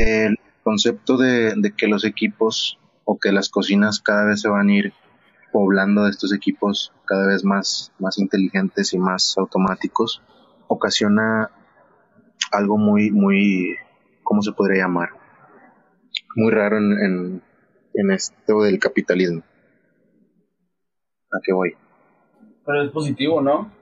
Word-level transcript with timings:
El 0.00 0.36
concepto 0.62 1.16
de, 1.16 1.54
de 1.56 1.72
que 1.74 1.86
los 1.86 2.04
equipos 2.04 2.78
o 3.04 3.18
que 3.18 3.32
las 3.32 3.48
cocinas 3.48 4.00
cada 4.00 4.24
vez 4.26 4.42
se 4.42 4.48
van 4.48 4.68
a 4.68 4.74
ir 4.74 4.92
poblando 5.52 6.04
de 6.04 6.10
estos 6.10 6.32
equipos 6.32 6.92
cada 7.06 7.26
vez 7.26 7.44
más, 7.44 7.92
más 7.98 8.18
inteligentes 8.18 8.92
y 8.92 8.98
más 8.98 9.36
automáticos 9.38 10.22
ocasiona 10.68 11.50
algo 12.52 12.76
muy, 12.76 13.10
muy, 13.10 13.76
¿cómo 14.22 14.42
se 14.42 14.52
podría 14.52 14.82
llamar? 14.84 15.10
Muy 16.36 16.52
raro 16.52 16.78
en, 16.78 16.92
en, 16.92 17.42
en 17.94 18.10
esto 18.10 18.62
del 18.62 18.78
capitalismo. 18.78 19.42
¿A 21.32 21.40
qué 21.42 21.52
voy? 21.52 21.74
Pero 22.64 22.82
es 22.82 22.90
positivo, 22.90 23.40
¿no? 23.40 23.72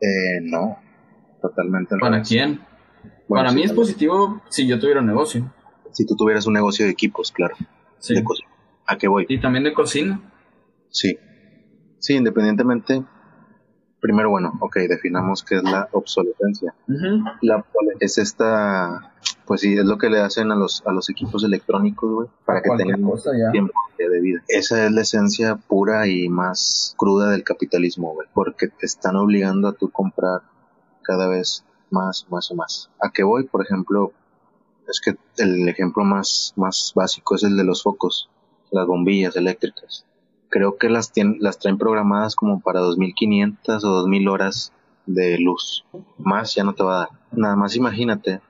Eh, 0.00 0.40
no, 0.42 0.78
totalmente. 1.40 1.94
al 1.94 2.00
¿Para 2.00 2.22
quién? 2.22 2.60
Bueno, 3.28 3.40
Para 3.40 3.50
sí, 3.50 3.56
mí 3.56 3.62
es 3.62 3.72
positivo 3.72 4.42
si 4.48 4.66
yo 4.66 4.78
tuviera 4.78 5.00
un 5.00 5.06
negocio. 5.06 5.50
Si 5.92 6.04
tú 6.06 6.16
tuvieras 6.16 6.46
un 6.46 6.54
negocio 6.54 6.84
de 6.84 6.90
equipos, 6.92 7.30
claro. 7.32 7.54
Sí. 7.98 8.14
De. 8.14 8.24
¿A 8.86 8.98
qué 8.98 9.08
voy? 9.08 9.26
Y 9.28 9.40
también 9.40 9.64
de 9.64 9.72
cocina. 9.72 10.20
Sí. 10.90 11.16
Sí, 11.98 12.14
independientemente. 12.14 13.02
Primero, 14.00 14.28
bueno, 14.28 14.52
ok, 14.60 14.76
definamos 14.86 15.42
qué 15.42 15.54
es 15.56 15.62
la 15.62 15.88
obsolescencia. 15.92 16.74
Ujú. 16.88 17.24
La 17.40 17.56
obsole- 17.56 17.96
es 18.00 18.18
esta, 18.18 19.14
pues 19.46 19.62
sí, 19.62 19.72
es 19.78 19.86
lo 19.86 19.96
que 19.96 20.10
le 20.10 20.20
hacen 20.20 20.52
a 20.52 20.56
los, 20.56 20.82
a 20.84 20.92
los 20.92 21.08
equipos 21.08 21.42
electrónicos, 21.42 22.12
güey, 22.12 22.28
para 22.44 22.60
que 22.60 22.68
tengan 22.76 23.00
cosa 23.02 23.30
tiempo 23.52 23.72
de 23.96 24.10
de 24.10 24.20
vida. 24.20 24.42
Esa 24.48 24.84
es 24.84 24.92
la 24.92 25.00
esencia 25.00 25.56
pura 25.56 26.06
y 26.06 26.28
más 26.28 26.94
cruda 26.98 27.30
del 27.30 27.44
capitalismo, 27.44 28.12
güey, 28.12 28.28
porque 28.34 28.68
te 28.68 28.84
están 28.84 29.16
obligando 29.16 29.68
a 29.68 29.72
tú 29.72 29.88
comprar 29.90 30.42
cada 31.02 31.26
vez 31.28 31.64
más, 31.94 32.26
más 32.30 32.50
y 32.50 32.54
más. 32.54 32.90
¿A 33.00 33.10
qué 33.10 33.22
voy? 33.22 33.44
Por 33.44 33.62
ejemplo, 33.64 34.12
es 34.88 35.00
que 35.00 35.16
el 35.42 35.68
ejemplo 35.68 36.04
más, 36.04 36.52
más 36.56 36.92
básico 36.94 37.36
es 37.36 37.44
el 37.44 37.56
de 37.56 37.64
los 37.64 37.82
focos, 37.82 38.28
las 38.70 38.86
bombillas 38.86 39.36
eléctricas. 39.36 40.04
Creo 40.50 40.76
que 40.76 40.88
las, 40.90 41.12
tien- 41.12 41.38
las 41.40 41.58
traen 41.58 41.78
programadas 41.78 42.36
como 42.36 42.60
para 42.60 42.80
2500 42.80 43.84
o 43.84 43.88
2000 43.88 44.28
horas 44.28 44.72
de 45.06 45.38
luz. 45.38 45.84
Más 46.18 46.54
ya 46.54 46.64
no 46.64 46.74
te 46.74 46.82
va 46.84 46.94
a 46.96 46.98
dar. 47.00 47.08
Nada 47.32 47.56
más 47.56 47.76
imagínate 47.76 48.40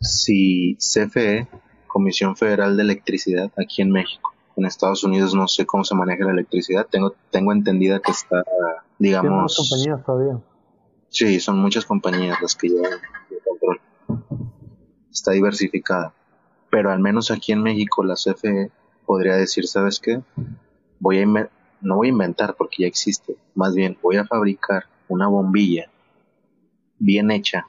si 0.00 0.76
CFE, 0.78 1.48
Comisión 1.86 2.36
Federal 2.36 2.76
de 2.76 2.82
Electricidad, 2.82 3.50
aquí 3.58 3.82
en 3.82 3.90
México, 3.90 4.32
en 4.56 4.64
Estados 4.64 5.02
Unidos 5.04 5.34
no 5.34 5.48
sé 5.48 5.66
cómo 5.66 5.84
se 5.84 5.94
maneja 5.94 6.24
la 6.24 6.32
electricidad, 6.32 6.86
tengo, 6.88 7.14
tengo 7.30 7.52
entendida 7.52 8.00
que 8.00 8.12
está, 8.12 8.42
Tienen 8.44 8.80
digamos, 8.98 9.56
compañías 9.56 10.04
todavía. 10.04 10.40
Sí, 11.10 11.40
son 11.40 11.58
muchas 11.58 11.84
compañías 11.84 12.40
las 12.40 12.54
que 12.54 12.68
llevan 12.68 13.00
el 13.30 13.38
control. 13.44 13.80
Está 15.10 15.32
diversificada. 15.32 16.14
Pero 16.70 16.92
al 16.92 17.00
menos 17.00 17.30
aquí 17.32 17.52
en 17.52 17.62
México 17.62 18.04
la 18.04 18.14
CFE 18.14 18.70
podría 19.04 19.34
decir, 19.34 19.66
¿sabes 19.66 19.98
qué? 19.98 20.22
Voy 21.00 21.20
a 21.20 21.26
no 21.82 21.96
voy 21.96 22.06
a 22.06 22.10
inventar 22.10 22.54
porque 22.56 22.82
ya 22.82 22.86
existe. 22.86 23.36
Más 23.54 23.74
bien, 23.74 23.98
voy 24.00 24.16
a 24.16 24.24
fabricar 24.24 24.84
una 25.08 25.26
bombilla 25.26 25.90
bien 26.98 27.30
hecha, 27.32 27.66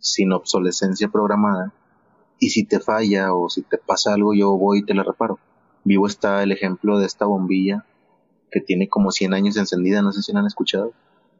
sin 0.00 0.32
obsolescencia 0.32 1.08
programada. 1.08 1.72
Y 2.40 2.50
si 2.50 2.64
te 2.64 2.80
falla 2.80 3.34
o 3.34 3.48
si 3.48 3.62
te 3.62 3.78
pasa 3.78 4.14
algo, 4.14 4.34
yo 4.34 4.56
voy 4.56 4.80
y 4.80 4.84
te 4.84 4.94
la 4.94 5.04
reparo. 5.04 5.38
Vivo 5.84 6.06
está 6.06 6.42
el 6.42 6.50
ejemplo 6.50 6.98
de 6.98 7.06
esta 7.06 7.26
bombilla 7.26 7.84
que 8.50 8.60
tiene 8.60 8.88
como 8.88 9.12
100 9.12 9.34
años 9.34 9.56
encendida. 9.56 10.02
No 10.02 10.10
sé 10.10 10.22
si 10.22 10.32
la 10.32 10.40
han 10.40 10.46
escuchado 10.46 10.92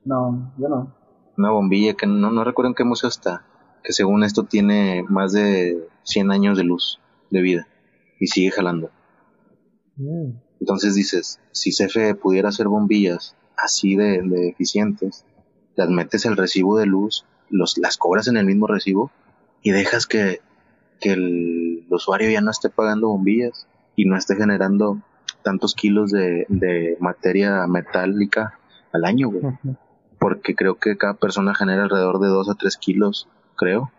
No, 0.04 0.52
yo 0.58 0.68
no. 0.68 0.92
Una 1.38 1.50
bombilla 1.50 1.94
que 1.94 2.06
no, 2.06 2.30
no 2.30 2.44
recuerdo 2.44 2.70
en 2.70 2.74
qué 2.74 2.84
museo 2.84 3.08
está, 3.08 3.44
que 3.82 3.92
según 3.92 4.24
esto 4.24 4.44
tiene 4.44 5.04
más 5.08 5.32
de 5.32 5.88
100 6.02 6.32
años 6.32 6.58
de 6.58 6.64
luz 6.64 7.00
de 7.30 7.40
vida 7.40 7.68
y 8.18 8.26
sigue 8.26 8.50
jalando. 8.50 8.90
Mm. 9.96 10.32
Entonces 10.60 10.94
dices, 10.94 11.40
si 11.52 11.70
CFE 11.70 12.14
pudiera 12.16 12.48
hacer 12.48 12.68
bombillas 12.68 13.36
así 13.56 13.96
de, 13.96 14.22
de 14.22 14.48
eficientes, 14.48 15.24
las 15.76 15.88
metes 15.88 16.26
al 16.26 16.36
recibo 16.36 16.76
de 16.78 16.86
luz, 16.86 17.24
los, 17.48 17.78
las 17.78 17.96
cobras 17.96 18.28
en 18.28 18.36
el 18.36 18.46
mismo 18.46 18.66
recibo 18.66 19.10
y 19.62 19.70
dejas 19.70 20.06
que, 20.06 20.40
que 21.00 21.12
el, 21.12 21.86
usuario 21.90 22.28
ya 22.30 22.40
no 22.40 22.50
esté 22.50 22.68
pagando 22.68 23.08
bombillas 23.08 23.66
y 23.96 24.04
no 24.04 24.16
esté 24.16 24.36
generando 24.36 25.00
tantos 25.42 25.74
kilos 25.74 26.10
de, 26.10 26.44
de 26.48 26.96
materia 27.00 27.66
metálica 27.66 28.58
al 28.92 29.04
año, 29.04 29.30
güey. 29.30 29.54
Porque 30.18 30.54
creo 30.54 30.76
que 30.76 30.96
cada 30.96 31.14
persona 31.14 31.54
genera 31.54 31.84
alrededor 31.84 32.20
de 32.20 32.28
2 32.28 32.50
a 32.50 32.54
3 32.54 32.76
kilos, 32.76 33.28
creo, 33.56 33.90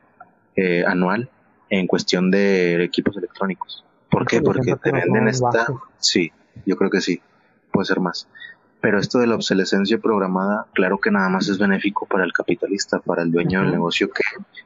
eh, 0.55 0.83
anual 0.85 1.29
en 1.69 1.87
cuestión 1.87 2.31
de 2.31 2.83
equipos 2.83 3.15
electrónicos. 3.17 3.85
¿Por 4.09 4.25
qué? 4.25 4.41
Porque 4.41 4.75
te 4.75 4.91
venden 4.91 5.27
esta... 5.27 5.67
Sí, 5.99 6.31
yo 6.65 6.75
creo 6.77 6.89
que 6.89 7.01
sí, 7.01 7.21
puede 7.71 7.85
ser 7.85 7.99
más. 7.99 8.27
Pero 8.81 8.99
esto 8.99 9.19
de 9.19 9.27
la 9.27 9.35
obsolescencia 9.35 9.97
programada, 9.97 10.65
claro 10.73 10.99
que 10.99 11.11
nada 11.11 11.29
más 11.29 11.49
es 11.49 11.57
benéfico 11.57 12.05
para 12.05 12.23
el 12.23 12.33
capitalista, 12.33 12.99
para 12.99 13.23
el 13.23 13.31
dueño 13.31 13.61
del 13.61 13.71
negocio 13.71 14.09
que 14.09 14.23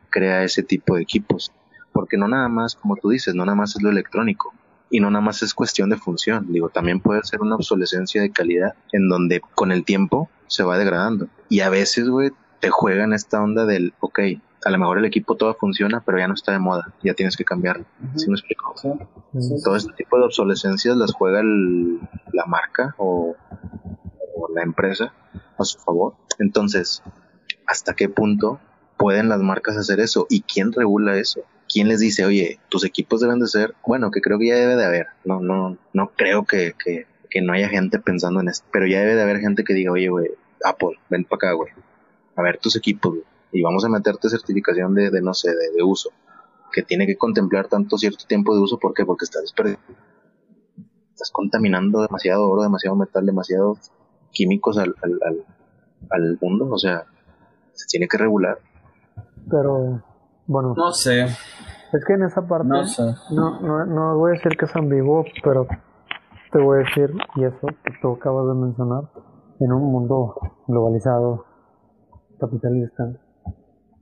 crea 0.09 0.43
ese 0.43 0.63
tipo 0.63 0.95
de 0.95 1.01
equipos. 1.01 1.51
Porque 1.91 2.17
no 2.17 2.27
nada 2.27 2.47
más, 2.47 2.75
como 2.75 2.95
tú 2.95 3.09
dices, 3.09 3.35
no 3.35 3.45
nada 3.45 3.55
más 3.55 3.75
es 3.75 3.81
lo 3.81 3.89
electrónico. 3.89 4.53
Y 4.93 4.99
no 4.99 5.09
nada 5.09 5.25
más 5.25 5.41
es 5.41 5.53
cuestión 5.55 5.89
de 5.89 5.97
función. 5.97 6.45
Digo, 6.53 6.69
también 6.69 6.99
puede 6.99 7.23
ser 7.23 7.41
una 7.41 7.55
obsolescencia 7.55 8.21
de 8.21 8.29
calidad 8.31 8.75
en 8.91 9.09
donde 9.09 9.41
con 9.55 9.71
el 9.71 9.83
tiempo 9.85 10.29
se 10.47 10.61
va 10.63 10.77
degradando. 10.77 11.27
Y 11.49 11.61
a 11.61 11.69
veces, 11.69 12.07
güey, 12.07 12.31
te 12.59 12.69
juegan 12.69 13.11
esta 13.11 13.41
onda 13.41 13.65
del, 13.65 13.93
ok, 13.99 14.19
a 14.65 14.69
lo 14.69 14.77
mejor 14.77 14.99
el 14.99 15.05
equipo 15.05 15.35
todo 15.35 15.55
funciona, 15.55 16.01
pero 16.05 16.19
ya 16.19 16.27
no 16.27 16.35
está 16.35 16.51
de 16.51 16.59
moda. 16.59 16.93
Ya 17.03 17.15
tienes 17.15 17.35
que 17.35 17.43
cambiarlo. 17.43 17.85
¿Sí 18.15 18.27
me 18.29 18.35
explico? 18.35 18.73
Sí. 18.77 18.89
Sí, 19.33 19.41
sí, 19.57 19.63
todo 19.63 19.75
este 19.75 19.91
tipo 19.93 20.17
de 20.19 20.25
obsolescencias 20.25 20.95
las 20.95 21.11
juega 21.11 21.39
el- 21.41 21.99
la 22.31 22.45
marca 22.45 22.93
o, 22.99 23.35
o 24.35 24.49
la 24.53 24.61
empresa 24.61 25.11
a 25.57 25.63
su 25.65 25.79
favor. 25.79 26.13
Entonces, 26.37 27.01
¿hasta 27.65 27.95
qué 27.95 28.09
punto 28.09 28.59
pueden 28.97 29.27
las 29.27 29.39
marcas 29.41 29.75
hacer 29.75 29.99
eso? 29.99 30.27
¿Y 30.29 30.41
quién 30.43 30.71
regula 30.71 31.17
eso? 31.17 31.41
¿Quién 31.73 31.87
les 31.87 31.99
dice, 31.99 32.23
oye, 32.25 32.59
tus 32.69 32.85
equipos 32.85 33.21
deben 33.21 33.39
de 33.39 33.47
ser, 33.47 33.73
bueno, 33.85 34.11
que 34.11 34.21
creo 34.21 34.37
que 34.37 34.47
ya 34.47 34.55
debe 34.55 34.75
de 34.75 34.85
haber, 34.85 35.07
no, 35.25 35.39
no, 35.39 35.77
no 35.91 36.11
creo 36.15 36.45
que, 36.45 36.73
que, 36.73 37.07
que 37.29 37.41
no 37.41 37.53
haya 37.53 37.67
gente 37.67 37.97
pensando 37.97 38.41
en 38.41 38.49
esto, 38.49 38.67
pero 38.71 38.85
ya 38.85 38.99
debe 38.99 39.15
de 39.15 39.23
haber 39.23 39.39
gente 39.39 39.63
que 39.63 39.73
diga, 39.73 39.91
oye, 39.91 40.09
güey, 40.09 40.29
Apple, 40.63 40.99
ven 41.09 41.25
para 41.25 41.37
acá, 41.37 41.53
güey, 41.53 41.71
a 42.35 42.41
ver 42.43 42.59
tus 42.59 42.75
equipos, 42.75 43.13
güey, 43.13 43.25
y 43.51 43.63
vamos 43.63 43.83
a 43.85 43.89
meterte 43.89 44.29
certificación 44.29 44.93
de, 44.93 45.09
de 45.09 45.21
no 45.21 45.33
sé, 45.33 45.49
de, 45.49 45.71
de 45.75 45.83
uso, 45.83 46.11
que 46.71 46.83
tiene 46.83 47.07
que 47.07 47.17
contemplar 47.17 47.67
tanto 47.67 47.97
cierto 47.97 48.25
tiempo 48.27 48.55
de 48.55 48.61
uso, 48.61 48.77
¿por 48.77 48.93
qué? 48.93 49.03
Porque 49.05 49.25
estás 49.25 49.41
desperdiciando 49.41 49.97
estás 51.13 51.31
contaminando 51.31 52.01
demasiado 52.01 52.49
oro, 52.49 52.63
demasiado 52.63 52.95
metal, 52.95 53.25
demasiados 53.25 53.91
químicos 54.31 54.77
al, 54.77 54.95
al, 55.01 55.19
al, 55.23 55.45
al 56.09 56.37
mundo, 56.41 56.67
o 56.71 56.77
sea, 56.77 57.05
se 57.73 57.85
tiene 57.87 58.07
que 58.07 58.17
regular. 58.17 58.57
Pero, 59.49 60.03
bueno, 60.47 60.73
No 60.75 60.91
sé, 60.91 61.27
es 61.93 62.05
que 62.05 62.13
en 62.13 62.23
esa 62.23 62.41
parte 62.47 62.67
no 62.67 62.83
sé. 62.85 63.03
no, 63.31 63.61
no, 63.61 63.85
no 63.85 64.17
voy 64.17 64.31
a 64.31 64.33
decir 64.33 64.57
que 64.57 64.65
es 64.65 64.75
ambiguo, 64.75 65.23
pero 65.43 65.67
te 66.51 66.59
voy 66.59 66.77
a 66.77 66.79
decir, 66.79 67.11
y 67.35 67.43
eso 67.45 67.67
que 67.83 67.93
tú 68.01 68.13
acabas 68.13 68.47
de 68.47 68.53
mencionar, 68.61 69.03
en 69.59 69.71
un 69.71 69.91
mundo 69.91 70.35
globalizado, 70.67 71.45
capitalista, 72.39 73.03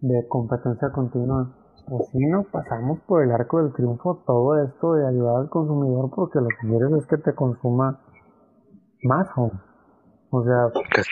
de 0.01 0.27
competencia 0.27 0.89
continua, 0.91 1.49
pues 1.87 2.07
sí 2.11 2.19
nos 2.27 2.45
pasamos 2.47 2.99
por 3.07 3.23
el 3.23 3.31
arco 3.31 3.61
del 3.61 3.73
triunfo 3.73 4.23
todo 4.25 4.61
esto 4.63 4.93
de 4.93 5.07
ayudar 5.07 5.35
al 5.41 5.49
consumidor 5.49 6.09
porque 6.15 6.39
lo 6.39 6.47
que 6.47 6.67
quieres 6.67 6.91
es 6.93 7.07
que 7.07 7.17
te 7.17 7.33
consuma 7.35 7.99
más 9.03 9.27
o 9.35 9.51
o 10.29 10.43
sea 10.43 10.69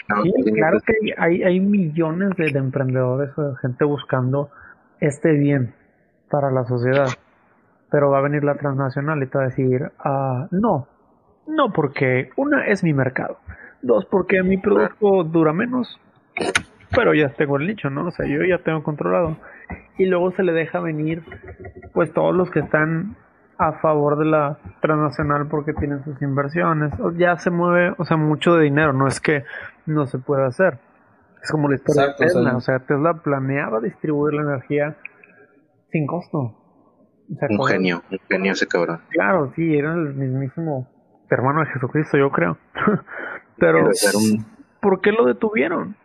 no 0.10 0.24
sí, 0.24 0.32
claro 0.54 0.78
que- 0.86 0.94
que 0.94 1.14
hay, 1.18 1.44
hay 1.44 1.60
millones 1.60 2.30
de, 2.38 2.52
de 2.54 2.60
emprendedores 2.60 3.36
o 3.38 3.42
de 3.42 3.56
gente 3.62 3.84
buscando 3.84 4.50
este 5.02 5.32
bien 5.34 5.74
para 6.30 6.52
la 6.52 6.66
sociedad 6.66 7.08
pero 7.92 8.12
va 8.12 8.20
a 8.20 8.22
venir 8.22 8.44
la 8.44 8.56
transnacional 8.56 9.22
y 9.24 9.28
te 9.28 9.38
va 9.38 9.44
a 9.46 9.48
decir 9.48 9.92
ah, 10.00 10.48
no 10.52 10.88
no 11.48 11.74
porque 11.74 12.30
una 12.36 12.68
es 12.68 12.84
mi 12.84 12.94
mercado 12.94 13.38
dos 13.82 14.06
porque 14.06 14.44
mi 14.44 14.58
producto 14.58 15.24
dura 15.24 15.54
menos 15.54 16.00
pero 16.96 17.14
ya 17.14 17.30
tengo 17.30 17.58
el 17.58 17.68
nicho, 17.68 17.90
¿no? 17.90 18.08
O 18.08 18.12
sea, 18.12 18.26
yo 18.26 18.44
ya 18.44 18.60
tengo 18.60 18.84
controlado. 18.84 19.38
Y 19.98 20.06
luego 20.06 20.32
se 20.32 20.44
le 20.44 20.54
deja 20.54 20.80
venir, 20.80 21.24
pues 21.94 22.12
todos 22.14 22.36
los 22.36 22.50
que 22.50 22.60
están 22.60 23.16
a 23.58 23.74
favor 23.74 24.18
de 24.18 24.26
la 24.26 24.58
transnacional 24.82 25.48
porque 25.48 25.74
tienen 25.74 26.04
sus 26.04 26.22
inversiones. 26.22 26.94
Ya 27.18 27.38
se 27.38 27.52
mueve, 27.52 27.94
o 27.98 28.06
sea, 28.06 28.18
mucho 28.18 28.56
de 28.56 28.64
dinero, 28.64 28.94
no 28.94 29.08
es 29.08 29.20
que 29.20 29.44
no 29.86 30.08
se 30.08 30.18
pueda 30.18 30.48
hacer. 30.48 30.80
Es 31.42 31.52
como 31.52 31.70
la 31.70 31.76
historia 31.76 32.04
Exacto, 32.04 32.24
de 32.24 32.30
Tesla, 32.30 32.56
o 32.56 32.62
sea, 32.62 32.80
Tesla 32.80 33.14
planeaba 33.14 33.80
distribuir 33.80 34.34
la 34.34 34.42
energía 34.42 34.96
sin 35.92 36.08
costo. 36.08 36.38
O 36.40 37.36
sea, 37.40 37.48
Un 37.52 37.66
genio, 37.66 38.02
un 38.12 38.20
genio 38.30 38.52
ese 38.54 38.68
cabrón. 38.68 39.02
Claro, 39.10 39.52
sí, 39.56 39.76
era 39.78 39.94
el 39.94 40.14
mismísimo 40.16 40.88
hermano 41.30 41.60
de 41.62 41.68
Jesucristo, 41.68 42.18
yo 42.18 42.32
creo. 42.32 42.58
Pero, 43.58 43.86
un- 43.86 44.46
¿por 44.82 45.02
qué 45.02 45.12
lo 45.12 45.26
detuvieron? 45.26 45.96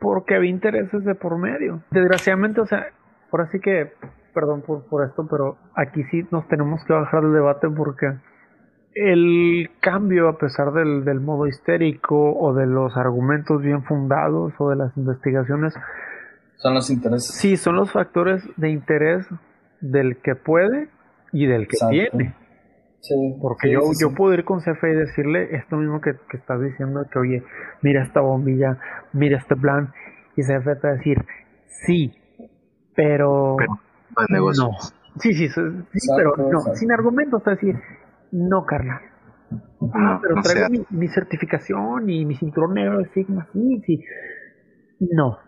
Porque 0.00 0.34
había 0.34 0.50
intereses 0.50 1.04
de 1.04 1.14
por 1.14 1.38
medio. 1.38 1.82
Desgraciadamente, 1.90 2.60
o 2.60 2.66
sea, 2.66 2.86
ahora 3.30 3.48
sí 3.52 3.60
que 3.60 3.92
perdón 4.34 4.62
por, 4.62 4.84
por 4.86 5.06
esto, 5.06 5.28
pero 5.30 5.56
aquí 5.76 6.02
sí 6.10 6.26
nos 6.32 6.48
tenemos 6.48 6.84
que 6.86 6.92
bajar 6.92 7.22
el 7.22 7.32
debate 7.32 7.68
porque 7.70 8.14
el 8.94 9.70
cambio, 9.80 10.28
a 10.28 10.38
pesar 10.38 10.72
del, 10.72 11.04
del 11.04 11.20
modo 11.20 11.46
histérico 11.46 12.32
o 12.36 12.52
de 12.52 12.66
los 12.66 12.96
argumentos 12.96 13.62
bien 13.62 13.84
fundados 13.84 14.52
o 14.58 14.70
de 14.70 14.76
las 14.76 14.96
investigaciones, 14.96 15.72
Son 16.56 16.74
los 16.74 16.90
intereses. 16.90 17.34
sí 17.36 17.56
son 17.56 17.76
los 17.76 17.90
factores 17.92 18.42
de 18.56 18.70
interés 18.70 19.26
del 19.80 20.16
que 20.18 20.34
puede 20.34 20.88
y 21.32 21.46
del 21.46 21.66
que 21.68 21.76
Exacto. 21.76 21.90
tiene. 22.18 22.34
Sí, 23.00 23.14
Porque 23.42 23.68
sí, 23.68 23.74
yo, 23.74 23.80
sí, 23.82 24.00
yo 24.00 24.14
puedo 24.14 24.32
ir 24.32 24.44
con 24.44 24.60
CFE 24.60 24.90
y 24.90 24.94
decirle 24.94 25.54
esto 25.56 25.76
mismo 25.76 26.00
que, 26.00 26.14
que 26.30 26.38
estás 26.38 26.58
diciendo, 26.62 27.04
que 27.12 27.18
oye, 27.18 27.42
mira 27.82 28.02
esta 28.02 28.20
bombilla, 28.20 28.78
mira 29.12 29.36
este 29.36 29.56
plan, 29.56 29.92
y 30.36 30.42
CFE 30.42 30.76
te 30.76 30.86
va 30.86 30.94
a 30.94 30.96
decir, 30.96 31.18
sí, 31.66 32.14
pero, 32.96 33.56
Pero 33.58 33.72
no 34.16 34.26
negocio. 34.30 34.64
no. 34.64 34.70
Sí, 35.20 35.34
sí, 35.34 35.48
sí, 35.48 35.52
sí, 35.52 35.60
Exacto, 35.60 36.14
pero 36.16 36.50
no, 36.50 36.58
exacto. 36.60 36.78
sin 36.78 36.92
argumentos, 36.92 37.42
te 37.42 37.50
va 37.50 37.52
a 37.52 37.56
decir, 37.56 37.76
no, 38.32 38.64
carnal. 38.64 39.02
No, 39.50 39.90
Ah, 39.92 40.18
pero 40.22 40.36
o 40.38 40.42
traigo 40.42 40.60
sea- 40.60 40.68
mi, 40.70 40.86
mi 40.90 41.08
certificación 41.08 42.08
y 42.08 42.24
mi 42.24 42.36
cinturón 42.36 42.72
negro 42.74 42.98
de 43.00 43.08
Sigma, 43.10 43.46
sí, 43.52 43.82
sí. 43.84 44.04
No. 45.00 45.38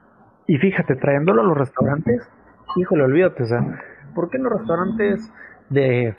Y 0.47 0.59
fíjate, 0.59 0.97
trayéndolo 0.97 1.43
a 1.43 1.45
los 1.45 1.59
restaurantes, 1.59 2.29
híjole, 2.77 3.05
olvídate, 3.05 3.43
o 3.43 3.47
sea, 3.47 3.61
¿por 4.15 4.31
qué 4.31 4.37
en 4.37 4.45
los 4.45 4.53
restaurantes 4.53 5.33
de 5.71 6.15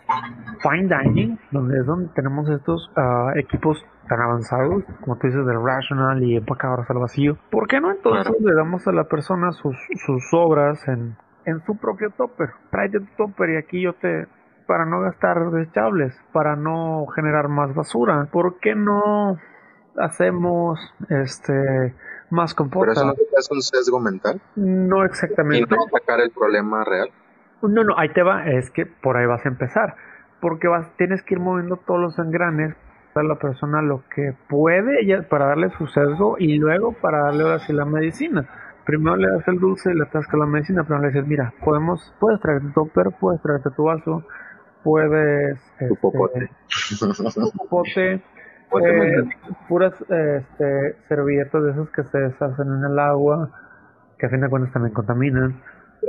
fine 0.62 0.90
dining, 0.90 1.40
donde 1.52 1.80
es 1.80 1.86
donde 1.86 2.10
tenemos 2.14 2.50
estos 2.50 2.92
ah, 2.98 3.32
equipos 3.36 3.84
tan 4.10 4.20
avanzados, 4.22 4.84
como 5.02 5.18
tú 5.18 5.28
dices, 5.28 5.46
del 5.46 5.64
Rational 5.64 6.22
y 6.24 6.36
empacadores 6.38 6.90
al 6.90 6.98
vacío, 7.00 7.38
¿por 7.52 7.68
qué 7.68 7.80
no 7.80 7.92
entonces 7.92 8.28
Claro. 8.28 8.38
le 8.46 8.54
damos 8.56 8.86
a 8.88 8.92
la 8.92 9.06
persona 9.06 9.52
sus, 9.52 9.78
sus 10.06 10.24
obras 10.34 10.86
en, 10.88 11.16
en 11.46 11.62
su 11.66 11.78
propio 11.78 12.10
topper? 12.12 12.50
Tráete 12.72 13.00
tu 13.00 13.06
topper 13.18 13.50
y 13.52 13.56
aquí 13.58 13.82
yo 13.82 13.94
te, 13.94 14.28
para 14.66 14.86
no 14.86 15.00
gastar 15.02 15.52
desechables, 15.52 16.18
para 16.34 16.56
no 16.58 17.06
generar 17.16 17.48
más 17.48 17.74
basura. 17.74 18.28
¿Por 18.32 18.60
qué 18.60 18.76
no 18.76 19.38
hacemos 19.98 20.80
este 21.10 21.94
más 22.30 22.54
Pero 22.54 22.70
composta? 22.70 22.92
eso 22.94 23.06
no 23.06 23.14
es 23.14 23.52
un 23.52 23.62
sesgo 23.62 24.00
mental 24.00 24.42
No 24.56 25.04
y 25.04 25.06
exactamente. 25.06 25.76
no 25.76 25.84
atacar 25.88 26.20
el 26.22 26.32
problema 26.32 26.84
real. 26.84 27.10
No, 27.62 27.84
no, 27.84 27.98
ahí 27.98 28.10
te 28.10 28.22
va, 28.24 28.48
es 28.48 28.70
que 28.70 28.86
por 28.86 29.18
ahí 29.18 29.26
vas 29.26 29.46
a 29.46 29.50
empezar, 29.50 29.96
porque 30.42 30.68
vas, 30.68 30.88
tienes 30.98 31.24
que 31.24 31.34
ir 31.36 31.40
moviendo 31.40 31.78
todos 31.78 32.00
los 32.00 32.20
engranes 32.20 32.76
a 33.16 33.24
la 33.24 33.36
persona 33.36 33.82
lo 33.82 34.04
que 34.14 34.36
puede 34.48 35.02
ella, 35.02 35.28
para 35.28 35.48
darle 35.48 35.72
su 35.72 35.88
sesgo 35.88 36.36
y 36.38 36.58
luego 36.60 36.94
para 36.94 37.24
darle 37.24 37.44
ahora 37.44 37.60
sí 37.60 37.74
la 37.74 37.86
medicina. 37.86 38.48
Primero 38.86 39.18
le 39.18 39.28
das 39.30 39.48
el 39.48 39.60
dulce 39.60 39.92
y 39.92 39.96
le 39.96 40.04
atascas 40.04 40.40
la 40.40 40.46
medicina, 40.46 40.84
pero 40.88 41.00
le 41.02 41.08
dices, 41.08 41.26
mira, 41.28 41.52
podemos, 41.64 42.14
puedes 42.20 42.40
traerte 42.40 42.68
tu 42.68 42.74
topper, 42.74 43.08
puedes 43.20 43.42
traerte 43.42 43.70
tu 43.72 43.84
vaso, 43.86 44.24
puedes... 44.84 45.60
Tu 45.80 45.86
este, 45.86 45.96
popote. 46.00 46.50
tu 46.50 46.96
popote, 46.96 47.58
Popote 47.58 48.22
eh, 48.86 48.92
mental. 48.94 49.30
puras 49.68 49.94
este, 50.02 50.96
servilletas 51.08 51.64
de 51.64 51.72
esas 51.72 51.90
que 51.90 52.04
se 52.04 52.18
deshacen 52.18 52.68
en 52.68 52.84
el 52.92 53.00
agua, 53.00 53.50
que 54.18 54.26
a 54.26 54.30
fin 54.30 54.42
de 54.42 54.50
cuentas 54.50 54.74
también 54.74 54.94
contaminan. 54.94 55.62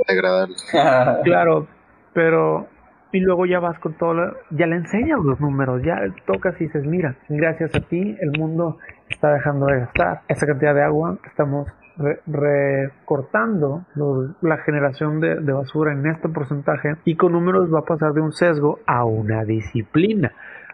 Degradable. 0.07 0.55
Claro, 1.23 1.67
pero 2.13 2.67
y 3.11 3.19
luego 3.21 3.45
ya 3.47 3.59
vas 3.59 3.79
con 3.79 3.93
todo, 3.93 4.13
lo- 4.13 4.33
ya 4.51 4.67
le 4.67 4.75
enseñas 4.75 5.19
los 5.23 5.39
números, 5.39 5.81
ya 5.83 5.95
tocas 6.27 6.53
y 6.61 6.65
dices, 6.65 6.85
mira, 6.85 7.15
gracias 7.27 7.73
a 7.75 7.79
ti 7.79 8.15
el 8.21 8.31
mundo 8.39 8.77
está 9.09 9.33
dejando 9.33 9.65
de 9.65 9.79
gastar 9.79 10.21
esa 10.27 10.45
cantidad 10.45 10.75
de 10.75 10.83
agua, 10.83 11.17
estamos 11.25 11.67
re- 11.97 12.19
recortando 12.27 13.83
los- 13.95 14.31
la 14.43 14.57
generación 14.57 15.19
de, 15.19 15.35
de 15.39 15.53
basura 15.53 15.91
en 15.91 16.05
este 16.05 16.29
porcentaje 16.29 16.95
y 17.05 17.15
con 17.15 17.31
números 17.33 17.73
va 17.73 17.79
a 17.79 17.85
pasar 17.85 18.13
de 18.13 18.21
un 18.21 18.31
sesgo 18.31 18.79
a 18.85 19.05
una 19.05 19.43
disciplina. 19.43 20.31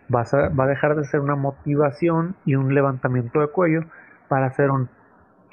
Vas 0.09 0.33
a- 0.33 0.49
va 0.49 0.65
a 0.65 0.67
dejar 0.67 0.95
de 0.95 1.03
ser 1.05 1.19
una 1.19 1.35
motivación 1.35 2.35
y 2.45 2.55
un 2.55 2.73
levantamiento 2.75 3.39
de 3.41 3.47
cuello 3.47 3.81
para 4.29 4.47
hacer 4.47 4.69
un, 4.71 4.89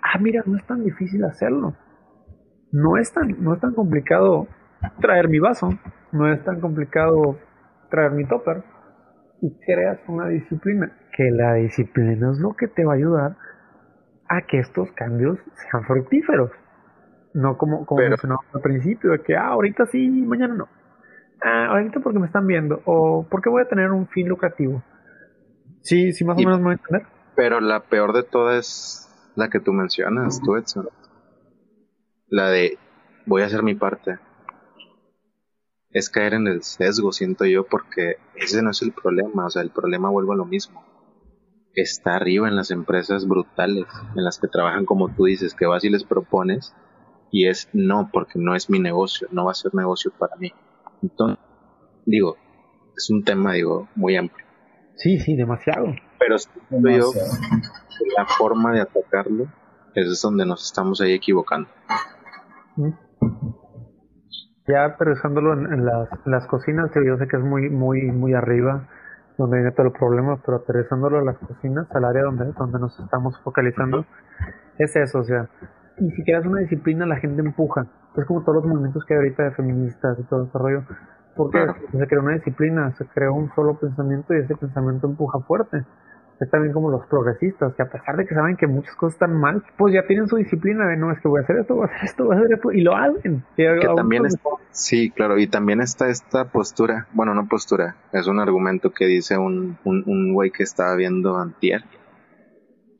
ah, 0.03 0.19
mira, 0.21 0.43
no 0.47 0.57
es 0.57 0.67
tan 0.67 0.83
difícil 0.85 1.25
hacerlo 1.25 1.75
no 2.75 2.97
es 2.97 3.13
tan, 3.13 3.37
no 3.45 3.53
es 3.53 3.61
tan 3.61 3.75
complicado 3.75 4.47
traer 4.99 5.29
mi 5.29 5.39
vaso, 5.39 5.75
no 6.11 6.33
es 6.33 6.43
tan 6.43 6.59
complicado 6.59 7.39
traer 7.91 8.13
mi 8.13 8.25
topper 8.25 8.63
y 9.43 9.55
creas 9.67 9.99
una 10.09 10.29
disciplina, 10.29 10.91
que 11.15 11.31
la 11.31 11.53
disciplina 11.53 12.31
es 12.31 12.39
lo 12.39 12.55
que 12.55 12.69
te 12.69 12.87
va 12.87 12.93
a 12.95 12.97
ayudar 12.97 13.37
a 14.27 14.41
que 14.49 14.59
estos 14.59 14.91
cambios 14.93 15.39
sean 15.71 15.85
fructíferos. 15.85 16.51
No 17.35 17.59
como, 17.59 17.85
como 17.85 17.99
Pero- 17.99 18.09
mencionaba 18.13 18.41
al 18.55 18.63
principio, 18.63 19.11
de 19.11 19.21
que 19.21 19.37
ah, 19.37 19.49
ahorita 19.49 19.85
sí, 19.87 20.09
mañana 20.27 20.55
no. 20.55 20.69
Ah, 21.45 21.67
ahorita 21.71 22.01
porque 22.01 22.19
me 22.19 22.27
están 22.27 22.47
viendo, 22.47 22.81
o 22.85 23.27
porque 23.29 23.49
voy 23.49 23.63
a 23.63 23.69
tener 23.69 23.91
un 23.91 24.07
fin 24.09 24.29
lucrativo. 24.29 24.83
Sí, 25.81 26.13
sí, 26.13 26.25
más 26.25 26.37
o 26.37 26.41
Y- 26.41 26.45
menos 26.47 26.61
me 26.61 26.65
voy 26.67 26.73
a 26.73 26.77
entender. 26.77 27.07
Pero 27.35 27.61
la 27.61 27.81
peor 27.81 28.13
de 28.13 28.23
todas 28.23 28.59
es 28.59 29.33
la 29.37 29.49
que 29.49 29.59
tú 29.59 29.73
mencionas, 29.73 30.41
tú, 30.43 30.57
Edson. 30.57 30.89
La 32.29 32.49
de 32.51 32.79
voy 33.27 33.43
a 33.43 33.47
hacer 33.47 33.63
mi 33.63 33.75
parte. 33.75 34.19
Es 35.91 36.09
caer 36.09 36.35
en 36.35 36.47
el 36.47 36.63
sesgo, 36.63 37.13
siento 37.13 37.45
yo, 37.45 37.67
porque 37.67 38.17
ese 38.35 38.63
no 38.63 38.71
es 38.71 38.81
el 38.83 38.93
problema. 38.93 39.47
O 39.47 39.51
sea, 39.51 39.63
el 39.63 39.71
problema 39.71 40.09
vuelve 40.11 40.33
a 40.33 40.37
lo 40.37 40.45
mismo. 40.45 40.85
Está 41.75 42.17
arriba 42.17 42.49
en 42.49 42.57
las 42.57 42.71
empresas 42.71 43.27
brutales, 43.27 43.87
en 44.15 44.25
las 44.25 44.39
que 44.39 44.47
trabajan 44.49 44.85
como 44.85 45.09
tú 45.09 45.25
dices, 45.25 45.55
que 45.55 45.67
vas 45.67 45.85
y 45.85 45.91
les 45.91 46.05
propones, 46.05 46.75
y 47.31 47.49
es 47.49 47.69
no, 47.73 48.11
porque 48.13 48.39
no 48.39 48.55
es 48.55 48.69
mi 48.71 48.79
negocio, 48.79 49.27
no 49.33 49.47
va 49.47 49.53
a 49.53 49.55
ser 49.55 49.75
negocio 49.75 50.13
para 50.19 50.37
mí. 50.37 50.53
Entonces, 51.03 51.39
digo, 52.07 52.37
es 52.97 53.11
un 53.11 53.25
tema, 53.25 53.53
digo, 53.53 53.89
muy 53.95 54.17
amplio. 54.17 54.47
Sí, 54.97 55.19
sí, 55.19 55.37
demasiado. 55.37 55.87
Pero 56.19 56.37
yo 56.37 56.45
Demasiado. 56.71 57.13
que 57.13 58.05
la 58.17 58.27
forma 58.27 58.73
de 58.73 58.83
atacarlo 58.83 59.47
es 59.95 60.23
donde 60.23 60.47
nos 60.47 60.65
estamos 60.65 61.01
ahí 61.01 61.13
equivocando. 61.13 61.69
Ya 64.69 64.85
aterrizándolo 64.85 65.55
en, 65.55 65.73
en 65.73 65.85
las, 65.85 66.09
en 66.25 66.33
las 66.33 66.47
cocinas, 66.47 66.91
que 66.93 67.05
yo 67.05 67.17
sé 67.19 67.27
que 67.27 67.37
es 67.37 67.43
muy, 67.43 67.69
muy, 67.69 68.03
muy 68.13 68.35
arriba 68.35 68.89
donde 69.39 69.57
viene 69.57 69.73
todo 69.73 69.87
el 69.87 69.93
problema, 69.93 70.41
pero 70.45 70.59
aterrizándolo 70.59 71.19
a 71.19 71.25
las 71.25 71.39
cocinas, 71.39 71.87
al 71.91 72.05
área 72.05 72.23
donde, 72.23 72.53
donde 72.53 72.79
nos 72.79 72.99
estamos 73.01 73.39
focalizando, 73.43 74.05
es 74.79 74.95
eso, 74.95 75.21
o 75.21 75.25
sea, 75.25 75.49
y 75.99 76.11
si 76.11 76.25
creas 76.25 76.47
una 76.47 76.61
disciplina, 76.61 77.07
la 77.07 77.17
gente 77.17 77.41
empuja. 77.41 77.87
Es 78.17 78.25
como 78.27 78.43
todos 78.43 78.57
los 78.57 78.67
movimientos 78.67 79.05
que 79.05 79.15
hay 79.15 79.19
ahorita 79.19 79.43
de 79.45 79.51
feministas 79.53 80.19
y 80.19 80.23
todo 80.25 80.45
ese 80.45 80.59
rollo. 80.59 80.83
Porque 81.35 81.59
Claro. 81.59 81.77
se 81.91 82.07
crea 82.07 82.21
una 82.21 82.35
disciplina, 82.35 82.93
se 82.97 83.07
crea 83.07 83.31
un 83.31 83.51
solo 83.55 83.79
pensamiento 83.79 84.35
y 84.35 84.39
ese 84.39 84.55
pensamiento 84.55 85.07
empuja 85.07 85.41
fuerte. 85.41 85.85
Es 86.41 86.51
también 86.51 86.73
como 86.73 86.91
los 86.91 87.07
progresistas, 87.07 87.73
que 87.75 87.83
a 87.83 87.89
pesar 87.89 88.17
de 88.17 88.27
que 88.27 88.35
saben 88.35 88.57
que 88.57 88.67
muchas 88.67 88.97
cosas 88.97 89.15
están 89.15 89.39
mal, 89.39 89.63
pues 89.79 89.95
ya 89.95 90.07
tienen 90.07 90.27
su 90.27 90.37
disciplina 90.37 90.89
de 90.89 90.97
no, 90.97 91.13
es 91.13 91.21
que 91.21 91.29
voy 91.29 91.41
a 91.41 91.45
hacer 91.45 91.57
esto, 91.59 91.77
voy 91.77 91.85
a 91.85 91.95
hacer 91.95 92.05
esto, 92.05 92.25
voy 92.25 92.35
a 92.35 92.39
hacer 92.41 92.53
esto, 92.55 92.73
y 92.73 92.81
lo 92.81 92.97
hacen. 92.97 93.45
Y 93.57 93.63
Que 93.63 93.89
también 93.95 94.27
está, 94.27 94.49
sí, 94.73 95.11
claro, 95.11 95.39
y 95.39 95.47
también 95.47 95.81
está 95.81 96.09
esta 96.09 96.47
postura, 96.47 97.07
bueno, 97.13 97.33
no 97.35 97.47
postura, 97.47 97.95
es 98.13 98.27
un 98.27 98.41
argumento 98.41 98.91
que 98.91 99.07
dice 99.07 99.39
un, 99.39 99.79
un, 99.85 100.03
un 100.07 100.35
güey 100.35 100.51
que 100.51 100.65
estaba 100.65 100.97
viendo 100.97 101.39
antier, 101.39 101.85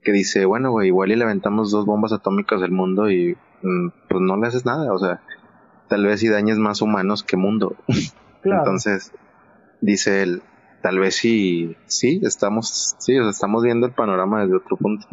que 0.03 0.13
dice, 0.13 0.45
bueno, 0.45 0.71
güey, 0.71 0.87
igual 0.89 1.11
y 1.11 1.17
le 1.17 1.25
aventamos 1.25 1.73
dos 1.73 1.85
bombas 1.85 2.13
atómicas 2.13 2.63
al 2.63 2.71
mundo 2.71 3.11
y 3.11 3.37
pues 4.09 4.21
no 4.21 4.37
le 4.37 4.47
haces 4.47 4.67
nada, 4.67 4.93
o 4.93 4.99
sea, 4.99 5.21
tal 5.89 6.05
vez 6.07 6.21
si 6.21 6.29
dañes 6.29 6.59
más 6.59 6.83
humanos 6.83 7.23
que 7.23 7.37
mundo. 7.37 7.77
Claro. 8.43 8.63
Entonces, 8.63 9.13
dice 9.81 10.25
él, 10.25 10.43
tal 10.83 10.99
vez 10.99 11.15
sí, 11.15 11.77
sí, 11.87 12.21
estamos, 12.25 12.97
sí, 12.99 13.17
o 13.17 13.23
sea, 13.23 13.31
estamos 13.31 13.63
viendo 13.63 13.87
el 13.87 13.93
panorama 13.93 14.43
desde 14.43 14.57
otro 14.57 14.77
punto. 14.77 15.07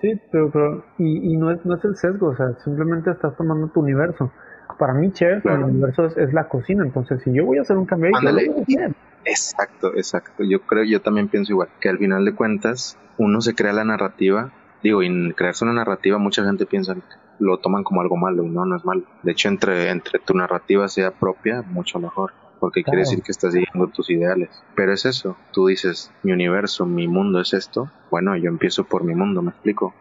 Sí, 0.00 0.20
pero, 0.32 0.50
pero 0.50 0.84
y, 0.98 1.32
y 1.32 1.36
no, 1.36 1.52
es, 1.52 1.64
no 1.64 1.76
es 1.76 1.84
el 1.84 1.94
sesgo, 1.96 2.30
o 2.30 2.36
sea, 2.36 2.58
simplemente 2.64 3.12
estás 3.12 3.36
tomando 3.36 3.68
tu 3.68 3.78
universo. 3.82 4.32
Para 4.80 4.94
mí, 4.94 5.12
chef, 5.12 5.42
Claro. 5.42 5.58
el 5.58 5.70
universo 5.74 6.06
es, 6.06 6.16
es 6.16 6.32
la 6.32 6.48
cocina, 6.48 6.82
entonces 6.84 7.22
si 7.22 7.32
yo 7.32 7.46
voy 7.46 7.58
a 7.58 7.60
hacer 7.60 7.76
un 7.76 7.86
cambio 7.86 8.10
yo 8.20 8.32
lo 8.32 8.34
voy 8.34 8.48
a 8.48 8.62
hacer. 8.62 8.94
Exacto, 9.24 9.94
exacto. 9.94 10.42
Yo 10.42 10.62
creo, 10.62 10.82
yo 10.82 11.00
también 11.00 11.28
pienso 11.28 11.52
igual, 11.52 11.68
que 11.80 11.88
al 11.88 11.98
final 11.98 12.24
de 12.24 12.34
cuentas 12.34 12.98
uno 13.16 13.40
se 13.40 13.54
crea 13.54 13.72
la 13.72 13.84
narrativa, 13.84 14.50
digo, 14.82 15.04
y 15.04 15.06
en 15.06 15.34
crearse 15.34 15.64
una 15.64 15.74
narrativa 15.74 16.18
mucha 16.18 16.44
gente 16.44 16.66
piensa, 16.66 16.96
lo 17.38 17.58
toman 17.58 17.84
como 17.84 18.00
algo 18.00 18.16
malo 18.16 18.44
y 18.44 18.50
no, 18.50 18.64
no 18.64 18.76
es 18.76 18.84
malo. 18.84 19.02
De 19.22 19.32
hecho, 19.32 19.48
entre, 19.48 19.90
entre 19.90 20.18
tu 20.18 20.34
narrativa 20.34 20.88
sea 20.88 21.10
propia, 21.10 21.62
mucho 21.62 21.98
mejor, 21.98 22.32
porque 22.60 22.84
quiere 22.84 23.00
decir 23.00 23.22
que 23.22 23.32
estás 23.32 23.52
siguiendo 23.52 23.88
tus 23.88 24.08
ideales. 24.10 24.48
Pero 24.76 24.92
es 24.92 25.04
eso, 25.04 25.36
tú 25.52 25.66
dices, 25.66 26.12
mi 26.22 26.32
universo, 26.32 26.86
mi 26.86 27.08
mundo 27.08 27.40
es 27.40 27.52
esto, 27.54 27.88
bueno, 28.10 28.36
yo 28.36 28.48
empiezo 28.48 28.84
por 28.84 29.02
mi 29.02 29.14
mundo, 29.14 29.42
¿me 29.42 29.50
explico? 29.50 29.92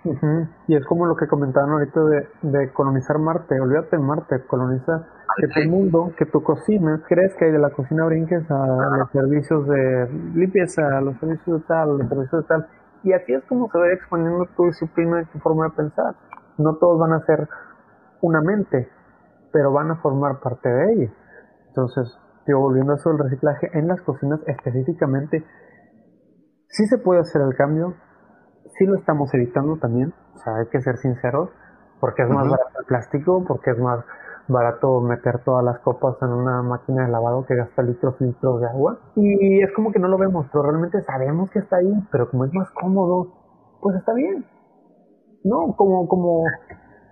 Y 0.67 0.75
es 0.75 0.85
como 0.85 1.07
lo 1.07 1.15
que 1.15 1.27
comentaban 1.27 1.71
ahorita 1.71 2.03
de, 2.03 2.27
de 2.43 2.71
colonizar 2.71 3.17
Marte, 3.17 3.59
olvídate 3.59 3.97
de 3.97 4.03
Marte, 4.03 4.43
coloniza 4.45 5.07
que 5.37 5.47
tu 5.47 5.69
mundo, 5.69 6.13
que 6.17 6.25
tu 6.25 6.43
cocina, 6.43 7.01
crees 7.07 7.33
que 7.35 7.45
de 7.45 7.57
la 7.59 7.69
cocina 7.69 8.05
brinques 8.05 8.49
a 8.51 8.97
los 8.97 9.09
servicios 9.11 9.67
de 9.67 10.07
limpieza, 10.35 10.97
a 10.97 11.01
los 11.01 11.17
servicios 11.17 11.61
de 11.61 11.67
tal, 11.67 11.89
a 11.89 11.93
los 11.93 12.07
servicios 12.09 12.43
de 12.43 12.47
tal, 12.47 12.67
y 13.03 13.13
así 13.13 13.33
es 13.33 13.43
como 13.45 13.69
se 13.71 13.77
va 13.77 13.91
expandiendo 13.91 14.45
tu 14.55 14.65
disciplina 14.65 15.21
y 15.21 15.25
tu 15.25 15.39
forma 15.39 15.65
de 15.65 15.71
pensar. 15.71 16.15
No 16.61 16.75
todos 16.77 16.99
van 16.99 17.13
a 17.13 17.25
ser 17.25 17.47
una 18.21 18.41
mente, 18.41 18.89
pero 19.51 19.71
van 19.71 19.91
a 19.91 19.95
formar 19.97 20.39
parte 20.39 20.69
de 20.69 20.93
ella. 20.93 21.13
Entonces, 21.67 22.17
digo, 22.45 22.59
volviendo 22.59 22.93
a 22.93 22.95
eso 22.95 23.09
del 23.09 23.19
reciclaje, 23.19 23.69
en 23.73 23.87
las 23.87 24.01
cocinas 24.01 24.39
específicamente, 24.47 25.45
sí 26.67 26.85
se 26.85 26.97
puede 26.97 27.21
hacer 27.21 27.41
el 27.41 27.55
cambio, 27.55 27.95
sí 28.77 28.85
lo 28.85 28.95
estamos 28.95 29.33
evitando 29.33 29.77
también, 29.77 30.13
o 30.33 30.37
sea, 30.37 30.57
hay 30.57 30.67
que 30.67 30.81
ser 30.81 30.97
sinceros, 30.97 31.49
porque 31.99 32.23
es 32.23 32.29
más 32.29 32.49
barato 32.49 32.79
el 32.79 32.85
plástico, 32.85 33.43
porque 33.47 33.71
es 33.71 33.79
más 33.79 34.03
barato 34.47 35.01
meter 35.01 35.43
todas 35.43 35.63
las 35.63 35.79
copas 35.79 36.15
en 36.21 36.29
una 36.29 36.61
máquina 36.61 37.05
de 37.05 37.11
lavado 37.11 37.45
que 37.45 37.55
gasta 37.55 37.83
litros 37.83 38.15
y 38.19 38.25
litros 38.25 38.59
de 38.59 38.67
agua. 38.67 38.99
Y 39.15 39.61
es 39.61 39.71
como 39.73 39.91
que 39.91 39.99
no 39.99 40.07
lo 40.07 40.17
vemos, 40.17 40.47
pero 40.51 40.63
realmente 40.63 41.01
sabemos 41.01 41.49
que 41.51 41.59
está 41.59 41.77
ahí, 41.77 41.93
pero 42.11 42.29
como 42.29 42.45
es 42.45 42.53
más 42.53 42.69
cómodo, 42.71 43.27
pues 43.81 43.95
está 43.95 44.13
bien. 44.13 44.45
No, 45.43 45.75
como, 45.75 46.07
como 46.07 46.43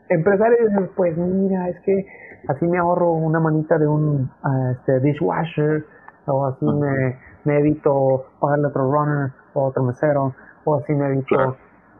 empresario 0.10 0.58
dices, 0.68 0.90
pues 0.96 1.18
mira, 1.18 1.70
es 1.70 1.80
que 1.82 2.06
así 2.48 2.68
me 2.68 2.78
ahorro 2.78 3.12
una 3.14 3.40
manita 3.40 3.78
de 3.78 3.88
un 3.88 4.30
ah, 4.44 4.74
este, 4.74 5.00
dishwasher, 5.00 5.86
o 6.26 6.46
así 6.46 6.66
me, 6.66 7.18
me 7.46 7.60
evito 7.60 8.26
pagarle 8.40 8.68
otro 8.68 8.92
runner, 8.92 9.32
o 9.54 9.66
otro 9.66 9.84
mesero, 9.84 10.36
o 10.64 10.76
así 10.76 10.94
me 10.94 11.08
evito 11.08 11.28
Claro. 11.28 11.58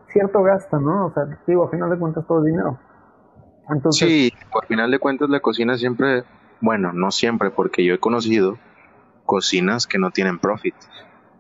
cierto 0.08 0.44
gasto, 0.44 0.80
¿no? 0.80 1.08
O 1.08 1.14
sea, 1.14 1.24
digo, 1.48 1.66
a 1.66 1.70
final 1.70 1.90
de 1.90 1.98
cuentas 1.98 2.26
todo 2.28 2.40
es 2.40 2.46
dinero. 2.46 2.78
Entonces, 3.70 4.08
Sí, 4.08 4.34
por 4.52 4.66
final 4.66 4.90
de 4.92 5.00
cuentas 5.00 5.30
la 5.30 5.40
cocina 5.40 5.78
siempre, 5.78 6.24
bueno, 6.62 6.92
no 6.94 7.12
siempre, 7.12 7.52
porque 7.52 7.86
yo 7.86 7.94
he 7.94 8.00
conocido 8.00 8.58
cocinas 9.26 9.86
que 9.86 10.00
no 10.00 10.10
tienen 10.10 10.40
profit, 10.40 10.74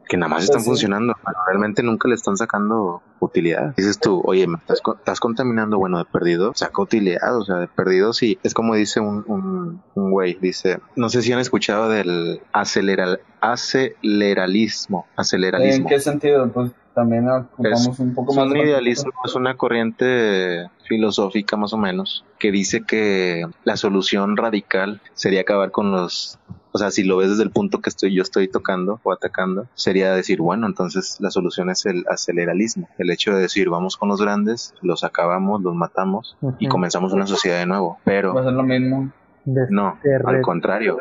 que 0.09 0.17
nada 0.17 0.29
más 0.29 0.43
están 0.43 0.61
sí. 0.61 0.65
funcionando, 0.65 1.13
pero 1.23 1.37
realmente 1.47 1.83
nunca 1.83 2.09
le 2.09 2.15
están 2.15 2.35
sacando 2.35 3.01
utilidad. 3.19 3.75
Dices 3.77 3.99
tú, 3.99 4.21
oye, 4.25 4.47
me 4.47 4.57
estás, 4.57 4.81
estás 4.97 5.19
contaminando, 5.19 5.77
bueno, 5.77 5.99
de 5.99 6.05
perdido, 6.05 6.51
saca 6.55 6.81
utilidad, 6.81 7.37
o 7.37 7.45
sea, 7.45 7.57
de 7.57 7.67
perdido 7.67 8.11
sí. 8.11 8.39
Es 8.43 8.55
como 8.55 8.75
dice 8.75 8.99
un, 8.99 9.23
un, 9.27 9.81
un 9.93 10.11
güey, 10.11 10.37
dice, 10.41 10.79
no 10.95 11.09
sé 11.09 11.21
si 11.21 11.31
han 11.31 11.39
escuchado 11.39 11.89
del 11.89 12.41
aceleral, 12.51 13.21
aceleralismo, 13.39 15.05
¿En 15.11 15.19
aceleralismo. 15.21 15.87
qué 15.87 15.99
sentido? 15.99 16.49
Pues 16.51 16.71
también 16.95 17.29
ocupamos 17.29 17.99
un 17.99 18.15
poco 18.15 18.31
Es 18.31 18.37
más 18.37 18.47
un 18.47 18.53
de 18.53 18.61
idealismo, 18.61 19.11
es 19.23 19.35
una 19.35 19.55
corriente 19.57 20.69
filosófica 20.87 21.55
más 21.55 21.71
o 21.71 21.77
menos 21.77 22.25
que 22.39 22.51
dice 22.51 22.83
que 22.83 23.45
la 23.63 23.77
solución 23.77 24.35
radical 24.37 25.01
sería 25.13 25.41
acabar 25.41 25.69
con 25.69 25.91
los, 25.91 26.39
o 26.71 26.77
sea, 26.77 26.91
si 26.91 27.03
lo 27.03 27.17
ves 27.17 27.29
desde 27.29 27.43
el 27.43 27.51
punto 27.51 27.79
que 27.79 27.89
estoy 27.89 28.13
yo 28.13 28.21
estoy 28.21 28.47
tocando 28.47 28.99
o 29.03 29.11
atacando, 29.11 29.67
sería 29.73 30.13
decir, 30.13 30.39
bueno, 30.39 30.67
entonces 30.67 31.17
la 31.19 31.31
solución 31.31 31.69
es 31.69 31.85
el 31.85 32.05
aceleralismo, 32.07 32.87
el 32.97 33.09
hecho 33.11 33.33
de 33.33 33.41
decir, 33.41 33.69
vamos 33.69 33.97
con 33.97 34.09
los 34.09 34.21
grandes, 34.21 34.73
los 34.81 35.03
acabamos, 35.03 35.61
los 35.61 35.75
matamos 35.75 36.37
y 36.59 36.67
comenzamos 36.67 37.13
una 37.13 37.27
sociedad 37.27 37.59
de 37.59 37.65
nuevo, 37.65 37.91
Va 37.91 37.95
a 37.95 38.01
pero 38.03 38.43
ser 38.43 38.53
lo 38.53 38.63
mismo. 38.63 39.11
no, 39.45 39.97
al 40.25 40.41
contrario, 40.41 40.99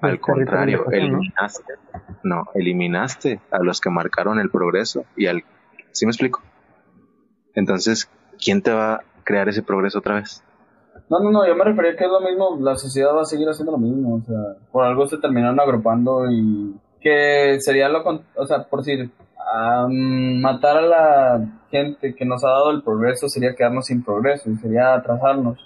al 0.00 0.18
contrario, 0.18 0.90
eliminaste, 0.90 1.74
no, 2.22 2.48
eliminaste 2.54 3.40
a 3.50 3.58
los 3.60 3.80
que 3.80 3.90
marcaron 3.90 4.38
el 4.40 4.50
progreso 4.50 5.04
y 5.16 5.26
al, 5.26 5.44
¿sí 5.92 6.06
me 6.06 6.10
explico? 6.10 6.42
Entonces, 7.54 8.10
¿quién 8.42 8.62
te 8.62 8.72
va 8.72 8.94
a 8.94 9.04
crear 9.24 9.48
ese 9.48 9.62
progreso 9.62 9.98
otra 9.98 10.16
vez? 10.16 10.42
No, 11.08 11.20
no, 11.20 11.30
no, 11.30 11.46
yo 11.46 11.54
me 11.54 11.64
refería 11.64 11.96
que 11.96 12.04
es 12.04 12.10
lo 12.10 12.20
mismo, 12.20 12.56
la 12.60 12.74
sociedad 12.76 13.14
va 13.14 13.22
a 13.22 13.26
seguir 13.26 13.48
haciendo 13.48 13.72
lo 13.72 13.78
mismo, 13.78 14.16
o 14.16 14.20
sea, 14.22 14.36
por 14.70 14.84
algo 14.84 15.06
se 15.06 15.18
terminaron 15.18 15.60
agrupando 15.60 16.30
y 16.30 16.74
que 17.00 17.58
sería 17.60 17.88
lo, 17.88 18.02
con- 18.02 18.22
o 18.36 18.46
sea, 18.46 18.64
por 18.64 18.82
decir, 18.82 19.10
am, 19.54 20.40
matar 20.40 20.78
a 20.78 20.82
la 20.82 21.60
gente 21.70 22.14
que 22.14 22.24
nos 22.24 22.44
ha 22.44 22.48
dado 22.50 22.70
el 22.70 22.82
progreso 22.82 23.28
sería 23.28 23.54
quedarnos 23.54 23.86
sin 23.86 24.02
progreso, 24.02 24.50
y 24.50 24.56
sería 24.56 24.94
atrasarnos. 24.94 25.58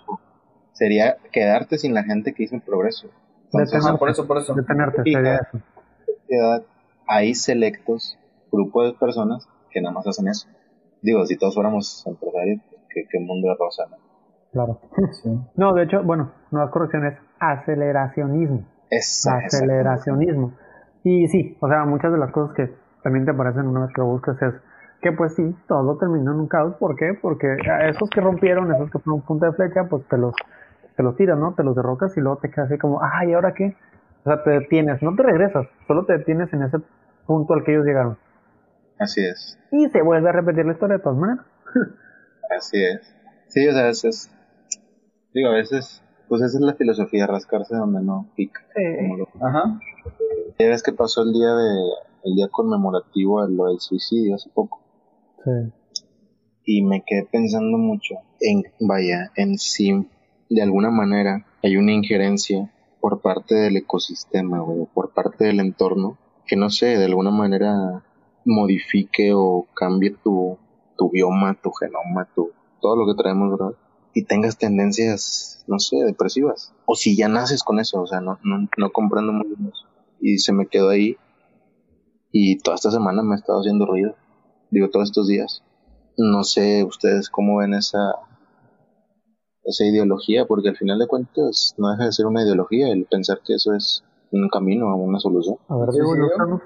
Sería 0.72 1.16
quedarte 1.32 1.78
sin 1.78 1.94
la 1.94 2.02
gente 2.04 2.34
que 2.34 2.42
hizo 2.44 2.54
el 2.56 2.62
progreso. 2.62 3.08
Entonces, 3.46 3.84
Ajá, 3.86 3.96
por 3.96 4.10
eso, 4.10 4.26
por 4.26 4.38
eso. 4.38 4.54
Detenerte, 4.54 5.02
sería 5.04 5.36
eso. 5.36 5.58
sociedad 6.04 6.62
hay 7.06 7.34
selectos 7.34 8.18
grupos 8.50 8.86
de 8.86 8.98
personas 8.98 9.48
que 9.70 9.80
nada 9.80 9.94
más 9.94 10.06
hacen 10.06 10.28
eso. 10.28 10.48
Digo, 11.02 11.24
si 11.26 11.36
todos 11.38 11.54
fuéramos 11.54 12.04
empresarios, 12.06 12.60
pues, 12.68 12.82
¿qué, 12.92 13.04
qué 13.10 13.20
mundo 13.20 13.48
de 13.48 13.54
rosa, 13.58 13.84
¿no? 13.90 13.96
Claro. 14.56 14.80
Sí. 15.22 15.38
No, 15.56 15.74
de 15.74 15.82
hecho, 15.82 16.02
bueno, 16.02 16.32
nuevas 16.50 16.70
correcciones, 16.70 17.18
aceleracionismo. 17.38 18.64
Esa. 18.88 19.36
aceleracionismo. 19.36 20.54
Y 21.04 21.28
sí, 21.28 21.58
o 21.60 21.68
sea, 21.68 21.84
muchas 21.84 22.10
de 22.10 22.16
las 22.16 22.30
cosas 22.30 22.56
que 22.56 22.72
también 23.02 23.26
te 23.26 23.32
aparecen 23.32 23.66
una 23.66 23.80
vez 23.82 23.90
que 23.94 24.00
lo 24.00 24.06
buscas 24.06 24.40
es 24.40 24.54
que 25.02 25.12
pues 25.12 25.34
sí, 25.34 25.54
todo 25.68 25.98
terminó 25.98 26.32
en 26.32 26.40
un 26.40 26.48
caos. 26.48 26.74
¿Por 26.76 26.96
qué? 26.96 27.12
Porque 27.20 27.48
a 27.70 27.86
esos 27.90 28.08
que 28.08 28.22
rompieron, 28.22 28.72
esos 28.74 28.90
que 28.90 28.98
fueron 28.98 29.20
punta 29.20 29.44
de 29.46 29.52
flecha, 29.52 29.84
pues 29.90 30.08
te 30.08 30.16
los, 30.16 30.34
te 30.96 31.02
los 31.02 31.14
tiras, 31.16 31.38
¿no? 31.38 31.52
Te 31.52 31.62
los 31.62 31.76
derrocas 31.76 32.16
y 32.16 32.20
luego 32.22 32.38
te 32.38 32.50
quedas 32.50 32.70
así 32.70 32.78
como, 32.78 33.00
ay, 33.02 33.34
¿ahora 33.34 33.52
qué? 33.52 33.76
O 34.24 34.30
sea, 34.30 34.42
te 34.42 34.50
detienes, 34.52 35.02
no 35.02 35.14
te 35.14 35.22
regresas, 35.22 35.66
solo 35.86 36.06
te 36.06 36.16
detienes 36.16 36.50
en 36.54 36.62
ese 36.62 36.78
punto 37.26 37.52
al 37.52 37.62
que 37.62 37.72
ellos 37.74 37.84
llegaron. 37.84 38.16
Así 38.98 39.20
es, 39.22 39.58
Y 39.70 39.90
se 39.90 40.00
vuelve 40.00 40.30
a 40.30 40.32
repetir 40.32 40.64
la 40.64 40.72
historia 40.72 40.96
de 40.96 41.02
todas 41.02 41.18
maneras. 41.18 41.44
así 42.56 42.82
es. 42.82 43.14
Sí, 43.48 43.68
o 43.68 43.72
sea, 43.72 43.88
es, 43.90 44.04
es- 44.06 44.32
digo, 45.36 45.50
a 45.50 45.54
veces, 45.54 46.02
pues 46.28 46.42
esa 46.42 46.58
es 46.58 46.62
la 46.64 46.74
filosofía, 46.74 47.26
rascarse 47.26 47.76
donde 47.76 48.02
no 48.02 48.26
pica. 48.34 48.60
como 48.98 49.16
lo- 49.18 49.28
Ajá. 49.40 49.78
Ya 50.58 50.68
ves 50.68 50.82
que 50.82 50.92
pasó 50.92 51.22
el 51.22 51.32
día 51.32 51.54
de, 51.54 51.80
el 52.24 52.34
día 52.34 52.48
conmemorativo 52.50 53.46
de 53.46 53.54
lo 53.54 53.66
del 53.66 53.78
suicidio 53.80 54.34
hace 54.34 54.50
poco. 54.50 54.80
Sí. 55.44 55.50
y 56.64 56.82
me 56.82 57.04
quedé 57.06 57.28
pensando 57.30 57.78
mucho 57.78 58.16
en, 58.40 58.64
vaya, 58.80 59.30
en 59.36 59.56
si 59.58 59.92
de 60.50 60.62
alguna 60.62 60.90
manera 60.90 61.46
hay 61.62 61.76
una 61.76 61.92
injerencia 61.92 62.68
por 63.00 63.20
parte 63.20 63.54
del 63.54 63.76
ecosistema, 63.76 64.58
güey, 64.58 64.80
o 64.80 64.86
por 64.86 65.12
parte 65.14 65.44
del 65.44 65.60
entorno, 65.60 66.18
que 66.46 66.56
no 66.56 66.68
sé, 66.70 66.86
de 66.98 67.04
alguna 67.04 67.30
manera 67.30 68.02
modifique 68.44 69.32
o 69.34 69.66
cambie 69.74 70.16
tu, 70.24 70.58
tu 70.96 71.10
bioma, 71.10 71.54
tu 71.62 71.70
genoma, 71.70 72.28
tu, 72.34 72.50
todo 72.80 72.96
lo 72.96 73.06
que 73.06 73.20
traemos, 73.22 73.50
¿verdad? 73.56 73.76
Y 74.16 74.24
tengas 74.24 74.56
tendencias, 74.56 75.62
no 75.66 75.78
sé, 75.78 75.98
depresivas. 75.98 76.72
O 76.86 76.94
si 76.94 77.18
ya 77.18 77.28
naces 77.28 77.62
con 77.62 77.78
eso, 77.78 78.00
o 78.00 78.06
sea, 78.06 78.22
no, 78.22 78.38
no, 78.44 78.66
no 78.78 78.90
comprendo 78.90 79.30
muy 79.30 79.46
bien 79.46 79.70
eso. 79.70 79.84
Y 80.22 80.38
se 80.38 80.54
me 80.54 80.68
quedó 80.68 80.88
ahí. 80.88 81.18
Y 82.32 82.56
toda 82.60 82.76
esta 82.76 82.90
semana 82.90 83.22
me 83.22 83.34
ha 83.34 83.36
estado 83.36 83.60
haciendo 83.60 83.84
ruido. 83.84 84.16
Digo, 84.70 84.88
todos 84.88 85.10
estos 85.10 85.28
días. 85.28 85.62
No 86.16 86.44
sé 86.44 86.82
ustedes 86.82 87.28
cómo 87.28 87.58
ven 87.58 87.74
esa, 87.74 88.14
esa 89.64 89.84
ideología, 89.84 90.46
porque 90.46 90.70
al 90.70 90.78
final 90.78 90.98
de 90.98 91.08
cuentas 91.08 91.74
no 91.76 91.90
deja 91.90 92.06
de 92.06 92.12
ser 92.12 92.24
una 92.24 92.42
ideología 92.42 92.88
el 92.88 93.04
pensar 93.04 93.42
que 93.44 93.56
eso 93.56 93.74
es 93.74 94.02
un 94.42 94.48
camino 94.48 94.88
a 94.88 94.94
una 94.94 95.18
solución. 95.18 95.56
A 95.68 95.76
ver. 95.76 95.88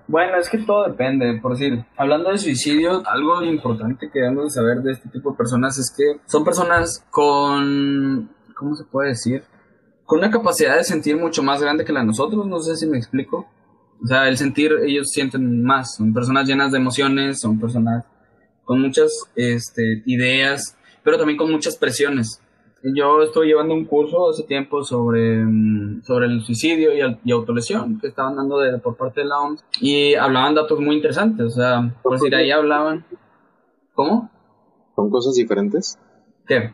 Bueno, 0.06 0.36
es 0.38 0.48
que 0.48 0.58
todo 0.58 0.86
depende, 0.86 1.38
por 1.40 1.52
decir, 1.52 1.84
hablando 1.96 2.30
de 2.30 2.38
suicidio, 2.38 3.02
algo 3.06 3.42
importante 3.42 4.10
que 4.12 4.20
debemos 4.20 4.44
de 4.44 4.50
saber 4.50 4.82
de 4.82 4.92
este 4.92 5.08
tipo 5.08 5.30
de 5.32 5.36
personas 5.36 5.78
es 5.78 5.94
que 5.96 6.20
son 6.26 6.44
personas 6.44 7.04
con, 7.10 8.30
¿cómo 8.56 8.74
se 8.74 8.84
puede 8.84 9.10
decir? 9.10 9.44
Con 10.04 10.18
una 10.18 10.30
capacidad 10.30 10.76
de 10.76 10.84
sentir 10.84 11.16
mucho 11.16 11.42
más 11.42 11.62
grande 11.62 11.84
que 11.84 11.92
la 11.92 12.00
de 12.00 12.06
nosotros, 12.06 12.46
no 12.46 12.60
sé 12.60 12.76
si 12.76 12.86
me 12.86 12.98
explico. 12.98 13.46
O 14.02 14.06
sea, 14.06 14.28
el 14.28 14.36
sentir, 14.36 14.72
ellos 14.84 15.08
sienten 15.10 15.62
más, 15.62 15.96
son 15.96 16.14
personas 16.14 16.48
llenas 16.48 16.72
de 16.72 16.78
emociones, 16.78 17.40
son 17.40 17.60
personas 17.60 18.04
con 18.64 18.80
muchas 18.80 19.10
este, 19.36 20.02
ideas, 20.06 20.76
pero 21.02 21.18
también 21.18 21.36
con 21.36 21.50
muchas 21.50 21.76
presiones. 21.76 22.40
Yo 22.82 23.20
estoy 23.22 23.48
llevando 23.48 23.74
un 23.74 23.84
curso 23.84 24.30
hace 24.30 24.44
tiempo 24.44 24.82
sobre, 24.82 25.44
mm, 25.44 26.02
sobre 26.02 26.26
el 26.26 26.40
suicidio 26.42 26.94
y, 26.94 27.00
al- 27.02 27.20
y 27.24 27.30
autolesión 27.32 27.98
que 28.00 28.06
estaban 28.08 28.36
dando 28.36 28.58
de, 28.58 28.78
por 28.78 28.96
parte 28.96 29.20
de 29.20 29.26
la 29.26 29.38
OMS 29.38 29.62
y 29.82 30.14
hablaban 30.14 30.54
datos 30.54 30.80
muy 30.80 30.96
interesantes. 30.96 31.46
O 31.46 31.50
sea, 31.50 31.94
por 32.02 32.12
decir, 32.14 32.34
ahí 32.34 32.50
hablaban. 32.50 33.04
¿Cómo? 33.94 34.30
¿Son 34.96 35.10
cosas 35.10 35.34
diferentes? 35.34 35.98
¿Qué? 36.46 36.72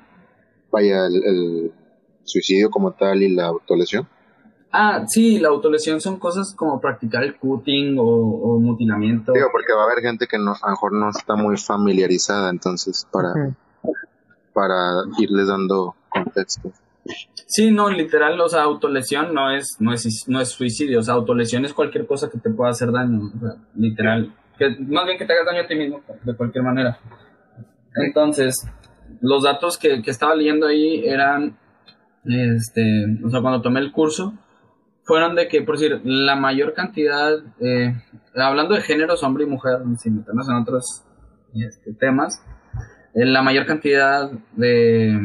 Vaya, 0.70 1.06
el, 1.06 1.16
el 1.24 1.72
suicidio 2.22 2.70
como 2.70 2.92
tal 2.92 3.22
y 3.22 3.34
la 3.34 3.46
autolesión. 3.46 4.06
Ah, 4.70 5.06
sí, 5.08 5.38
la 5.40 5.48
autolesión 5.48 6.00
son 6.00 6.18
cosas 6.20 6.54
como 6.54 6.80
practicar 6.80 7.24
el 7.24 7.36
cutting 7.36 7.98
o, 7.98 8.04
o 8.04 8.60
mutilamiento. 8.60 9.32
Digo, 9.32 9.48
porque 9.50 9.72
va 9.72 9.82
a 9.82 9.86
haber 9.86 10.04
gente 10.04 10.26
que 10.28 10.38
no, 10.38 10.52
a 10.52 10.66
lo 10.66 10.70
mejor 10.70 10.92
no 10.92 11.10
está 11.10 11.34
muy 11.34 11.56
familiarizada, 11.56 12.50
entonces 12.50 13.08
para, 13.10 13.56
para 14.52 14.76
irles 15.18 15.48
dando 15.48 15.95
contexto. 16.08 16.72
Sí, 17.46 17.70
no, 17.70 17.88
literal, 17.90 18.40
o 18.40 18.48
sea, 18.48 18.62
autolesión 18.62 19.32
no 19.32 19.50
es, 19.50 19.76
no 19.78 19.92
es, 19.92 20.24
no 20.26 20.40
es 20.40 20.48
suicidio, 20.48 20.98
o 20.98 21.02
sea, 21.02 21.14
autolesión 21.14 21.64
es 21.64 21.72
cualquier 21.72 22.06
cosa 22.06 22.28
que 22.28 22.38
te 22.38 22.50
pueda 22.50 22.70
hacer 22.70 22.90
daño, 22.90 23.30
o 23.36 23.38
sea, 23.38 23.56
literal. 23.76 24.34
Que, 24.58 24.70
más 24.80 25.04
bien 25.04 25.18
que 25.18 25.24
te 25.24 25.32
hagas 25.32 25.46
daño 25.46 25.62
a 25.62 25.66
ti 25.66 25.76
mismo, 25.76 26.00
de 26.24 26.34
cualquier 26.34 26.64
manera. 26.64 26.98
Entonces, 27.94 28.68
los 29.20 29.44
datos 29.44 29.78
que, 29.78 30.02
que 30.02 30.10
estaba 30.10 30.34
leyendo 30.34 30.66
ahí 30.66 31.06
eran, 31.06 31.56
este, 32.24 32.82
o 33.24 33.30
sea, 33.30 33.40
cuando 33.40 33.62
tomé 33.62 33.80
el 33.80 33.92
curso, 33.92 34.34
fueron 35.04 35.36
de 35.36 35.46
que, 35.46 35.62
por 35.62 35.78
decir, 35.78 36.00
la 36.04 36.34
mayor 36.34 36.74
cantidad, 36.74 37.38
eh, 37.60 37.94
hablando 38.34 38.74
de 38.74 38.80
géneros, 38.82 39.22
hombre 39.22 39.44
y 39.44 39.46
mujer, 39.46 39.78
sin 39.98 40.16
meternos 40.16 40.48
en 40.48 40.56
otros 40.56 41.04
este, 41.54 41.92
temas, 41.94 42.44
eh, 43.14 43.24
la 43.24 43.42
mayor 43.42 43.66
cantidad 43.66 44.30
de, 44.56 45.16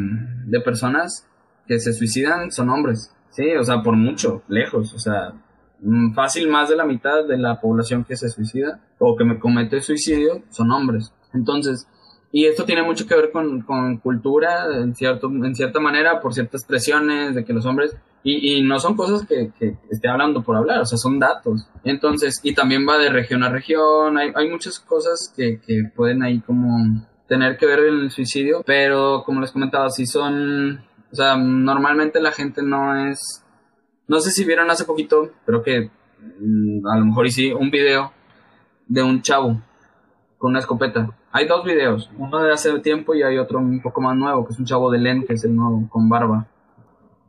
de 0.46 0.62
personas 0.62 1.28
que 1.68 1.80
se 1.80 1.94
suicidan 1.94 2.52
son 2.52 2.70
hombres. 2.70 3.14
Sí, 3.30 3.56
o 3.56 3.64
sea, 3.64 3.82
por 3.82 3.96
mucho, 3.96 4.44
lejos, 4.48 4.94
o 4.94 5.00
sea, 5.00 5.34
mm, 5.80 6.14
fácil 6.14 6.50
más 6.50 6.70
de 6.70 6.76
la 6.76 6.86
mitad 6.86 7.26
de 7.26 7.38
la 7.38 7.62
población 7.62 8.04
que 8.04 8.18
se 8.18 8.30
suicida 8.30 8.82
o 9.00 9.16
que 9.16 9.24
me 9.24 9.40
comete 9.40 9.82
suicidio 9.82 10.44
son 10.50 10.72
hombres. 10.72 11.14
Entonces, 11.34 11.88
y 12.34 12.46
esto 12.46 12.66
tiene 12.66 12.84
mucho 12.84 13.06
que 13.08 13.16
ver 13.16 13.32
con, 13.32 13.62
con 13.62 13.98
cultura, 13.98 14.66
en, 14.78 14.96
cierto, 14.96 15.28
en 15.28 15.54
cierta 15.54 15.80
manera, 15.80 16.22
por 16.22 16.34
ciertas 16.34 16.64
presiones 16.66 17.36
de 17.36 17.44
que 17.44 17.54
los 17.54 17.66
hombres, 17.66 17.96
y, 18.24 18.58
y 18.58 18.62
no 18.64 18.80
son 18.80 18.96
cosas 18.96 19.26
que, 19.28 19.52
que 19.58 19.78
esté 19.90 20.08
hablando 20.08 20.42
por 20.44 20.56
hablar, 20.56 20.82
o 20.82 20.86
sea, 20.86 20.98
son 20.98 21.20
datos. 21.20 21.68
Entonces, 21.84 22.40
y 22.44 22.54
también 22.54 22.88
va 22.88 22.98
de 22.98 23.10
región 23.10 23.44
a 23.44 23.50
región, 23.50 24.18
hay, 24.18 24.32
hay 24.36 24.50
muchas 24.50 24.80
cosas 24.80 25.34
que, 25.36 25.60
que 25.60 25.84
pueden 25.94 26.24
ahí 26.24 26.40
como 26.40 27.06
tener 27.32 27.56
que 27.56 27.66
ver 27.66 27.80
el 27.80 28.12
suicidio, 28.12 28.62
pero 28.66 29.24
como 29.26 29.40
les 29.40 29.54
comentaba, 29.54 29.90
si 29.90 30.06
son 30.06 30.84
o 31.12 31.16
sea, 31.16 31.38
normalmente 31.38 32.20
la 32.22 32.34
gente 32.34 32.62
no 32.62 33.08
es... 33.08 33.46
No 34.06 34.20
sé 34.20 34.32
si 34.32 34.44
vieron 34.44 34.70
hace 34.70 34.84
poquito, 34.84 35.32
creo 35.46 35.64
que 35.64 35.90
mm, 36.42 36.86
a 36.86 36.98
lo 36.98 37.06
mejor 37.06 37.28
y 37.28 37.32
sí, 37.32 37.54
un 37.54 37.72
video 37.72 38.12
de 38.86 39.02
un 39.02 39.22
chavo 39.22 39.62
con 40.38 40.52
una 40.52 40.60
escopeta. 40.60 41.10
Hay 41.32 41.48
dos 41.48 41.64
videos, 41.64 42.10
uno 42.18 42.40
de 42.40 42.52
hace 42.52 42.78
tiempo 42.80 43.16
y 43.16 43.24
hay 43.24 43.38
otro 43.38 43.60
un 43.60 43.82
poco 43.82 44.02
más 44.02 44.18
nuevo, 44.18 44.46
que 44.46 44.52
es 44.52 44.60
un 44.60 44.66
chavo 44.66 44.92
de 44.92 45.00
lentes, 45.00 45.46
el 45.46 45.56
nuevo, 45.56 45.88
con 45.90 46.10
barba. 46.10 46.48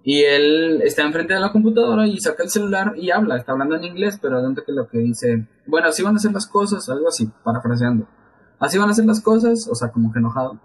Y 0.02 0.24
él 0.24 0.80
está 0.82 1.02
enfrente 1.02 1.34
de 1.34 1.38
la 1.38 1.52
computadora 1.52 2.08
y 2.08 2.18
saca 2.18 2.42
el 2.42 2.50
celular 2.50 2.94
y 2.96 3.12
habla, 3.12 3.36
está 3.36 3.52
hablando 3.52 3.76
en 3.76 3.84
inglés, 3.84 4.18
pero 4.20 4.42
dentro 4.42 4.64
que 4.64 4.72
lo 4.72 4.88
que 4.88 4.98
dice, 4.98 5.46
bueno, 5.66 5.86
así 5.86 6.02
van 6.02 6.16
a 6.16 6.18
ser 6.18 6.32
las 6.32 6.48
cosas, 6.48 6.88
algo 6.88 7.06
así, 7.06 7.30
parafraseando. 7.44 8.08
Así 8.62 8.78
van 8.78 8.88
a 8.88 8.94
ser 8.94 9.06
las 9.06 9.20
cosas, 9.20 9.68
o 9.68 9.74
sea, 9.74 9.90
como 9.90 10.12
que 10.12 10.20
enojado. 10.20 10.56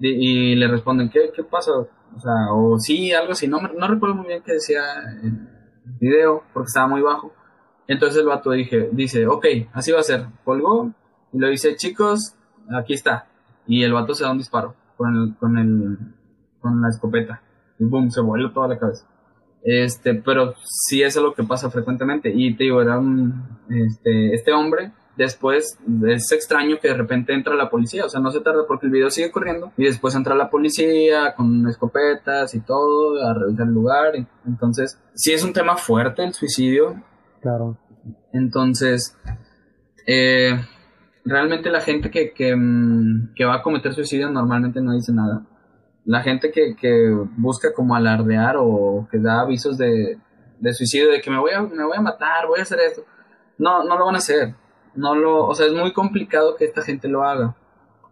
Y, 0.00 0.54
le 0.54 0.66
responden, 0.66 1.10
¿qué, 1.10 1.30
¿qué 1.36 1.44
pasa? 1.44 1.72
O 1.76 2.18
sea, 2.18 2.52
o 2.54 2.78
sí, 2.78 3.12
algo 3.12 3.32
así. 3.32 3.46
No, 3.46 3.58
recuerdo 3.60 4.14
muy 4.14 4.28
bien 4.28 4.42
qué 4.42 4.54
decía 4.54 4.80
el 5.22 5.46
video, 6.00 6.42
porque 6.54 6.68
estaba 6.68 6.88
muy 6.88 7.02
bajo. 7.02 7.34
Entonces 7.86 8.20
el 8.20 8.28
vato 8.28 8.50
dije, 8.52 8.88
dice, 8.92 9.26
ok, 9.26 9.44
así 9.74 9.92
va 9.92 10.00
a 10.00 10.04
ser. 10.04 10.24
Colgó 10.42 10.90
y 11.34 11.38
lo 11.38 11.48
dice, 11.48 11.76
chicos, 11.76 12.34
aquí 12.74 12.94
está. 12.94 13.28
Y 13.66 13.82
el 13.82 13.92
vato 13.92 14.14
se 14.14 14.24
da 14.24 14.32
un 14.32 14.38
disparo 14.38 14.74
con 14.96 15.14
el, 15.14 15.36
con 15.36 15.58
el, 15.58 15.98
con 16.60 16.80
la 16.80 16.88
escopeta. 16.88 17.42
Y 17.78 17.84
boom, 17.84 18.10
se 18.10 18.22
vuelve 18.22 18.54
toda 18.54 18.68
la 18.68 18.78
cabeza. 18.78 19.06
Este, 19.62 20.14
pero 20.14 20.54
sí 20.64 21.02
es 21.02 21.14
lo 21.16 21.34
que 21.34 21.44
pasa 21.44 21.70
frecuentemente. 21.70 22.32
Y 22.34 22.56
te 22.56 22.64
digo, 22.64 22.80
era 22.80 22.98
un, 22.98 23.58
este, 23.68 24.34
este 24.34 24.50
hombre 24.54 24.92
después 25.16 25.78
es 26.06 26.32
extraño 26.32 26.78
que 26.80 26.88
de 26.88 26.94
repente 26.94 27.32
entra 27.32 27.54
la 27.54 27.70
policía, 27.70 28.04
o 28.04 28.08
sea, 28.08 28.20
no 28.20 28.30
se 28.30 28.40
tarda 28.40 28.66
porque 28.66 28.86
el 28.86 28.92
video 28.92 29.10
sigue 29.10 29.30
corriendo 29.30 29.72
y 29.76 29.84
después 29.84 30.14
entra 30.14 30.34
la 30.34 30.50
policía 30.50 31.34
con 31.34 31.66
escopetas 31.68 32.54
y 32.54 32.60
todo 32.60 33.22
a 33.24 33.34
revisar 33.34 33.66
el 33.66 33.74
lugar. 33.74 34.12
Entonces, 34.46 35.00
sí 35.14 35.32
es 35.32 35.44
un 35.44 35.52
tema 35.52 35.76
fuerte 35.76 36.24
el 36.24 36.32
suicidio. 36.32 37.02
Claro. 37.40 37.78
Entonces, 38.32 39.16
eh, 40.06 40.58
realmente 41.24 41.70
la 41.70 41.80
gente 41.80 42.10
que, 42.10 42.32
que, 42.32 42.54
mm, 42.56 43.34
que, 43.34 43.44
va 43.44 43.56
a 43.56 43.62
cometer 43.62 43.94
suicidio 43.94 44.30
normalmente 44.30 44.80
no 44.80 44.92
dice 44.92 45.12
nada. 45.12 45.46
La 46.04 46.22
gente 46.22 46.50
que, 46.50 46.74
que 46.76 47.10
busca 47.36 47.72
como 47.72 47.94
alardear 47.94 48.56
o 48.58 49.08
que 49.10 49.18
da 49.18 49.40
avisos 49.40 49.78
de, 49.78 50.18
de 50.58 50.74
suicidio, 50.74 51.10
de 51.10 51.20
que 51.20 51.30
me 51.30 51.38
voy, 51.38 51.52
a, 51.52 51.62
me 51.62 51.84
voy 51.84 51.96
a 51.96 52.02
matar, 52.02 52.46
voy 52.46 52.58
a 52.58 52.62
hacer 52.62 52.78
esto, 52.80 53.04
no, 53.56 53.84
no 53.84 53.96
lo 53.96 54.04
van 54.04 54.16
a 54.16 54.18
hacer 54.18 54.54
no 54.96 55.14
lo, 55.14 55.46
o 55.46 55.54
sea, 55.54 55.66
es 55.66 55.72
muy 55.72 55.92
complicado 55.92 56.56
que 56.56 56.64
esta 56.64 56.82
gente 56.82 57.08
lo 57.08 57.24
haga. 57.24 57.54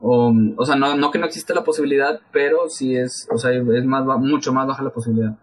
O, 0.01 0.33
o 0.57 0.65
sea, 0.65 0.75
no, 0.75 0.97
no 0.97 1.11
que 1.11 1.19
no 1.19 1.27
existe 1.27 1.55
la 1.55 1.62
posibilidad, 1.62 2.21
pero 2.33 2.69
sí 2.69 2.97
es, 2.97 3.29
o 3.33 3.39
sea, 3.39 3.53
es 3.53 3.85
más, 3.85 4.05
mucho 4.19 4.53
más 4.53 4.67
baja 4.67 4.83
la 4.83 4.91
posibilidad. 4.91 5.37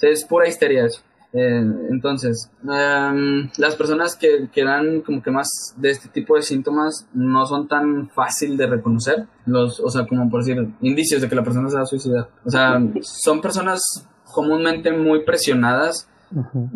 Es 0.00 0.24
pura 0.24 0.46
histeria. 0.46 0.86
Eh, 1.32 1.64
entonces, 1.90 2.48
em, 2.62 3.50
las 3.58 3.74
personas 3.74 4.14
que, 4.14 4.48
que 4.52 4.64
dan 4.64 5.00
como 5.00 5.20
que 5.20 5.32
más 5.32 5.74
de 5.76 5.90
este 5.90 6.08
tipo 6.08 6.36
de 6.36 6.42
síntomas 6.42 7.08
no 7.12 7.44
son 7.44 7.66
tan 7.66 8.08
fácil 8.10 8.56
de 8.56 8.68
reconocer, 8.68 9.26
los, 9.44 9.80
o 9.80 9.88
sea, 9.90 10.06
como 10.06 10.30
por 10.30 10.44
decir, 10.44 10.68
indicios 10.80 11.20
de 11.20 11.28
que 11.28 11.34
la 11.34 11.42
persona 11.42 11.68
se 11.68 11.76
va 11.76 11.82
a 11.82 11.86
suicidar. 11.86 12.28
O 12.44 12.50
sea, 12.50 12.80
son 13.00 13.40
personas 13.40 13.82
comúnmente 14.32 14.92
muy 14.92 15.24
presionadas 15.24 16.08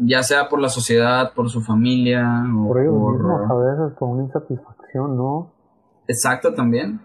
ya 0.05 0.23
sea 0.23 0.49
por 0.49 0.61
la 0.61 0.69
sociedad, 0.69 1.33
por 1.35 1.49
su 1.49 1.61
familia 1.61 2.45
o 2.57 2.69
por 2.69 2.81
ellos 2.81 2.95
mismos 2.95 3.51
a 3.51 3.55
veces, 3.55 3.99
por 3.99 4.09
una 4.09 4.25
insatisfacción, 4.25 5.17
¿no? 5.17 5.53
Exacto, 6.07 6.55
también. 6.55 7.01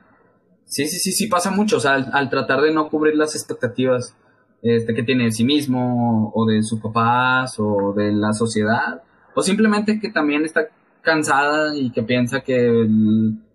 Sí, 0.66 0.88
sí, 0.88 0.98
sí, 0.98 1.12
sí 1.12 1.28
pasa 1.28 1.52
mucho, 1.52 1.78
o 1.78 1.80
sea, 1.80 1.94
al, 1.94 2.30
tratar 2.30 2.62
de 2.62 2.74
no 2.74 2.90
cubrir 2.90 3.16
las 3.16 3.36
expectativas 3.36 4.16
este, 4.62 4.94
que 4.94 5.04
tiene 5.04 5.26
de 5.26 5.32
sí 5.32 5.44
mismo 5.44 6.32
o 6.34 6.46
de 6.46 6.64
sus 6.64 6.80
papás 6.80 7.56
o 7.60 7.94
de 7.94 8.12
la 8.12 8.34
sociedad, 8.34 9.04
o 9.36 9.42
simplemente 9.42 10.00
que 10.00 10.10
también 10.10 10.46
está 10.46 10.68
cansada 11.02 11.76
y 11.76 11.92
que 11.92 12.02
piensa 12.02 12.42
que, 12.42 12.88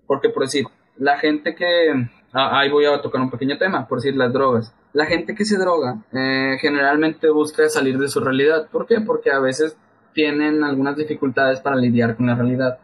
porque 0.06 0.28
por 0.28 0.42
decir, 0.42 0.66
la 0.96 1.18
gente 1.18 1.54
que, 1.54 1.92
ah, 2.32 2.60
ahí 2.60 2.70
voy 2.70 2.84
a 2.84 3.00
tocar 3.00 3.20
un 3.20 3.30
pequeño 3.30 3.56
tema, 3.58 3.88
por 3.88 3.98
decir 3.98 4.16
las 4.16 4.32
drogas 4.32 4.74
la 4.92 5.06
gente 5.06 5.34
que 5.34 5.44
se 5.44 5.58
droga 5.58 6.02
eh, 6.12 6.56
generalmente 6.60 7.28
busca 7.30 7.68
salir 7.68 7.98
de 7.98 8.08
su 8.08 8.20
realidad. 8.20 8.68
¿Por 8.70 8.86
qué? 8.86 9.00
Porque 9.00 9.30
a 9.30 9.38
veces 9.38 9.76
tienen 10.14 10.64
algunas 10.64 10.96
dificultades 10.96 11.60
para 11.60 11.76
lidiar 11.76 12.16
con 12.16 12.26
la 12.26 12.34
realidad. 12.34 12.78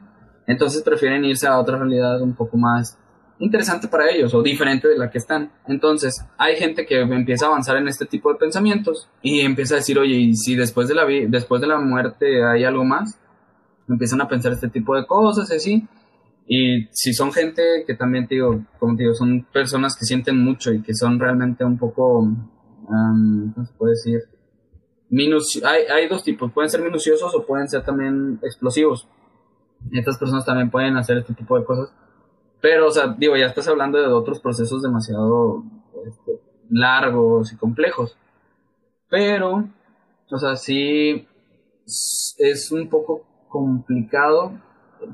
Entonces 0.46 0.82
prefieren 0.82 1.24
irse 1.24 1.46
a 1.46 1.58
otra 1.58 1.78
realidad 1.78 2.20
un 2.20 2.34
poco 2.34 2.56
más 2.56 2.98
interesante 3.38 3.88
para 3.88 4.10
ellos 4.10 4.32
o 4.34 4.42
diferente 4.42 4.88
de 4.88 4.98
la 4.98 5.10
que 5.10 5.18
están. 5.18 5.50
Entonces, 5.66 6.24
hay 6.38 6.56
gente 6.56 6.86
que 6.86 7.00
empieza 7.00 7.46
a 7.46 7.48
avanzar 7.48 7.76
en 7.76 7.88
este 7.88 8.06
tipo 8.06 8.32
de 8.32 8.38
pensamientos 8.38 9.08
y 9.22 9.40
empieza 9.40 9.74
a 9.74 9.78
decir, 9.78 9.98
oye, 9.98 10.14
¿y 10.14 10.36
si 10.36 10.54
después 10.54 10.88
de 10.88 10.94
la, 10.94 11.04
después 11.06 11.60
de 11.60 11.66
la 11.66 11.78
muerte 11.78 12.44
hay 12.44 12.64
algo 12.64 12.84
más? 12.84 13.18
Empiezan 13.88 14.20
a 14.20 14.28
pensar 14.28 14.52
este 14.52 14.68
tipo 14.68 14.94
de 14.96 15.06
cosas 15.06 15.50
y 15.50 15.56
así. 15.56 15.88
Y 16.46 16.88
si 16.92 17.14
son 17.14 17.32
gente 17.32 17.62
que 17.86 17.94
también, 17.94 18.26
digo, 18.28 18.64
como 18.78 18.96
te 18.96 19.04
digo, 19.04 19.14
son 19.14 19.46
personas 19.52 19.96
que 19.96 20.04
sienten 20.04 20.38
mucho 20.38 20.72
y 20.72 20.82
que 20.82 20.94
son 20.94 21.18
realmente 21.18 21.64
un 21.64 21.78
poco, 21.78 22.28
¿cómo 22.86 23.66
se 23.66 23.72
puede 23.74 23.92
decir? 23.92 24.20
Hay, 25.64 25.84
hay 25.84 26.08
dos 26.08 26.22
tipos, 26.22 26.52
pueden 26.52 26.68
ser 26.68 26.82
minuciosos 26.82 27.34
o 27.34 27.46
pueden 27.46 27.68
ser 27.68 27.82
también 27.82 28.38
explosivos. 28.42 29.08
Estas 29.92 30.18
personas 30.18 30.44
también 30.44 30.70
pueden 30.70 30.96
hacer 30.96 31.18
este 31.18 31.34
tipo 31.34 31.58
de 31.58 31.64
cosas. 31.64 31.94
Pero, 32.60 32.88
o 32.88 32.90
sea, 32.90 33.14
digo, 33.18 33.36
ya 33.36 33.46
estás 33.46 33.68
hablando 33.68 33.98
de 33.98 34.06
otros 34.06 34.40
procesos 34.40 34.82
demasiado 34.82 35.62
este, 36.06 36.40
largos 36.70 37.52
y 37.52 37.56
complejos. 37.56 38.16
Pero, 39.08 39.68
o 40.30 40.38
sea, 40.38 40.56
sí 40.56 41.26
es 42.38 42.72
un 42.72 42.88
poco 42.88 43.22
complicado 43.48 44.52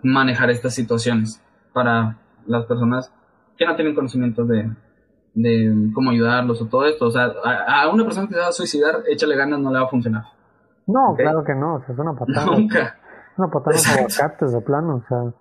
manejar 0.03 0.51
estas 0.51 0.75
situaciones 0.75 1.43
para 1.73 2.19
las 2.47 2.65
personas 2.67 3.13
que 3.57 3.67
no 3.67 3.77
tienen 3.77 3.95
conocimiento 3.95 4.45
de, 4.45 4.71
de 5.35 5.91
cómo 5.95 6.11
ayudarlos 6.11 6.61
o 6.63 6.67
todo 6.67 6.87
esto. 6.87 7.07
O 7.07 7.11
sea, 7.11 7.33
a, 7.45 7.89
una 7.89 8.05
persona 8.05 8.29
que 8.29 8.35
se 8.35 8.41
va 8.41 8.49
a 8.49 8.53
suicidar, 8.53 9.03
échale 9.09 9.37
ganas, 9.37 9.61
no 9.61 9.73
le 9.73 9.79
va 9.79 9.87
a 9.87 9.91
funcionar. 9.91 10.25
No, 10.87 11.15
claro 11.17 11.45
que 11.45 11.55
no, 11.55 11.77
o 11.77 11.81
sea, 11.81 11.95
es 11.95 11.99
una 11.99 12.15
patada. 12.15 12.47
Nunca. 12.47 12.97
Una 13.37 13.49
patada 13.49 13.77
de 13.77 14.01
aguacates 14.01 14.53
de 14.53 14.61
plano, 14.61 14.97
o 14.97 15.09
sea. 15.09 15.33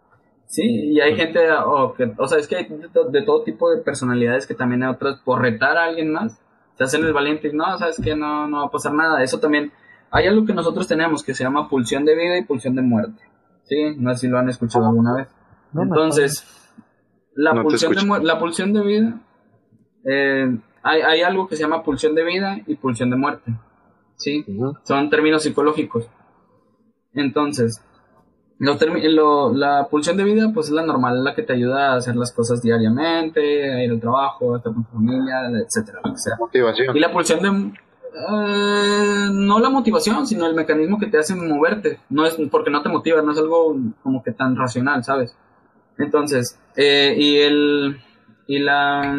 Sí, 0.45 0.63
y 0.63 0.99
hay 0.99 1.15
gente, 1.15 1.39
o, 1.51 1.93
que, 1.93 2.11
o 2.17 2.27
sea, 2.27 2.39
es 2.39 2.47
que 2.47 2.55
hay 2.55 2.65
de, 2.65 3.21
todo 3.23 3.43
tipo 3.43 3.69
de 3.69 3.81
personalidades 3.81 4.47
que 4.47 4.55
también 4.55 4.83
hay 4.83 4.89
otras 4.89 5.19
por 5.19 5.41
retar 5.41 5.77
a 5.77 5.85
alguien 5.85 6.11
más. 6.11 6.41
Se 6.75 6.83
hacen 6.83 7.03
el 7.03 7.13
valiente 7.13 7.49
y 7.49 7.53
no, 7.53 7.77
sabes 7.77 8.01
que 8.01 8.15
no, 8.15 8.47
no 8.47 8.61
va 8.61 8.65
a 8.65 8.71
pasar 8.71 8.93
nada. 8.93 9.21
Eso 9.21 9.39
también, 9.39 9.71
hay 10.11 10.27
algo 10.27 10.45
que 10.45 10.53
nosotros 10.53 10.87
tenemos 10.87 11.23
que 11.23 11.33
se 11.33 11.43
llama 11.43 11.69
pulsión 11.69 12.05
de 12.05 12.15
vida 12.15 12.37
y 12.37 12.45
pulsión 12.45 12.75
de 12.75 12.81
muerte. 12.81 13.21
Sí, 13.69 13.95
no 13.97 14.11
sé 14.13 14.21
si 14.21 14.27
lo 14.27 14.39
han 14.39 14.49
escuchado 14.49 14.87
alguna 14.87 15.13
vez. 15.13 15.27
Entonces, 15.73 16.43
la, 17.35 17.61
pulsión 17.61 17.93
de, 17.93 18.23
la 18.23 18.39
pulsión 18.39 18.73
de 18.73 18.81
vida, 18.81 19.21
eh, 20.03 20.57
hay, 20.81 21.01
hay, 21.01 21.21
algo 21.21 21.47
que 21.47 21.55
se 21.55 21.61
llama 21.61 21.83
pulsión 21.83 22.15
de 22.15 22.23
vida 22.23 22.57
y 22.65 22.75
pulsión 22.75 23.11
de 23.11 23.15
muerte. 23.15 23.53
¿sí? 24.15 24.43
Son 24.83 25.09
términos 25.09 25.43
psicológicos. 25.43 26.09
Entonces, 27.13 27.83
lo, 28.59 29.53
la 29.53 29.87
pulsión 29.89 30.17
de 30.17 30.23
vida, 30.23 30.51
pues 30.53 30.67
es 30.67 30.73
la 30.73 30.83
normal, 30.83 31.23
la 31.23 31.33
que 31.33 31.43
te 31.43 31.53
ayuda 31.53 31.93
a 31.93 31.95
hacer 31.97 32.15
las 32.15 32.33
cosas 32.33 32.61
diariamente, 32.61 33.71
a 33.71 33.83
ir 33.83 33.91
al 33.91 33.99
trabajo, 33.99 34.53
a 34.53 34.57
estar 34.57 34.73
con 34.73 34.83
tu 34.83 34.91
familia, 34.91 35.41
etcétera, 35.47 36.01
Y 36.93 36.99
la 36.99 37.11
pulsión 37.11 37.41
de, 37.41 37.79
eh, 38.13 39.29
no 39.31 39.59
la 39.59 39.69
motivación, 39.69 40.25
sino 40.27 40.45
el 40.45 40.55
mecanismo 40.55 40.99
que 40.99 41.07
te 41.07 41.17
hace 41.17 41.35
moverte. 41.35 41.99
No 42.09 42.25
es 42.25 42.35
porque 42.51 42.71
no 42.71 42.81
te 42.81 42.89
motiva, 42.89 43.21
no 43.21 43.31
es 43.31 43.37
algo 43.37 43.75
como 44.03 44.23
que 44.23 44.31
tan 44.31 44.55
racional, 44.55 45.03
¿sabes? 45.03 45.35
Entonces, 45.97 46.59
eh, 46.75 47.15
y 47.17 47.37
el 47.37 48.01
y 48.47 48.59
la 48.59 49.15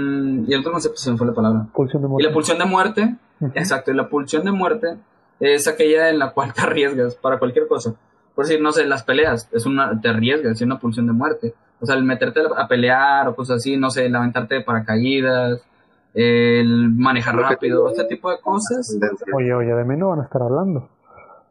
y 0.46 0.53
el 0.53 0.61
otro 0.61 0.72
concepto 0.72 0.98
se 0.98 1.12
me 1.12 1.18
fue 1.18 1.26
la 1.26 1.35
palabra. 1.35 1.66
Pulsión 1.72 2.03
de 2.03 2.09
muerte. 2.09 2.24
Y 2.24 2.26
la 2.26 2.35
pulsión 2.35 2.59
de 2.59 2.64
muerte, 2.64 3.16
exacto, 3.55 3.90
y 3.90 3.94
la 3.94 4.09
pulsión 4.09 4.44
de 4.44 4.53
muerte 4.53 4.96
es 5.38 5.68
aquella 5.68 6.11
en 6.11 6.18
la 6.18 6.33
cual 6.33 6.53
te 6.53 6.62
arriesgas 6.62 7.14
para 7.16 7.38
cualquier 7.38 7.66
cosa. 7.66 7.94
Por 8.35 8.44
decir, 8.44 8.62
no 8.62 8.72
sé, 8.72 8.87
las 8.87 9.03
peleas, 9.03 9.48
es 9.53 9.66
una, 9.66 10.00
te 10.00 10.09
arriesgas, 10.09 10.53
es 10.53 10.62
una 10.62 10.79
pulsión 10.79 11.07
de 11.07 11.12
muerte. 11.12 11.55
O 11.81 11.87
sea, 11.87 11.94
el 11.96 12.05
meterte 12.05 12.40
a 12.57 12.68
pelear 12.68 13.29
o 13.29 13.35
cosas 13.35 13.57
así, 13.57 13.76
no 13.76 13.90
sé, 13.90 14.09
lamentarte 14.09 14.57
de 14.57 14.61
paracaídas, 14.62 15.62
el 16.14 16.90
manejar 16.90 17.37
rápido, 17.37 17.88
este 17.88 18.05
tipo 18.05 18.31
de 18.31 18.40
cosas. 18.40 18.96
Oye, 19.35 19.55
oye, 19.55 19.75
de 19.75 19.85
mí 19.85 19.96
no 19.96 20.11
van 20.11 20.20
a 20.20 20.25
estar 20.25 20.42
hablando. 20.42 20.88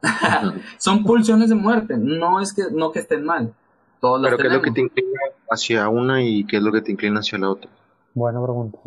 Son 0.77 1.03
pulsiones 1.03 1.49
de 1.49 1.55
muerte, 1.55 1.95
no 1.97 2.39
es 2.39 2.53
que 2.53 2.63
no 2.71 2.91
que 2.91 2.99
estén 2.99 3.25
mal. 3.25 3.53
Todas 3.99 4.21
las 4.21 4.31
Pero 4.31 4.41
¿qué 4.41 4.47
es 4.47 4.53
lo 4.53 4.61
que 4.61 4.71
tenemos. 4.71 4.93
te 4.93 5.01
inclina 5.01 5.19
hacia 5.49 5.89
una 5.89 6.23
y 6.23 6.45
qué 6.45 6.57
es 6.57 6.63
lo 6.63 6.71
que 6.71 6.81
te 6.81 6.91
inclina 6.91 7.19
hacia 7.19 7.37
la 7.37 7.49
otra? 7.49 7.69
Buena 8.13 8.41
pregunta. 8.41 8.79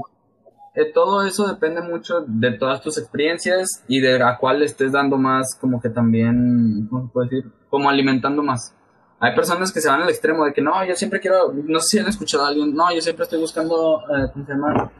Eh, 0.75 0.91
todo 0.93 1.23
eso 1.23 1.47
depende 1.47 1.83
mucho 1.83 2.25
de 2.27 2.53
todas 2.53 2.81
tus 2.81 2.97
experiencias 2.97 3.85
y 3.89 4.01
de 4.01 4.23
a 4.23 4.39
cuál 4.39 4.61
le 4.61 4.65
estés 4.65 4.93
dando 4.93 5.19
más, 5.19 5.55
como 5.61 5.83
que 5.83 5.91
también, 5.91 6.87
¿cómo 6.89 7.07
se 7.07 7.13
puede 7.13 7.29
decir? 7.29 7.53
Como 7.69 7.91
alimentando 7.91 8.43
más. 8.43 8.75
Hay 9.21 9.35
personas 9.35 9.71
que 9.71 9.81
se 9.81 9.89
van 9.89 10.01
al 10.01 10.09
extremo 10.09 10.47
de 10.47 10.53
que 10.55 10.63
no, 10.63 10.73
yo 10.85 10.97
siempre 10.97 11.21
quiero, 11.21 11.53
no 11.53 11.79
sé 11.79 11.87
si 11.89 11.99
han 11.99 12.09
escuchado 12.09 12.47
a 12.47 12.49
alguien, 12.49 12.75
no, 12.75 12.93
yo 12.93 13.03
siempre 13.03 13.25
estoy 13.25 13.39
buscando, 13.39 14.01
eh, 14.01 14.31
¿cómo 14.33 14.47
se 14.47 14.53
llama? 14.53 14.91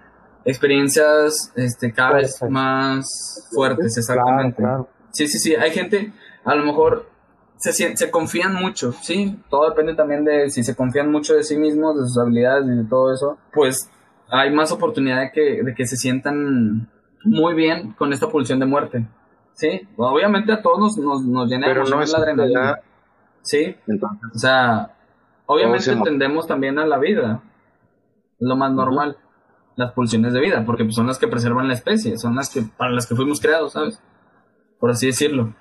Experiencias 0.45 1.53
este, 1.57 1.93
cada 1.93 2.17
vez 2.17 2.43
más 2.49 3.49
fuertes, 3.53 3.97
exactamente. 3.97 4.57
Claro, 4.57 4.89
claro. 4.89 5.07
Sí, 5.13 5.29
sí, 5.29 5.39
sí. 5.39 5.55
Hay 5.55 5.71
gente, 5.71 6.13
a 6.45 6.55
lo 6.55 6.65
mejor 6.65 7.07
se, 7.57 7.97
se 7.97 8.11
confían 8.11 8.55
mucho, 8.55 8.93
sí. 8.93 9.39
Todo 9.49 9.69
depende 9.69 9.95
también 9.95 10.25
de 10.25 10.51
si 10.51 10.65
se 10.65 10.75
confían 10.75 11.11
mucho 11.11 11.35
de 11.35 11.45
sí 11.45 11.57
mismos, 11.57 11.97
de 11.97 12.03
sus 12.09 12.19
habilidades 12.19 12.67
y 12.67 12.77
de 12.77 12.85
todo 12.85 13.13
eso. 13.13 13.39
Pues 13.53 13.89
hay 14.29 14.53
más 14.53 14.73
oportunidad 14.73 15.21
de 15.21 15.31
que, 15.31 15.63
de 15.63 15.75
que 15.75 15.87
se 15.87 15.97
sientan 15.97 16.91
muy 17.25 17.55
bien 17.55 17.93
con 17.93 18.13
esta 18.13 18.29
pulsión 18.29 18.59
de 18.59 18.67
muerte. 18.67 19.07
Sí. 19.55 19.87
Obviamente 19.97 20.53
a 20.53 20.63
todos 20.63 20.79
nos, 20.79 20.99
nos, 20.99 21.23
nos 21.23 21.49
llena 21.49 21.67
Pero 21.67 21.85
no 21.85 22.03
es 22.03 22.11
la 22.11 22.19
adrenalina. 22.19 22.81
Sí. 23.43 23.77
entonces 23.87 24.31
O 24.35 24.39
sea, 24.39 24.97
obviamente 25.47 25.93
entendemos 25.93 26.47
también 26.47 26.79
a 26.79 26.87
la 26.87 26.99
vida. 26.99 27.43
Lo 28.41 28.57
más 28.57 28.73
normal. 28.73 29.17
Las 29.77 29.93
pulsiones 29.93 30.33
de 30.35 30.41
vida, 30.41 30.65
porque 30.67 30.85
pues, 30.85 30.95
son 30.95 31.07
las 31.07 31.19
que 31.19 31.29
preservan 31.29 31.69
la 31.69 31.75
especie, 31.75 32.19
son 32.19 32.35
las 32.37 32.51
que, 32.51 32.63
para 32.63 32.91
las 32.93 33.07
que 33.07 33.15
fuimos 33.15 33.41
creados, 33.41 33.73
¿sabes? 33.73 34.01
Por 34.79 34.91
así 34.91 35.07
decirlo. 35.07 35.55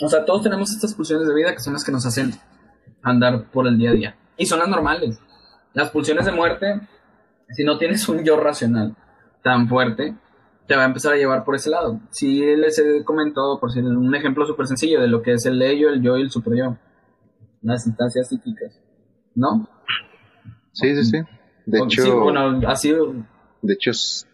O 0.00 0.08
sea, 0.08 0.24
todos 0.24 0.42
tenemos 0.42 0.70
estas 0.70 0.94
pulsiones 0.94 1.28
de 1.28 1.34
vida 1.34 1.52
que 1.52 1.60
son 1.60 1.74
las 1.74 1.84
que 1.84 1.92
nos 1.92 2.06
hacen 2.06 2.32
andar 3.02 3.44
por 3.50 3.66
el 3.66 3.76
día 3.76 3.90
a 3.90 3.94
día. 3.94 4.16
Y 4.38 4.46
son 4.46 4.58
las 4.58 4.68
normales. 4.68 5.20
Las 5.74 5.90
pulsiones 5.90 6.24
de 6.24 6.32
muerte, 6.32 6.80
si 7.50 7.64
no 7.64 7.76
tienes 7.78 8.08
un 8.08 8.24
yo 8.24 8.38
racional 8.40 8.96
tan 9.42 9.68
fuerte, 9.68 10.16
te 10.66 10.76
va 10.76 10.82
a 10.84 10.86
empezar 10.86 11.12
a 11.12 11.16
llevar 11.16 11.44
por 11.44 11.54
ese 11.54 11.68
lado. 11.70 12.00
Si 12.10 12.40
les 12.56 12.78
he 12.78 13.04
comentado, 13.04 13.58
por 13.60 13.70
si 13.72 13.80
un 13.80 14.14
ejemplo 14.14 14.46
súper 14.46 14.66
sencillo 14.66 15.00
de 15.00 15.08
lo 15.08 15.20
que 15.22 15.32
es 15.34 15.44
el 15.44 15.60
ello, 15.60 15.90
el 15.90 16.00
yo 16.02 16.16
y 16.16 16.22
el 16.22 16.30
super 16.30 16.56
yo. 16.56 16.76
Las 17.60 17.86
instancias 17.86 18.28
psíquicas. 18.28 18.80
¿No? 19.34 19.68
sí, 20.72 20.94
sí, 20.94 21.04
sí. 21.04 21.18
De 21.66 21.80
O- 21.80 21.84
hecho, 21.84 22.02
sí, 22.02 22.10
bueno, 22.10 22.60
así. 22.68 22.94
De 23.62 23.74
hecho, 23.74 23.92
Se- 23.94 24.26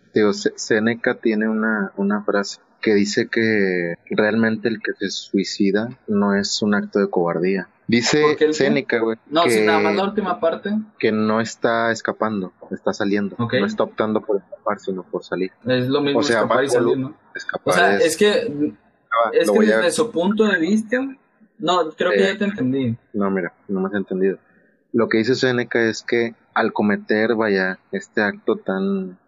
Seneca 0.56 1.14
tiene 1.14 1.48
una, 1.48 1.92
una 1.96 2.22
frase 2.22 2.60
que 2.80 2.94
dice 2.94 3.28
que 3.28 3.94
realmente 4.10 4.68
el 4.68 4.80
que 4.80 4.92
se 4.98 5.10
suicida 5.10 5.90
no 6.08 6.34
es 6.34 6.60
un 6.62 6.74
acto 6.74 6.98
de 6.98 7.08
cobardía. 7.08 7.68
Dice. 7.86 8.36
Seneca, 8.52 8.98
güey, 8.98 9.16
No, 9.30 9.44
que, 9.44 9.64
nada 9.64 9.78
más 9.80 9.94
la 9.96 10.04
última 10.04 10.40
parte 10.40 10.70
que 10.98 11.10
no 11.12 11.40
está 11.40 11.90
escapando, 11.92 12.52
está 12.70 12.92
saliendo. 12.92 13.36
No 13.38 13.66
está 13.66 13.84
optando 13.84 14.20
por 14.20 14.38
escapar, 14.38 14.78
sino 14.80 15.02
por 15.04 15.24
salir. 15.24 15.52
es 15.66 15.88
lo 15.88 16.00
mismo 16.02 16.20
O 16.20 16.22
sea, 16.22 16.40
escapar 16.42 16.64
y 16.64 16.68
salir, 16.68 16.98
¿no? 16.98 17.14
Escapar 17.34 17.74
O 17.74 17.76
sea, 17.76 17.96
es- 17.96 18.04
es 18.06 18.16
que, 18.16 18.74
Ah, 19.10 19.30
es 19.32 19.50
que 19.50 19.56
voy 19.56 19.70
a- 19.70 19.76
desde 19.78 19.90
su 19.92 20.10
punto 20.10 20.44
de 20.44 20.58
vista, 20.58 20.98
no, 21.58 21.90
creo 21.92 22.10
que 22.10 22.24
Eh, 22.24 22.32
ya 22.32 22.38
te 22.38 22.44
entendí. 22.44 22.96
No, 23.14 23.30
mira, 23.30 23.52
no 23.68 23.80
me 23.80 23.88
has 23.88 23.94
entendido. 23.94 24.38
Lo 24.92 25.08
que 25.08 25.18
dice 25.18 25.34
Seneca 25.34 25.82
es 25.82 26.02
que 26.02 26.34
al 26.54 26.72
cometer, 26.72 27.34
vaya, 27.34 27.78
este 27.92 28.22
acto 28.22 28.56
tan, 28.56 29.18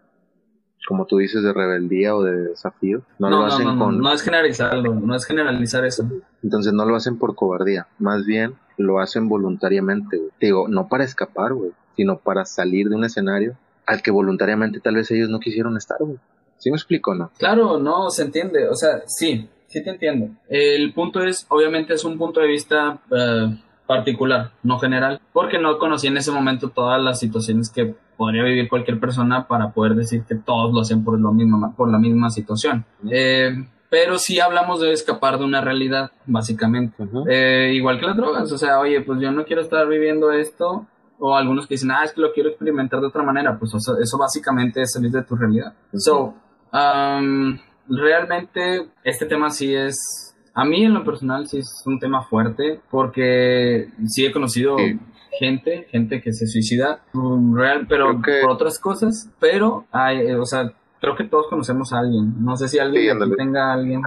como 0.87 1.05
tú 1.05 1.17
dices, 1.17 1.43
de 1.43 1.53
rebeldía 1.53 2.15
o 2.15 2.23
de 2.23 2.49
desafío, 2.49 3.03
no, 3.19 3.29
No, 3.29 3.39
lo 3.41 3.45
hacen 3.45 3.65
no, 3.65 3.75
no, 3.75 3.85
con... 3.85 3.99
no 3.99 4.13
es 4.13 4.21
generalizarlo, 4.21 4.95
no 4.95 5.15
es 5.15 5.25
generalizar 5.25 5.85
eso. 5.85 6.07
Entonces 6.43 6.73
no 6.73 6.85
lo 6.85 6.95
hacen 6.95 7.17
por 7.17 7.35
cobardía, 7.35 7.87
más 7.99 8.25
bien 8.25 8.55
lo 8.77 8.99
hacen 8.99 9.29
voluntariamente, 9.29 10.17
güey. 10.17 10.31
Digo, 10.39 10.67
no 10.67 10.87
para 10.87 11.03
escapar, 11.03 11.53
güey, 11.53 11.71
sino 11.95 12.17
para 12.17 12.45
salir 12.45 12.89
de 12.89 12.95
un 12.95 13.05
escenario 13.05 13.55
al 13.85 14.01
que 14.01 14.11
voluntariamente 14.11 14.79
tal 14.79 14.95
vez 14.95 15.11
ellos 15.11 15.29
no 15.29 15.39
quisieron 15.39 15.77
estar, 15.77 15.97
güey. 15.99 16.17
¿Sí 16.57 16.69
me 16.69 16.77
explico 16.77 17.15
no? 17.15 17.31
Claro, 17.37 17.79
no, 17.79 18.09
se 18.09 18.23
entiende, 18.23 18.67
o 18.67 18.75
sea, 18.75 19.01
sí, 19.07 19.49
sí 19.67 19.83
te 19.83 19.89
entiendo. 19.89 20.29
El 20.47 20.93
punto 20.93 21.23
es, 21.23 21.45
obviamente 21.49 21.93
es 21.93 22.03
un 22.03 22.17
punto 22.17 22.39
de 22.39 22.47
vista 22.47 22.99
eh, 23.09 23.57
particular, 23.91 24.51
no 24.63 24.79
general, 24.79 25.19
porque 25.33 25.59
no 25.59 25.77
conocí 25.77 26.07
en 26.07 26.15
ese 26.15 26.31
momento 26.31 26.69
todas 26.69 27.01
las 27.01 27.19
situaciones 27.19 27.69
que 27.69 27.93
podría 28.15 28.43
vivir 28.43 28.69
cualquier 28.69 29.01
persona 29.01 29.49
para 29.49 29.71
poder 29.71 29.95
decir 29.95 30.23
que 30.23 30.35
todos 30.35 30.73
lo 30.73 30.79
hacen 30.79 31.03
por, 31.03 31.19
lo 31.19 31.33
mismo, 31.33 31.73
por 31.75 31.91
la 31.91 31.99
misma 31.99 32.29
situación. 32.29 32.85
Eh, 33.09 33.51
pero 33.89 34.17
sí 34.17 34.39
hablamos 34.39 34.79
de 34.79 34.93
escapar 34.93 35.37
de 35.37 35.43
una 35.43 35.59
realidad, 35.59 36.09
básicamente. 36.25 37.03
Eh, 37.29 37.73
igual 37.73 37.99
que 37.99 38.05
las 38.05 38.15
drogas, 38.15 38.49
o 38.49 38.57
sea, 38.57 38.79
oye, 38.79 39.01
pues 39.01 39.19
yo 39.19 39.29
no 39.33 39.43
quiero 39.43 39.61
estar 39.61 39.85
viviendo 39.89 40.31
esto, 40.31 40.85
o 41.19 41.35
algunos 41.35 41.67
que 41.67 41.73
dicen, 41.73 41.91
ah, 41.91 42.05
es 42.05 42.13
que 42.13 42.21
lo 42.21 42.31
quiero 42.31 42.47
experimentar 42.47 43.01
de 43.01 43.07
otra 43.07 43.23
manera, 43.23 43.59
pues 43.59 43.73
eso 43.73 44.17
básicamente 44.17 44.81
es 44.83 44.93
salir 44.93 45.11
de 45.11 45.23
tu 45.23 45.35
realidad. 45.35 45.73
So, 45.93 46.33
um, 46.71 47.59
realmente 47.89 48.87
este 49.03 49.25
tema 49.25 49.49
sí 49.49 49.75
es, 49.75 50.30
a 50.53 50.65
mí 50.65 50.83
en 50.83 50.93
lo 50.93 51.03
personal 51.03 51.47
sí 51.47 51.59
es 51.59 51.83
un 51.85 51.99
tema 51.99 52.23
fuerte, 52.23 52.79
porque 52.89 53.89
sí 54.07 54.25
he 54.25 54.31
conocido 54.31 54.77
Sí. 54.77 54.99
gente, 55.39 55.87
gente 55.89 56.21
que 56.21 56.33
se 56.33 56.45
suicida, 56.47 57.01
um, 57.13 57.55
real, 57.55 57.85
pero 57.87 58.21
que- 58.21 58.41
por 58.41 58.51
otras 58.51 58.77
cosas, 58.79 59.29
pero 59.39 59.85
hay, 59.91 60.19
eh, 60.19 60.35
o 60.35 60.45
sea, 60.45 60.71
creo 60.99 61.15
que 61.15 61.23
todos 61.23 61.47
conocemos 61.49 61.93
a 61.93 61.99
alguien, 61.99 62.35
no 62.43 62.55
sé 62.57 62.67
si 62.67 62.79
alguien 62.79 63.17
Sí, 63.19 63.31
tenga 63.37 63.69
a 63.71 63.73
alguien 63.73 64.01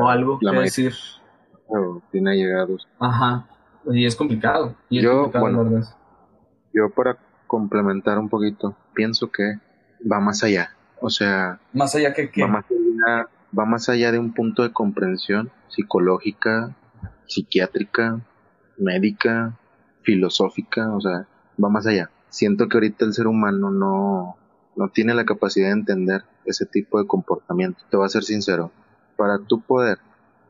o 0.00 0.08
algo 0.08 0.38
La 0.40 0.52
que 0.52 0.60
decir. 0.60 0.94
O 1.66 2.02
tiene. 2.10 2.42
Ajá. 2.98 3.46
Y 3.92 4.04
es 4.04 4.16
complicado. 4.16 4.74
Y 4.88 4.98
es 4.98 5.04
Yo, 5.04 5.12
complicado, 5.22 5.44
bueno, 5.44 5.64
la 5.64 5.70
verdad. 5.70 5.88
Yo 6.74 6.90
para 6.90 7.16
complementar 7.46 8.18
un 8.18 8.28
poquito, 8.28 8.74
pienso 8.94 9.30
que 9.30 9.58
va 10.10 10.18
más 10.20 10.42
allá. 10.42 10.70
O 11.00 11.10
sea, 11.10 11.58
Más 11.72 11.94
allá 11.94 12.12
que 12.12 12.30
que. 12.30 12.42
va 12.42 12.48
más 12.48 12.64
allá, 12.70 13.28
va 13.56 13.64
más 13.64 13.88
allá 13.88 14.12
de 14.12 14.18
un 14.18 14.32
punto 14.32 14.62
de 14.62 14.72
comprensión 14.72 15.50
psicológica, 15.68 16.76
psiquiátrica, 17.26 18.20
médica, 18.78 19.58
filosófica, 20.02 20.94
o 20.94 21.00
sea, 21.00 21.26
va 21.62 21.68
más 21.68 21.86
allá. 21.86 22.10
Siento 22.28 22.68
que 22.68 22.76
ahorita 22.76 23.04
el 23.04 23.12
ser 23.12 23.26
humano 23.26 23.70
no, 23.70 24.36
no 24.76 24.88
tiene 24.88 25.14
la 25.14 25.24
capacidad 25.24 25.66
de 25.68 25.72
entender 25.74 26.22
ese 26.44 26.66
tipo 26.66 26.98
de 27.00 27.06
comportamiento. 27.06 27.82
Te 27.90 27.96
voy 27.96 28.06
a 28.06 28.08
ser 28.08 28.24
sincero, 28.24 28.70
para 29.16 29.38
tú 29.38 29.60
poder 29.60 29.98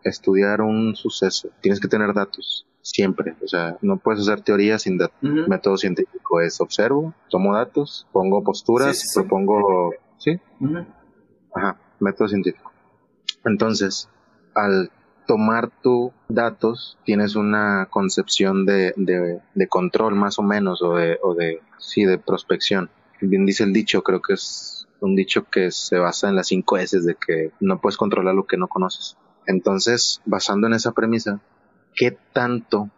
estudiar 0.04 0.60
un 0.62 0.94
suceso, 0.96 1.50
tienes 1.60 1.80
que 1.80 1.88
tener 1.88 2.14
datos, 2.14 2.66
siempre. 2.82 3.34
O 3.42 3.48
sea, 3.48 3.76
no 3.82 3.98
puedes 3.98 4.22
hacer 4.22 4.40
teoría 4.42 4.78
sin 4.78 4.96
datos. 4.98 5.16
Método 5.22 5.76
científico 5.76 6.40
es 6.40 6.60
observo, 6.60 7.14
tomo 7.28 7.54
datos, 7.54 8.06
pongo 8.12 8.42
posturas, 8.42 8.96
Sí, 8.96 9.02
sí, 9.02 9.08
sí. 9.08 9.20
propongo, 9.20 9.92
¿sí? 10.18 10.40
Ajá, 11.54 11.76
método 11.98 12.28
científico. 12.28 12.69
Entonces, 13.44 14.08
al 14.54 14.90
tomar 15.26 15.70
tu 15.82 16.12
datos, 16.28 16.98
tienes 17.04 17.36
una 17.36 17.86
concepción 17.90 18.66
de, 18.66 18.92
de, 18.96 19.68
control 19.68 20.16
más 20.16 20.38
o 20.38 20.42
menos, 20.42 20.82
o 20.82 20.96
de, 20.96 21.18
o 21.22 21.34
de, 21.34 21.60
sí, 21.78 22.04
de 22.04 22.18
prospección. 22.18 22.90
Bien 23.20 23.46
dice 23.46 23.64
el 23.64 23.72
dicho, 23.72 24.02
creo 24.02 24.22
que 24.22 24.32
es 24.34 24.88
un 25.00 25.14
dicho 25.14 25.44
que 25.44 25.70
se 25.70 25.98
basa 25.98 26.28
en 26.28 26.36
las 26.36 26.48
cinco 26.48 26.78
S 26.78 27.00
de 27.00 27.14
que 27.14 27.52
no 27.60 27.80
puedes 27.80 27.96
controlar 27.96 28.34
lo 28.34 28.46
que 28.46 28.56
no 28.56 28.68
conoces. 28.68 29.16
Entonces, 29.46 30.20
basando 30.26 30.66
en 30.66 30.74
esa 30.74 30.92
premisa, 30.92 31.40
¿qué 31.94 32.16
tanto, 32.32 32.90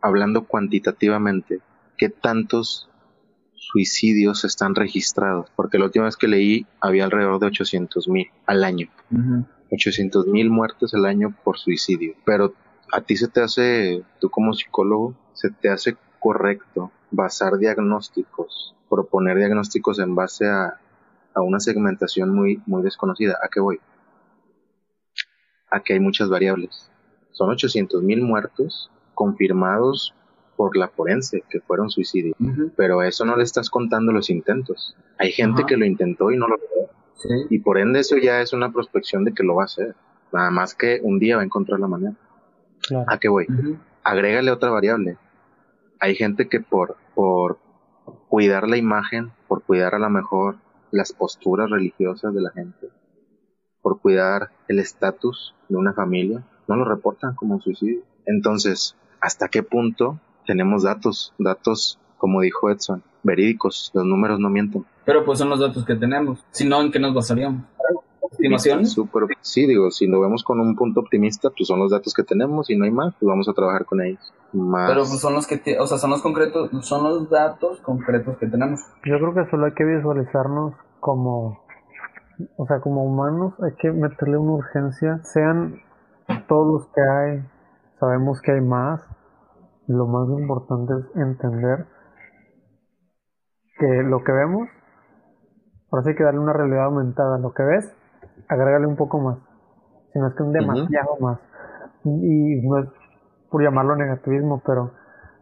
hablando 0.00 0.44
cuantitativamente, 0.44 1.60
qué 1.96 2.08
tantos 2.08 2.88
suicidios 3.54 4.44
están 4.44 4.74
registrados? 4.74 5.50
Porque 5.56 5.78
la 5.78 5.86
última 5.86 6.04
vez 6.06 6.16
que 6.16 6.28
leí 6.28 6.66
había 6.80 7.04
alrededor 7.04 7.40
de 7.40 7.46
800 7.46 8.08
mil 8.08 8.28
al 8.46 8.64
año. 8.64 8.88
Ujú. 9.10 9.46
800 9.72 10.26
mil 10.26 10.50
muertes 10.50 10.94
al 10.94 11.06
año 11.06 11.34
por 11.44 11.58
suicidio. 11.58 12.14
Pero 12.24 12.54
a 12.92 13.00
ti 13.00 13.16
se 13.16 13.28
te 13.28 13.40
hace, 13.40 14.04
tú 14.20 14.30
como 14.30 14.52
psicólogo, 14.52 15.14
se 15.32 15.50
te 15.50 15.70
hace 15.70 15.96
correcto 16.20 16.92
basar 17.10 17.58
diagnósticos, 17.58 18.74
proponer 18.88 19.38
diagnósticos 19.38 19.98
en 19.98 20.14
base 20.14 20.46
a, 20.48 20.78
a 21.34 21.40
una 21.40 21.58
segmentación 21.58 22.30
muy, 22.34 22.62
muy 22.66 22.82
desconocida. 22.82 23.38
¿A 23.42 23.48
qué 23.48 23.60
voy? 23.60 23.80
A 25.70 25.80
que 25.80 25.94
hay 25.94 26.00
muchas 26.00 26.28
variables. 26.28 26.90
Son 27.32 27.48
800 27.50 28.02
mil 28.02 28.22
muertos 28.22 28.90
confirmados 29.14 30.14
por 30.56 30.76
la 30.76 30.88
forense 30.88 31.42
que 31.48 31.60
fueron 31.60 31.90
suicidios. 31.90 32.36
Pero 32.76 33.00
a 33.00 33.08
eso 33.08 33.24
no 33.24 33.36
le 33.36 33.42
estás 33.42 33.70
contando 33.70 34.12
los 34.12 34.28
intentos. 34.30 34.94
Hay 35.18 35.32
gente 35.32 35.64
que 35.66 35.76
lo 35.76 35.86
intentó 35.86 36.30
y 36.30 36.36
no 36.36 36.46
lo 36.46 36.56
logró. 36.56 36.90
Sí. 37.22 37.46
Y 37.50 37.58
por 37.60 37.78
ende 37.78 38.00
eso 38.00 38.16
ya 38.16 38.40
es 38.40 38.52
una 38.52 38.72
prospección 38.72 39.24
de 39.24 39.32
que 39.32 39.42
lo 39.42 39.56
va 39.56 39.62
a 39.62 39.66
hacer. 39.66 39.94
Nada 40.32 40.50
más 40.50 40.74
que 40.74 41.00
un 41.02 41.18
día 41.18 41.36
va 41.36 41.42
a 41.42 41.44
encontrar 41.44 41.78
la 41.78 41.88
manera. 41.88 42.14
Claro. 42.80 43.04
¿A 43.08 43.18
qué 43.18 43.28
voy? 43.28 43.46
Agrégale 44.02 44.50
otra 44.50 44.70
variable. 44.70 45.18
Hay 46.00 46.16
gente 46.16 46.48
que 46.48 46.60
por, 46.60 46.96
por 47.14 47.58
cuidar 48.28 48.68
la 48.68 48.76
imagen, 48.76 49.32
por 49.46 49.62
cuidar 49.62 49.94
a 49.94 49.98
lo 49.98 50.10
mejor 50.10 50.56
las 50.90 51.12
posturas 51.12 51.70
religiosas 51.70 52.34
de 52.34 52.40
la 52.40 52.50
gente, 52.50 52.88
por 53.80 54.00
cuidar 54.00 54.50
el 54.68 54.78
estatus 54.78 55.54
de 55.68 55.76
una 55.76 55.92
familia, 55.92 56.44
no 56.68 56.76
lo 56.76 56.84
reportan 56.84 57.34
como 57.34 57.60
suicidio. 57.60 58.02
Entonces, 58.26 58.96
¿hasta 59.20 59.48
qué 59.48 59.62
punto 59.62 60.20
tenemos 60.46 60.82
datos, 60.82 61.34
datos, 61.38 61.98
como 62.22 62.40
dijo 62.40 62.70
Edson, 62.70 63.02
verídicos, 63.24 63.90
los 63.94 64.04
números 64.04 64.38
no 64.38 64.48
mienten? 64.48 64.84
Pero 65.04 65.24
pues 65.24 65.40
son 65.40 65.50
los 65.50 65.58
datos 65.58 65.84
que 65.84 65.96
tenemos, 65.96 66.38
si 66.52 66.68
no, 66.68 66.80
¿en 66.80 66.92
qué 66.92 67.00
nos 67.00 67.12
basaríamos? 67.12 67.64
¿Estimaciones? 68.30 68.96
sí, 69.40 69.66
digo, 69.66 69.90
si 69.90 70.06
lo 70.06 70.20
vemos 70.20 70.44
con 70.44 70.60
un 70.60 70.76
punto 70.76 71.00
optimista, 71.00 71.50
pues 71.50 71.66
son 71.66 71.80
los 71.80 71.90
datos 71.90 72.14
que 72.14 72.22
tenemos 72.22 72.70
y 72.70 72.76
no 72.76 72.84
hay 72.84 72.92
más, 72.92 73.12
pues 73.18 73.28
vamos 73.28 73.48
a 73.48 73.52
trabajar 73.54 73.84
con 73.86 74.02
ellos. 74.02 74.32
Pero 74.52 75.00
pues 75.00 75.18
son 75.18 75.34
los 75.34 75.48
que, 75.48 75.60
o 75.80 75.86
sea, 75.88 75.98
son 75.98 76.10
los 76.10 76.22
concretos, 76.22 76.70
son 76.86 77.02
los 77.02 77.28
datos 77.28 77.80
concretos 77.80 78.38
que 78.38 78.46
tenemos. 78.46 78.78
Yo 79.04 79.18
creo 79.18 79.34
que 79.34 79.50
solo 79.50 79.66
hay 79.66 79.72
que 79.72 79.84
visualizarnos 79.84 80.74
como, 81.00 81.60
o 82.56 82.66
sea, 82.68 82.78
como 82.78 83.02
humanos, 83.02 83.54
hay 83.64 83.72
que 83.80 83.90
meterle 83.90 84.38
una 84.38 84.52
urgencia, 84.52 85.18
sean 85.24 85.82
todos 86.46 86.72
los 86.72 86.86
que 86.94 87.00
hay, 87.00 87.44
sabemos 87.98 88.40
que 88.40 88.52
hay 88.52 88.60
más, 88.60 89.00
lo 89.88 90.06
más 90.06 90.28
importante 90.28 90.94
es 91.00 91.16
entender 91.20 91.86
que 93.82 94.02
lo 94.04 94.22
que 94.22 94.30
vemos, 94.30 94.68
ahora 95.90 96.04
sí 96.04 96.10
hay 96.10 96.14
que 96.14 96.22
darle 96.22 96.38
una 96.38 96.52
realidad 96.52 96.84
aumentada, 96.84 97.38
lo 97.38 97.52
que 97.52 97.64
ves, 97.64 97.92
agrégale 98.48 98.86
un 98.86 98.94
poco 98.94 99.18
más, 99.18 99.38
si 100.12 100.20
no 100.20 100.28
es 100.28 100.34
que 100.34 100.42
un 100.44 100.52
demasiado 100.52 101.16
más. 101.20 101.40
Y 102.04 102.60
no 102.62 102.78
es 102.78 102.88
por 103.50 103.62
llamarlo 103.62 103.96
negativismo, 103.96 104.62
pero 104.64 104.92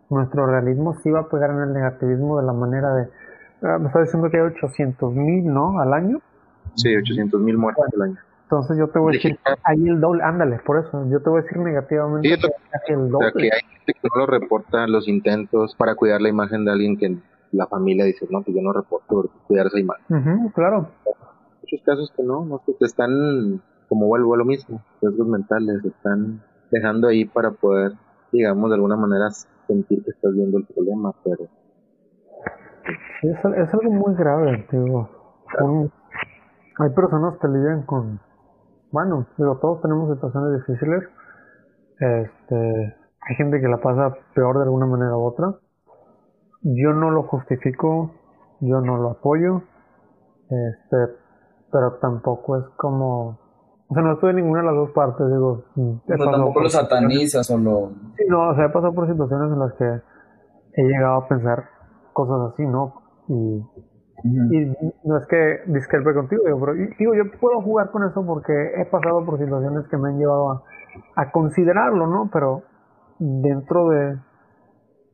nuestro 0.08 0.46
realismo 0.46 0.94
sí 1.02 1.10
va 1.10 1.20
a 1.20 1.28
pegar 1.28 1.50
en 1.50 1.60
el 1.60 1.72
negativismo 1.74 2.40
de 2.40 2.46
la 2.46 2.52
manera 2.52 2.94
de... 2.94 3.08
Ah, 3.62 3.78
me 3.78 3.88
está 3.88 4.00
diciendo 4.00 4.30
que 4.30 4.38
hay 4.38 4.44
800 4.44 5.14
mil, 5.14 5.44
¿no? 5.52 5.78
Al 5.78 5.92
año. 5.92 6.20
Sí, 6.74 6.96
800 6.96 7.40
mil 7.42 7.58
muertos 7.58 7.84
al 7.94 8.02
año. 8.02 8.16
Entonces 8.44 8.78
yo 8.78 8.88
te 8.88 8.98
voy 8.98 9.14
a 9.14 9.16
decir, 9.16 9.38
ahí 9.62 9.86
el 9.86 10.00
doble, 10.00 10.24
ándale, 10.24 10.58
por 10.64 10.78
eso, 10.78 11.06
yo 11.08 11.20
te 11.20 11.30
voy 11.30 11.40
a 11.40 11.42
decir 11.42 11.58
negativamente 11.58 12.28
que 12.86 12.92
el 12.94 13.10
doble. 13.10 13.28
O 13.28 13.30
sea, 13.30 13.32
que 13.32 13.50
hay 13.52 13.60
gente 13.76 13.92
que 13.92 14.08
no 14.12 14.20
lo 14.20 14.26
reporta 14.26 14.86
los 14.88 15.06
intentos 15.06 15.76
para 15.76 15.94
cuidar 15.94 16.20
la 16.20 16.30
imagen 16.30 16.64
de 16.64 16.72
alguien 16.72 16.96
que 16.96 17.16
la 17.52 17.66
familia 17.66 18.04
dice, 18.04 18.26
no, 18.30 18.42
pues 18.42 18.56
yo 18.56 18.62
no 18.62 18.72
reporto 18.72 19.06
por 19.08 19.30
cuidar 19.46 19.66
esa 19.66 19.78
imagen. 19.78 20.48
claro. 20.54 20.88
Muchos 21.62 21.82
casos 21.84 22.12
que 22.16 22.22
no, 22.22 22.44
no, 22.44 22.62
que 22.64 22.74
están, 22.80 23.60
como 23.88 24.06
vuelvo 24.06 24.34
a 24.34 24.38
lo 24.38 24.44
mismo, 24.44 24.82
riesgos 25.00 25.26
mentales, 25.26 25.84
están 25.84 26.42
dejando 26.70 27.08
ahí 27.08 27.24
para 27.24 27.50
poder, 27.52 27.92
digamos, 28.32 28.70
de 28.70 28.74
alguna 28.74 28.96
manera 28.96 29.30
sentir 29.66 30.02
que 30.04 30.10
estás 30.10 30.32
viendo 30.34 30.58
el 30.58 30.66
problema, 30.66 31.12
pero... 31.24 31.44
Es, 33.22 33.38
es 33.38 33.74
algo 33.74 33.92
muy 33.92 34.14
grave, 34.14 34.66
digo. 34.72 35.08
hay 36.78 36.90
personas 36.90 37.36
que 37.38 37.48
lidian 37.48 37.82
con 37.82 38.18
bueno, 38.92 39.26
digo, 39.38 39.56
todos 39.58 39.80
tenemos 39.82 40.12
situaciones 40.12 40.66
difíciles. 40.66 41.04
Este, 42.00 42.96
hay 43.20 43.36
gente 43.36 43.60
que 43.60 43.68
la 43.68 43.80
pasa 43.80 44.16
peor 44.34 44.56
de 44.56 44.64
alguna 44.64 44.86
manera 44.86 45.16
u 45.16 45.26
otra. 45.26 45.54
Yo 46.62 46.92
no 46.92 47.10
lo 47.10 47.22
justifico, 47.24 48.12
yo 48.60 48.80
no 48.80 48.96
lo 48.98 49.10
apoyo, 49.10 49.62
este, 50.44 51.14
pero 51.72 51.98
tampoco 52.00 52.58
es 52.58 52.64
como, 52.76 53.38
o 53.88 53.94
sea, 53.94 54.02
no 54.02 54.12
estoy 54.12 54.30
en 54.30 54.36
ninguna 54.36 54.60
de 54.60 54.66
las 54.66 54.74
dos 54.74 54.90
partes, 54.90 55.26
digo. 55.28 55.64
Pero 56.06 56.30
tampoco 56.30 56.60
lo 56.60 56.68
satanizas 56.68 57.50
o 57.50 57.58
lo... 57.58 57.92
Sí, 58.16 58.24
no, 58.28 58.50
o 58.50 58.54
sea, 58.54 58.66
he 58.66 58.70
pasado 58.70 58.94
por 58.94 59.08
situaciones 59.08 59.52
en 59.52 59.58
las 59.58 59.72
que 59.74 60.02
he 60.74 60.82
llegado 60.84 61.14
a 61.16 61.28
pensar 61.28 61.64
cosas 62.12 62.52
así, 62.52 62.66
¿no? 62.66 62.94
Y 63.28 63.62
y 64.24 64.72
no 65.04 65.16
es 65.16 65.26
que 65.26 65.60
discrepe 65.66 66.12
contigo, 66.12 66.42
pero 66.44 66.74
digo, 66.74 67.14
yo 67.14 67.22
puedo 67.40 67.62
jugar 67.62 67.90
con 67.90 68.04
eso 68.04 68.24
porque 68.24 68.52
he 68.76 68.84
pasado 68.86 69.24
por 69.24 69.38
situaciones 69.38 69.86
que 69.88 69.96
me 69.96 70.10
han 70.10 70.18
llevado 70.18 70.62
a, 71.16 71.30
considerarlo, 71.30 72.06
¿no? 72.06 72.28
Pero 72.32 72.62
dentro 73.18 73.88
de, 73.88 74.18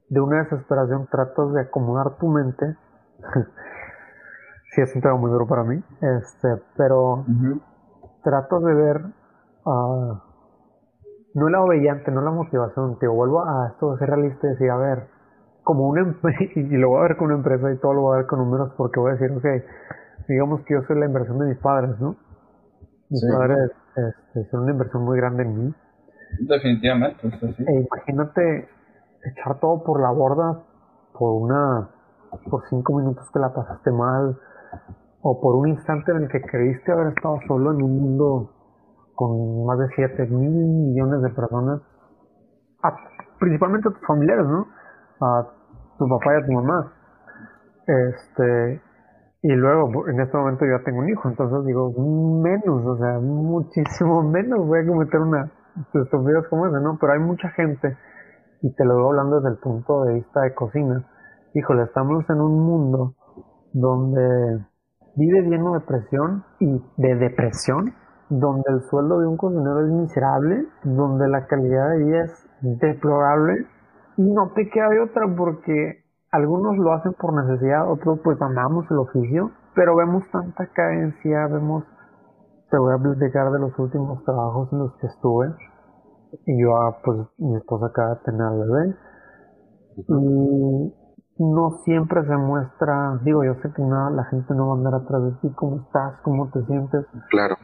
de 0.08 0.20
una 0.20 0.42
desesperación 0.44 1.08
tratas 1.10 1.52
de 1.52 1.60
acomodar 1.62 2.16
tu 2.18 2.28
mente. 2.28 2.76
sí, 4.74 4.80
es 4.82 4.94
un 4.94 5.02
tema 5.02 5.16
muy 5.16 5.30
duro 5.30 5.46
para 5.46 5.64
mí, 5.64 5.82
este, 6.00 6.62
pero 6.76 7.24
trato 8.22 8.60
de 8.60 8.74
ver, 8.74 9.02
uh, 9.64 10.18
no 11.34 11.48
la 11.48 11.62
obediente, 11.62 12.10
no 12.10 12.22
la 12.22 12.30
motivación, 12.30 12.98
te 12.98 13.06
vuelvo 13.06 13.44
a 13.44 13.68
esto 13.68 13.92
de 13.92 13.98
ser 13.98 14.10
realista 14.10 14.46
y 14.46 14.50
decir, 14.50 14.70
a 14.70 14.76
ver, 14.76 15.08
como 15.62 15.88
una 15.88 16.02
y 16.54 16.62
lo 16.76 16.90
voy 16.90 16.98
a 17.00 17.02
ver 17.08 17.16
con 17.16 17.26
una 17.26 17.36
empresa 17.36 17.72
y 17.72 17.76
todo 17.78 17.94
lo 17.94 18.02
voy 18.02 18.14
a 18.14 18.16
ver 18.18 18.26
con 18.26 18.38
números 18.38 18.72
porque 18.76 19.00
voy 19.00 19.10
a 19.10 19.14
decir, 19.14 19.36
ok, 19.36 20.26
digamos 20.28 20.60
que 20.62 20.74
yo 20.74 20.82
soy 20.86 20.98
la 20.98 21.06
inversión 21.06 21.38
de 21.38 21.46
mis 21.46 21.58
padres, 21.58 21.98
¿no? 21.98 22.16
Mis 23.10 23.24
padres 23.24 23.70
este, 23.96 24.50
son 24.50 24.62
una 24.62 24.72
inversión 24.72 25.04
muy 25.04 25.16
grande 25.16 25.42
en 25.42 25.58
mí. 25.58 25.74
Definitivamente, 26.40 27.28
E 27.66 27.80
imagínate 27.80 28.68
echar 29.30 29.58
todo 29.60 29.82
por 29.82 30.00
la 30.00 30.10
borda 30.10 30.62
por 31.18 31.32
una, 31.42 31.88
por 32.50 32.62
cinco 32.68 32.94
minutos 32.94 33.30
que 33.32 33.38
la 33.38 33.52
pasaste 33.52 33.90
mal, 33.90 34.38
o 35.22 35.40
por 35.40 35.56
un 35.56 35.68
instante 35.68 36.12
en 36.12 36.24
el 36.24 36.28
que 36.28 36.40
creíste 36.42 36.92
haber 36.92 37.08
estado 37.08 37.38
solo 37.48 37.72
en 37.72 37.82
un 37.82 37.98
mundo 37.98 38.52
con 39.14 39.64
más 39.64 39.78
de 39.78 39.88
7 39.96 40.26
mil 40.26 40.50
millones 40.50 41.22
de 41.22 41.30
personas, 41.30 41.80
principalmente 43.40 43.88
a 43.88 43.92
tus 43.92 44.06
familiares, 44.06 44.46
¿no? 44.46 44.66
A 45.20 45.46
tu 45.98 46.06
papá 46.06 46.34
y 46.34 46.42
a 46.42 46.46
tu 46.46 46.52
mamá. 46.52 46.92
Este, 47.86 48.82
y 49.42 49.52
luego, 49.52 50.06
en 50.08 50.20
este 50.20 50.36
momento 50.36 50.66
ya 50.66 50.84
tengo 50.84 51.00
un 51.00 51.08
hijo, 51.08 51.28
entonces 51.28 51.64
digo, 51.66 51.92
menos, 52.42 52.84
o 52.84 52.96
sea, 52.98 53.18
muchísimo 53.18 54.22
menos 54.22 54.66
voy 54.66 54.80
a 54.80 54.86
cometer 54.86 55.20
una 55.20 55.50
estupidez 55.94 56.46
como 56.48 56.66
esa, 56.66 56.80
¿no? 56.80 56.98
Pero 57.00 57.12
hay 57.14 57.20
mucha 57.20 57.48
gente, 57.50 57.96
y 58.62 58.72
te 58.74 58.84
lo 58.84 58.94
voy 58.94 59.06
hablando 59.08 59.36
desde 59.36 59.50
el 59.50 59.58
punto 59.58 60.04
de 60.04 60.14
vista 60.14 60.42
de 60.42 60.54
cocina. 60.54 61.04
Híjole, 61.54 61.84
estamos 61.84 62.28
en 62.28 62.40
un 62.40 62.60
mundo 62.60 63.14
donde 63.72 64.64
vive 65.16 65.42
lleno 65.42 65.74
de 65.74 65.80
presión 65.80 66.44
y 66.60 66.82
de 66.96 67.14
depresión, 67.16 67.94
donde 68.28 68.64
el 68.68 68.82
sueldo 68.82 69.20
de 69.20 69.26
un 69.26 69.36
cocinero 69.36 69.80
es 69.80 69.90
miserable, 69.90 70.66
donde 70.84 71.28
la 71.28 71.46
calidad 71.46 71.90
de 71.90 72.04
vida 72.04 72.24
es 72.24 72.48
deplorable 72.60 73.66
y 74.16 74.22
no 74.22 74.52
te 74.54 74.68
queda 74.70 74.88
de 74.88 75.00
otra 75.00 75.26
porque 75.36 76.04
algunos 76.30 76.76
lo 76.76 76.92
hacen 76.92 77.12
por 77.14 77.32
necesidad, 77.34 77.90
otros 77.90 78.20
pues 78.24 78.40
amamos 78.42 78.84
el 78.90 78.98
oficio, 78.98 79.50
pero 79.74 79.96
vemos 79.96 80.24
tanta 80.30 80.66
carencia, 80.66 81.46
vemos, 81.48 81.84
te 82.70 82.78
voy 82.78 82.94
a 82.94 82.98
platicar 82.98 83.50
de 83.52 83.58
los 83.58 83.78
últimos 83.78 84.22
trabajos 84.24 84.72
en 84.72 84.80
los 84.80 84.96
que 84.96 85.06
estuve, 85.06 85.54
y 86.46 86.62
yo, 86.62 86.76
ah, 86.76 86.98
pues 87.04 87.18
mi 87.38 87.56
esposa 87.56 87.86
acaba 87.86 88.14
de 88.14 88.20
tener 88.24 88.42
al 88.42 88.58
bebé, 88.58 88.96
y 89.96 90.92
no 91.38 91.70
siempre 91.84 92.24
se 92.24 92.36
muestra, 92.36 93.18
digo, 93.22 93.44
yo 93.44 93.54
sé 93.62 93.72
que 93.74 93.82
nada, 93.82 94.10
la 94.10 94.24
gente 94.24 94.54
no 94.54 94.68
va 94.68 94.74
a 94.74 94.76
andar 94.76 94.94
atrás 94.94 95.22
de 95.24 95.32
ti, 95.42 95.54
cómo 95.54 95.76
estás, 95.76 96.20
cómo 96.22 96.50
te 96.50 96.64
sientes. 96.64 97.06
Claro. 97.30 97.56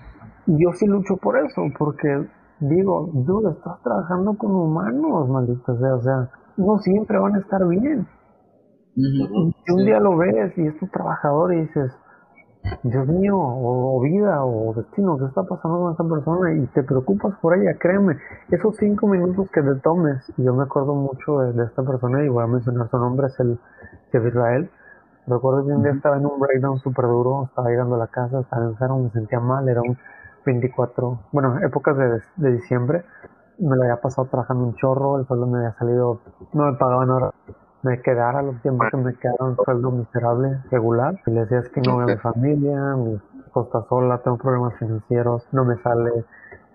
Y 0.46 0.62
yo 0.62 0.72
sí 0.72 0.86
lucho 0.86 1.16
por 1.16 1.38
eso, 1.38 1.62
porque 1.78 2.28
digo, 2.60 3.10
dude, 3.12 3.50
estás 3.52 3.80
trabajando 3.82 4.36
con 4.36 4.54
humanos, 4.54 5.28
maldita 5.28 5.76
sea, 5.76 5.94
o 5.94 6.02
sea, 6.02 6.30
no 6.56 6.78
siempre 6.78 7.18
van 7.18 7.36
a 7.36 7.38
estar 7.38 7.66
bien. 7.66 8.06
y 8.94 9.72
un 9.72 9.84
día 9.84 10.00
lo 10.00 10.16
ves 10.18 10.56
y 10.58 10.66
es 10.66 10.78
tu 10.78 10.86
trabajador 10.88 11.54
y 11.54 11.62
dices, 11.62 11.92
Dios 12.82 13.06
mío, 13.08 13.36
o, 13.36 14.00
vida, 14.00 14.44
o 14.44 14.72
destino, 14.74 15.18
¿qué 15.18 15.24
está 15.26 15.42
pasando 15.42 15.80
con 15.80 15.92
esta 15.92 16.04
persona? 16.04 16.54
Y 16.54 16.66
te 16.68 16.82
preocupas 16.82 17.34
por 17.40 17.56
ella, 17.56 17.76
créeme. 17.78 18.18
Esos 18.50 18.76
cinco 18.76 19.08
minutos 19.08 19.50
que 19.52 19.62
te 19.62 19.74
tomes, 19.76 20.22
y 20.36 20.44
yo 20.44 20.54
me 20.54 20.64
acuerdo 20.64 20.94
mucho 20.94 21.38
de, 21.40 21.64
esta 21.64 21.82
persona, 21.82 22.24
y 22.24 22.28
voy 22.28 22.44
a 22.44 22.46
mencionar 22.46 22.88
su 22.88 22.98
nombre, 22.98 23.26
es 23.26 23.40
el 23.40 23.58
de 24.12 24.28
Israel. 24.28 24.70
Recuerdo 25.26 25.66
que 25.66 25.72
un 25.72 25.82
día 25.82 25.92
estaba 25.92 26.16
en 26.16 26.26
un 26.26 26.38
breakdown 26.38 26.78
súper 26.78 27.06
duro, 27.06 27.44
estaba 27.44 27.68
llegando 27.68 27.96
a 27.96 27.98
la 27.98 28.08
casa, 28.08 28.40
estaba 28.40 28.64
enfermo, 28.64 29.04
me 29.04 29.10
sentía 29.10 29.40
mal, 29.40 29.68
era 29.68 29.80
un 29.80 29.96
24, 30.44 31.20
bueno, 31.32 31.58
épocas 31.60 31.96
de, 31.96 32.20
de 32.36 32.52
diciembre, 32.52 33.04
me 33.58 33.76
lo 33.76 33.82
había 33.82 34.00
pasado 34.00 34.26
trabajando 34.28 34.64
un 34.64 34.74
chorro, 34.74 35.18
el 35.18 35.26
sueldo 35.26 35.46
me 35.46 35.58
había 35.58 35.72
salido, 35.74 36.20
no 36.52 36.70
me 36.70 36.76
pagaban 36.76 37.10
ahora, 37.10 37.30
me 37.82 38.00
quedara 38.00 38.42
los 38.42 38.60
tiempos 38.62 38.88
que 38.90 38.96
me 38.96 39.14
quedaba 39.14 39.48
un 39.48 39.56
sueldo 39.56 39.90
miserable, 39.90 40.58
regular, 40.70 41.20
y 41.26 41.30
le 41.30 41.40
decía 41.40 41.58
es 41.58 41.68
que 41.70 41.80
no 41.80 41.98
veo 41.98 42.06
mi 42.06 42.16
familia, 42.16 42.94
mi 42.96 43.18
costa 43.50 43.84
sola, 43.88 44.18
tengo 44.18 44.38
problemas 44.38 44.74
financieros, 44.78 45.46
no 45.52 45.64
me 45.64 45.76
sale, 45.78 46.24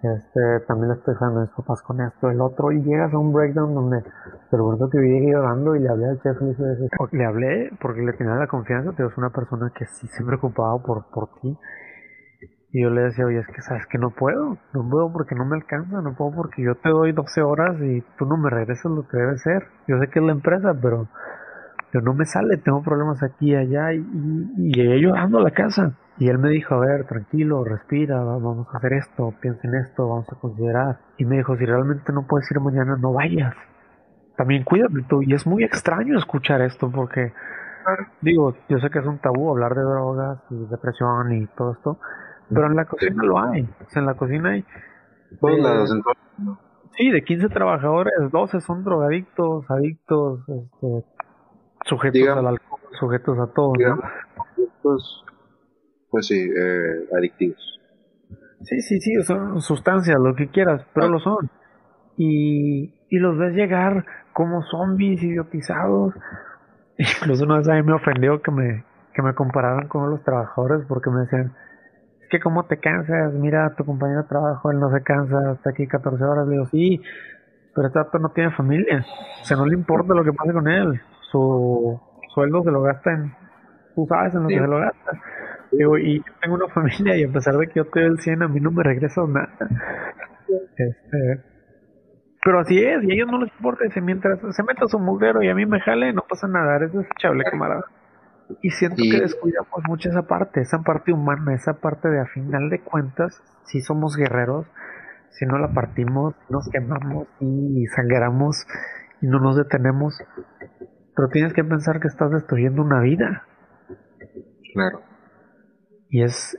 este, 0.03 0.59
también 0.67 0.91
estoy 0.91 1.15
fallando 1.15 1.39
a 1.39 1.43
mis 1.43 1.51
papás 1.51 1.81
con 1.81 2.01
esto, 2.01 2.29
el 2.29 2.41
otro, 2.41 2.71
y 2.71 2.81
llegas 2.83 3.13
a 3.13 3.17
un 3.17 3.33
breakdown 3.33 3.73
donde 3.73 4.01
te 4.01 4.57
recuerdo 4.57 4.89
que 4.89 4.99
llegué 4.99 5.31
llorando 5.31 5.75
y 5.75 5.79
le 5.79 5.89
hablé 5.89 6.09
al 6.09 6.21
chef 6.21 6.37
y 6.41 6.53
le, 6.61 6.89
le 7.11 7.25
hablé 7.25 7.71
porque 7.81 8.01
le 8.01 8.13
tenía 8.13 8.35
la 8.35 8.47
confianza, 8.47 8.91
te 8.91 9.05
es 9.05 9.17
una 9.17 9.29
persona 9.29 9.71
que 9.73 9.85
sí 9.85 10.07
se 10.07 10.23
preocupaba 10.23 10.77
por, 10.79 11.05
por 11.05 11.29
ti, 11.41 11.57
y 12.77 12.83
yo 12.83 12.91
le 12.91 13.01
decía, 13.01 13.25
oye, 13.25 13.39
es 13.39 13.47
que 13.47 13.63
sabes 13.63 13.87
que 13.87 13.97
no 13.97 14.11
puedo, 14.11 14.55
no 14.71 14.87
puedo 14.87 15.11
porque 15.11 15.33
no 15.33 15.45
me 15.45 15.55
alcanza, 15.55 15.99
no 15.99 16.13
puedo 16.13 16.31
porque 16.31 16.61
yo 16.61 16.75
te 16.75 16.89
doy 16.89 17.11
12 17.11 17.41
horas 17.41 17.75
y 17.81 18.03
tú 18.19 18.27
no 18.27 18.37
me 18.37 18.51
regresas 18.51 18.91
lo 18.91 19.07
que 19.07 19.17
debe 19.17 19.35
ser. 19.39 19.65
Yo 19.87 19.97
sé 19.99 20.09
que 20.09 20.19
es 20.19 20.25
la 20.25 20.33
empresa, 20.33 20.75
pero 20.79 21.07
Yo 21.91 22.01
no 22.01 22.13
me 22.13 22.25
sale, 22.25 22.57
tengo 22.57 22.83
problemas 22.83 23.23
aquí 23.23 23.53
y 23.53 23.55
allá 23.55 23.93
y, 23.93 24.05
y, 24.57 24.73
llegué 24.75 24.99
llorando 24.99 25.39
a 25.39 25.41
la 25.41 25.49
casa. 25.49 25.93
Y 26.19 26.29
él 26.29 26.37
me 26.37 26.49
dijo, 26.49 26.75
a 26.75 26.79
ver, 26.79 27.05
tranquilo, 27.05 27.63
respira, 27.63 28.23
vamos 28.23 28.67
a 28.71 28.77
hacer 28.77 28.93
esto, 28.93 29.33
piensa 29.41 29.67
en 29.67 29.75
esto, 29.75 30.07
vamos 30.07 30.27
a 30.31 30.35
considerar. 30.35 30.99
Y 31.17 31.25
me 31.25 31.37
dijo, 31.37 31.57
si 31.57 31.65
realmente 31.65 32.13
no 32.13 32.27
puedes 32.27 32.51
ir 32.51 32.59
mañana, 32.59 32.95
no 32.95 33.13
vayas. 33.13 33.55
También 34.35 34.63
cuídate 34.63 35.01
tú. 35.09 35.23
Y 35.23 35.33
es 35.33 35.47
muy 35.47 35.63
extraño 35.63 36.15
escuchar 36.15 36.61
esto 36.61 36.91
porque, 36.91 37.33
digo, 38.21 38.55
yo 38.69 38.77
sé 38.77 38.91
que 38.91 38.99
es 38.99 39.05
un 39.07 39.17
tabú 39.17 39.49
hablar 39.49 39.73
de 39.73 39.81
drogas 39.81 40.39
y 40.51 40.65
depresión 40.69 41.31
y 41.33 41.47
todo 41.47 41.71
esto, 41.71 41.99
pero 42.49 42.67
en 42.67 42.75
la 42.75 42.85
cocina 42.85 43.23
lo 43.23 43.39
hay. 43.39 43.63
O 43.63 43.89
sea, 43.89 44.01
en 44.01 44.05
la 44.05 44.13
cocina 44.15 44.49
hay... 44.51 44.65
Sí, 46.97 47.11
de 47.11 47.23
15 47.23 47.49
trabajadores, 47.49 48.13
12 48.31 48.61
son 48.61 48.83
drogadictos, 48.83 49.69
adictos, 49.69 50.39
este, 50.47 51.05
sujetos 51.85 52.37
al 52.37 52.47
alcohol, 52.47 52.79
sujetos 52.99 53.37
a 53.39 53.53
todo, 53.53 53.73
pues 56.09 56.27
sí, 56.27 56.39
eh, 56.39 57.07
adictivos. 57.15 57.79
Sí, 58.61 58.81
sí, 58.81 58.99
sí, 58.99 59.13
son 59.23 59.61
sustancias, 59.61 60.17
lo 60.19 60.35
que 60.35 60.47
quieras, 60.47 60.85
pero 60.93 61.07
ah. 61.07 61.09
lo 61.09 61.19
son. 61.19 61.49
Y, 62.17 62.95
y 63.09 63.19
los 63.19 63.37
ves 63.37 63.53
llegar 63.53 64.05
como 64.33 64.63
zombies 64.63 65.21
idiotizados. 65.21 66.13
Incluso 66.97 67.43
una 67.43 67.57
vez 67.57 67.69
a 67.69 67.75
mí 67.75 67.83
me 67.83 67.93
ofendió 67.93 68.41
que 68.41 68.51
me, 68.51 68.83
que 69.13 69.21
me 69.21 69.35
compararan 69.35 69.87
con 69.87 70.09
los 70.09 70.23
trabajadores 70.23 70.85
porque 70.87 71.09
me 71.11 71.21
decían, 71.21 71.53
es 72.27 72.29
que 72.29 72.39
cómo 72.39 72.65
te 72.65 72.77
cansas, 72.77 73.33
mira, 73.33 73.73
tu 73.75 73.85
compañero 73.85 74.23
de 74.23 74.27
trabajo, 74.27 74.69
él 74.69 74.79
no 74.79 74.91
se 74.91 75.01
cansa, 75.01 75.53
está 75.53 75.69
aquí 75.69 75.87
14 75.87 76.23
horas. 76.23 76.47
Le 76.47 76.53
digo, 76.53 76.65
sí, 76.65 77.01
pero 77.73 77.87
este 77.87 78.19
no 78.19 78.29
tiene 78.29 78.51
familia, 78.51 79.05
o 79.41 79.45
sea, 79.45 79.55
no 79.55 79.65
le 79.65 79.75
importa 79.75 80.13
lo 80.13 80.23
que 80.23 80.33
pase 80.33 80.51
con 80.51 80.67
él, 80.67 80.99
su 81.31 81.99
sueldo 82.33 82.63
se 82.63 82.71
lo 82.71 82.81
gasta 82.81 83.13
en, 83.13 83.31
tú 83.95 84.05
sabes 84.09 84.33
en 84.33 84.43
lo 84.43 84.49
que 84.49 84.59
se 84.59 84.67
lo 84.67 84.79
gasta. 84.79 85.11
Digo, 85.71 85.97
y 85.97 86.19
yo 86.19 86.33
tengo 86.41 86.55
una 86.55 86.67
familia 86.69 87.17
y 87.17 87.23
a 87.23 87.31
pesar 87.31 87.55
de 87.55 87.67
que 87.67 87.73
yo 87.75 87.85
te 87.85 87.99
doy 88.01 88.09
el 88.09 88.19
100, 88.19 88.43
a 88.43 88.47
mí 88.47 88.59
no 88.59 88.71
me 88.71 88.83
regresa 88.83 89.21
nada. 89.27 89.49
Este, 90.75 91.43
pero 92.43 92.59
así 92.59 92.79
es, 92.79 93.03
y 93.03 93.11
a 93.11 93.13
ellos 93.13 93.27
no 93.31 93.39
les 93.39 93.53
importa, 93.53 93.85
si 93.93 94.01
mientras 94.01 94.39
se 94.39 94.63
meta 94.63 94.87
su 94.87 94.99
mugrero 94.99 95.43
y 95.43 95.49
a 95.49 95.55
mí 95.55 95.65
me 95.65 95.79
jale, 95.81 96.13
no 96.13 96.23
pasa 96.27 96.47
nada, 96.47 96.83
es 96.83 96.93
desechable, 96.93 97.43
camarada. 97.43 97.85
Y 98.61 98.71
siento 98.71 99.03
que 99.03 99.19
descuidamos 99.19 99.81
mucho 99.87 100.09
esa 100.09 100.23
parte, 100.23 100.61
esa 100.61 100.81
parte 100.81 101.11
humana, 101.11 101.53
esa 101.53 101.79
parte 101.79 102.09
de 102.09 102.19
a 102.19 102.25
final 102.25 102.69
de 102.69 102.81
cuentas, 102.81 103.41
si 103.65 103.81
somos 103.81 104.15
guerreros, 104.15 104.65
si 105.31 105.45
no 105.45 105.57
la 105.57 105.73
partimos, 105.73 106.35
nos 106.49 106.69
quemamos 106.69 107.27
y 107.39 107.85
sangramos 107.87 108.65
y 109.21 109.27
no 109.27 109.39
nos 109.39 109.57
detenemos, 109.57 110.17
pero 111.15 111.29
tienes 111.29 111.53
que 111.53 111.63
pensar 111.63 111.99
que 111.99 112.07
estás 112.07 112.31
destruyendo 112.31 112.81
una 112.81 113.01
vida. 113.01 113.43
Claro. 114.73 115.01
Y 116.09 116.23
es, 116.23 116.57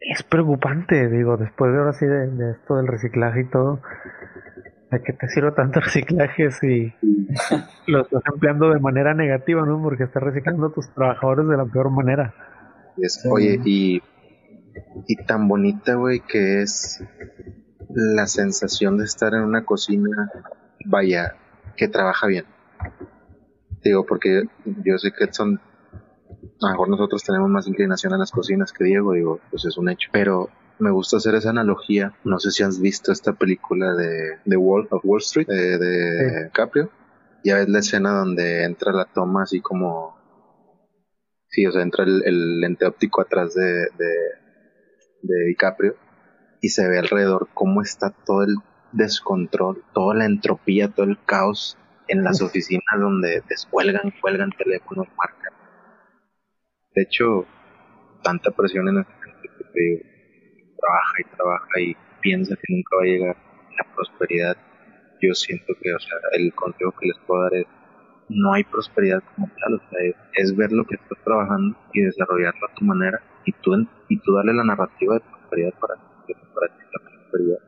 es 0.00 0.22
preocupante, 0.24 1.08
digo, 1.08 1.36
después 1.36 1.72
de 1.72 1.78
ahora 1.78 1.92
sí 1.92 2.06
de 2.06 2.50
esto 2.50 2.76
del 2.76 2.88
reciclaje 2.88 3.42
y 3.42 3.50
todo, 3.50 3.80
¿De 4.92 5.02
qué 5.02 5.14
te 5.14 5.26
sirve 5.30 5.52
tanto 5.52 5.80
reciclaje 5.80 6.50
si 6.50 6.92
lo 7.86 8.02
estás 8.02 8.22
empleando 8.30 8.68
de 8.70 8.78
manera 8.78 9.14
negativa, 9.14 9.64
¿no? 9.64 9.80
Porque 9.82 10.04
estás 10.04 10.22
reciclando 10.22 10.66
a 10.66 10.72
tus 10.72 10.90
trabajadores 10.90 11.48
de 11.48 11.56
la 11.56 11.64
peor 11.64 11.90
manera. 11.90 12.34
Oye, 13.30 13.58
y, 13.64 14.02
y 15.08 15.16
tan 15.24 15.48
bonita, 15.48 15.94
güey, 15.94 16.20
que 16.20 16.60
es 16.60 17.02
la 17.88 18.26
sensación 18.26 18.98
de 18.98 19.04
estar 19.04 19.32
en 19.32 19.40
una 19.40 19.64
cocina, 19.64 20.30
vaya, 20.84 21.36
que 21.74 21.88
trabaja 21.88 22.26
bien. 22.26 22.44
Digo, 23.82 24.04
porque 24.04 24.42
yo 24.84 24.98
sé 24.98 25.12
que 25.12 25.32
son, 25.32 25.58
a 26.60 26.66
lo 26.66 26.70
mejor 26.72 26.88
nosotros 26.90 27.24
tenemos 27.24 27.48
más 27.48 27.66
inclinación 27.66 28.12
a 28.12 28.18
las 28.18 28.30
cocinas 28.30 28.74
que 28.74 28.84
Diego, 28.84 29.14
digo, 29.14 29.40
pues 29.50 29.64
es 29.64 29.78
un 29.78 29.88
hecho, 29.88 30.10
pero 30.12 30.50
me 30.78 30.90
gusta 30.90 31.16
hacer 31.16 31.34
esa 31.34 31.50
analogía. 31.50 32.14
No 32.24 32.38
sé 32.38 32.50
si 32.50 32.62
has 32.62 32.80
visto 32.80 33.12
esta 33.12 33.32
película 33.32 33.94
de 33.94 34.38
The 34.48 34.56
Wolf 34.56 34.92
of 34.92 35.04
Wall 35.04 35.20
Street 35.20 35.46
de, 35.46 35.78
de 35.78 36.50
Caprio. 36.52 36.90
Ya 37.44 37.56
ves 37.56 37.68
la 37.68 37.80
escena 37.80 38.12
donde 38.12 38.64
entra 38.64 38.92
la 38.92 39.04
toma 39.06 39.42
así 39.42 39.60
como... 39.60 40.20
Sí, 41.48 41.66
o 41.66 41.72
sea, 41.72 41.82
entra 41.82 42.04
el, 42.04 42.60
lente 42.60 42.86
óptico 42.86 43.20
atrás 43.20 43.54
de, 43.54 43.62
de, 43.62 44.14
de 45.22 45.44
DiCaprio 45.48 45.96
y 46.62 46.70
se 46.70 46.88
ve 46.88 46.98
alrededor 46.98 47.48
cómo 47.52 47.82
está 47.82 48.10
todo 48.10 48.44
el 48.44 48.56
descontrol, 48.92 49.84
toda 49.92 50.14
la 50.14 50.24
entropía, 50.24 50.88
todo 50.88 51.04
el 51.04 51.18
caos 51.26 51.76
en 52.08 52.24
las 52.24 52.40
oficinas 52.40 52.98
donde 52.98 53.42
descuelgan, 53.48 54.14
cuelgan 54.20 54.50
teléfonos, 54.52 55.08
marcan. 55.16 55.52
De 56.94 57.02
hecho, 57.02 57.46
tanta 58.22 58.50
presión 58.50 58.88
en 58.88 59.00
este 59.00 59.12
que 59.72 60.11
trabaja 60.82 61.14
y 61.18 61.36
trabaja 61.36 61.80
y 61.80 61.96
piensa 62.20 62.56
que 62.56 62.74
nunca 62.74 62.96
va 62.96 63.02
a 63.02 63.06
llegar 63.06 63.36
la 63.78 63.94
prosperidad, 63.94 64.56
yo 65.20 65.34
siento 65.34 65.72
que, 65.80 65.94
o 65.94 65.98
sea, 65.98 66.18
el 66.32 66.52
consejo 66.54 66.92
que 66.98 67.06
les 67.06 67.18
puedo 67.26 67.42
dar 67.42 67.54
es, 67.54 67.66
no 68.28 68.52
hay 68.52 68.64
prosperidad 68.64 69.22
como 69.34 69.48
tal, 69.60 69.74
o 69.74 69.78
sea, 69.88 69.98
es, 70.34 70.56
ver 70.56 70.72
lo 70.72 70.84
que 70.84 70.96
estás 70.96 71.18
trabajando 71.24 71.76
y 71.92 72.02
desarrollarlo 72.02 72.66
a 72.66 72.74
tu 72.74 72.84
manera 72.84 73.20
y 73.44 73.52
tú, 73.52 73.74
y 74.08 74.18
tú 74.20 74.34
darle 74.34 74.54
la 74.54 74.64
narrativa 74.64 75.14
de 75.14 75.20
prosperidad 75.20 75.74
para, 75.80 75.94
para 75.96 76.76
ti 76.76 76.84
la 76.92 77.10
prosperidad. 77.10 77.58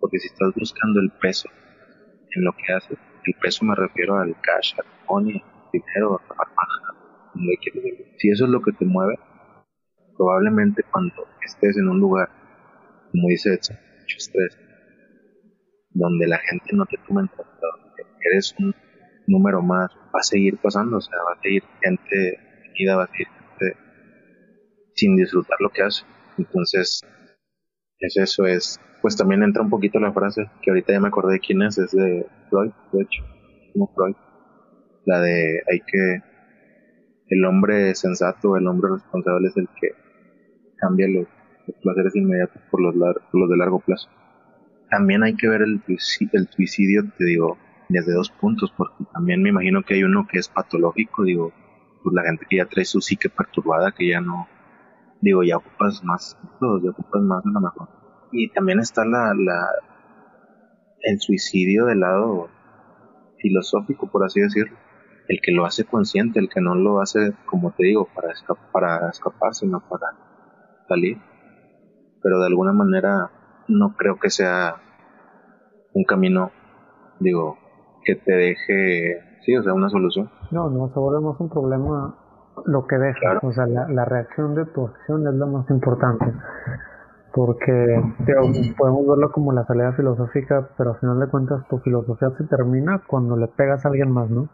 Porque 0.00 0.18
si 0.18 0.26
estás 0.26 0.52
buscando 0.54 1.00
el 1.00 1.10
peso 1.20 1.48
en 2.30 2.44
lo 2.44 2.52
que 2.52 2.72
haces, 2.72 2.98
el 3.24 3.34
peso 3.40 3.64
me 3.64 3.74
refiero 3.74 4.18
al 4.18 4.34
cash, 4.40 4.74
al 4.78 4.86
money, 5.08 5.42
dinero, 5.72 6.20
a 6.28 6.34
la 6.34 6.52
si 8.18 8.28
eso 8.30 8.44
es 8.44 8.50
lo 8.50 8.60
que 8.60 8.72
te 8.72 8.84
mueve, 8.84 9.18
probablemente 10.22 10.84
cuando 10.84 11.26
estés 11.44 11.76
en 11.76 11.88
un 11.88 11.98
lugar, 11.98 12.28
como 13.10 13.28
dice 13.28 13.50
mucho 13.50 14.16
estrés, 14.16 14.56
donde 15.90 16.28
la 16.28 16.38
gente 16.38 16.70
no 16.74 16.86
te 16.86 16.96
toma 17.08 17.22
en 17.22 17.26
cuenta, 17.26 17.60
donde 17.60 18.04
eres 18.30 18.54
un 18.60 18.72
número 19.26 19.62
más, 19.62 19.90
va 20.14 20.20
a 20.20 20.22
seguir 20.22 20.58
pasando, 20.58 20.98
o 20.98 21.00
sea, 21.00 21.18
va 21.28 21.32
a 21.32 21.42
seguir 21.42 21.64
gente 21.82 22.38
va 22.96 23.04
a 23.04 23.06
seguir 23.08 23.26
gente 23.26 23.76
sin 24.94 25.16
disfrutar 25.16 25.56
lo 25.60 25.70
que 25.70 25.82
hace. 25.82 26.04
Entonces, 26.38 27.00
es 27.98 28.16
eso, 28.16 28.46
es, 28.46 28.80
pues 29.00 29.16
también 29.16 29.42
entra 29.42 29.62
un 29.62 29.70
poquito 29.70 29.98
la 29.98 30.12
frase, 30.12 30.48
que 30.62 30.70
ahorita 30.70 30.92
ya 30.92 31.00
me 31.00 31.08
acordé 31.08 31.34
de 31.34 31.40
quién 31.40 31.62
es, 31.62 31.78
es 31.78 31.90
de 31.90 32.26
Freud, 32.48 32.70
de 32.92 33.02
hecho, 33.02 33.24
como 33.72 33.92
Freud, 33.92 34.14
la 35.04 35.20
de 35.20 35.62
hay 35.68 35.80
que, 35.80 36.22
el 37.28 37.44
hombre 37.44 37.94
sensato, 37.96 38.56
el 38.56 38.66
hombre 38.68 38.92
responsable 38.92 39.48
es 39.48 39.56
el 39.56 39.68
que 39.80 40.01
cambia 40.82 41.06
los, 41.08 41.26
placeres 41.80 42.16
inmediatos 42.16 42.60
por 42.70 42.82
los, 42.82 42.94
los 42.96 43.50
de 43.50 43.56
largo 43.56 43.78
plazo. 43.78 44.08
También 44.90 45.22
hay 45.22 45.34
que 45.36 45.48
ver 45.48 45.62
el, 45.62 45.80
el 45.86 46.48
suicidio, 46.48 47.04
te 47.16 47.24
digo, 47.24 47.56
desde 47.88 48.12
dos 48.12 48.30
puntos, 48.30 48.74
porque 48.76 49.04
también 49.14 49.42
me 49.42 49.50
imagino 49.50 49.82
que 49.82 49.94
hay 49.94 50.02
uno 50.02 50.26
que 50.30 50.38
es 50.38 50.48
patológico, 50.48 51.22
digo, 51.22 51.52
pues 52.02 52.14
la 52.14 52.24
gente 52.24 52.46
que 52.48 52.56
ya 52.56 52.66
trae 52.66 52.84
su 52.84 53.00
psique 53.00 53.30
perturbada, 53.30 53.92
que 53.92 54.08
ya 54.08 54.20
no, 54.20 54.48
digo, 55.20 55.44
ya 55.44 55.56
ocupas 55.56 56.02
más, 56.02 56.36
ya 56.82 56.90
ocupas 56.90 57.22
más 57.22 57.46
a 57.46 57.50
lo 57.50 57.60
mejor. 57.60 57.88
Y 58.32 58.50
también 58.50 58.80
está 58.80 59.04
la, 59.04 59.32
la, 59.34 59.68
el 61.02 61.20
suicidio 61.20 61.86
del 61.86 62.00
lado 62.00 62.50
filosófico, 63.38 64.10
por 64.10 64.24
así 64.24 64.40
decirlo. 64.40 64.76
El 65.28 65.40
que 65.40 65.52
lo 65.52 65.64
hace 65.64 65.84
consciente, 65.84 66.40
el 66.40 66.48
que 66.48 66.60
no 66.60 66.74
lo 66.74 67.00
hace, 67.00 67.32
como 67.46 67.70
te 67.70 67.84
digo, 67.84 68.08
para, 68.12 68.32
para 68.72 69.10
escapar, 69.10 69.54
sino 69.54 69.80
para 69.88 70.06
salir, 70.92 71.18
pero 72.22 72.40
de 72.40 72.46
alguna 72.46 72.72
manera 72.72 73.30
no 73.68 73.96
creo 73.96 74.18
que 74.18 74.30
sea 74.30 74.76
un 75.94 76.04
camino, 76.04 76.50
digo, 77.20 77.58
que 78.04 78.16
te 78.16 78.32
deje, 78.32 79.20
sí, 79.44 79.56
o 79.56 79.62
sea, 79.62 79.74
una 79.74 79.88
solución. 79.88 80.30
No, 80.50 80.70
no, 80.70 80.88
se 80.92 80.98
vuelve 80.98 81.20
más 81.20 81.38
un 81.40 81.48
problema 81.48 82.16
lo 82.66 82.86
que 82.86 82.96
deja, 82.96 83.38
o 83.42 83.52
sea, 83.52 83.66
la, 83.66 84.04
reacción 84.04 84.54
de 84.54 84.66
tu 84.66 84.86
acción 84.86 85.26
es 85.26 85.34
lo 85.34 85.46
más 85.46 85.70
importante, 85.70 86.26
porque 87.32 88.02
podemos 88.76 89.06
verlo 89.06 89.32
como 89.32 89.52
la 89.52 89.64
salida 89.64 89.92
filosófica, 89.94 90.68
pero 90.76 90.90
al 90.90 91.00
final 91.00 91.18
de 91.20 91.28
cuentas 91.28 91.66
tu 91.68 91.78
filosofía 91.78 92.30
se 92.36 92.44
termina 92.44 93.02
cuando 93.06 93.36
le 93.36 93.48
pegas 93.48 93.84
a 93.84 93.88
alguien 93.88 94.10
más, 94.10 94.28
¿no? 94.28 94.48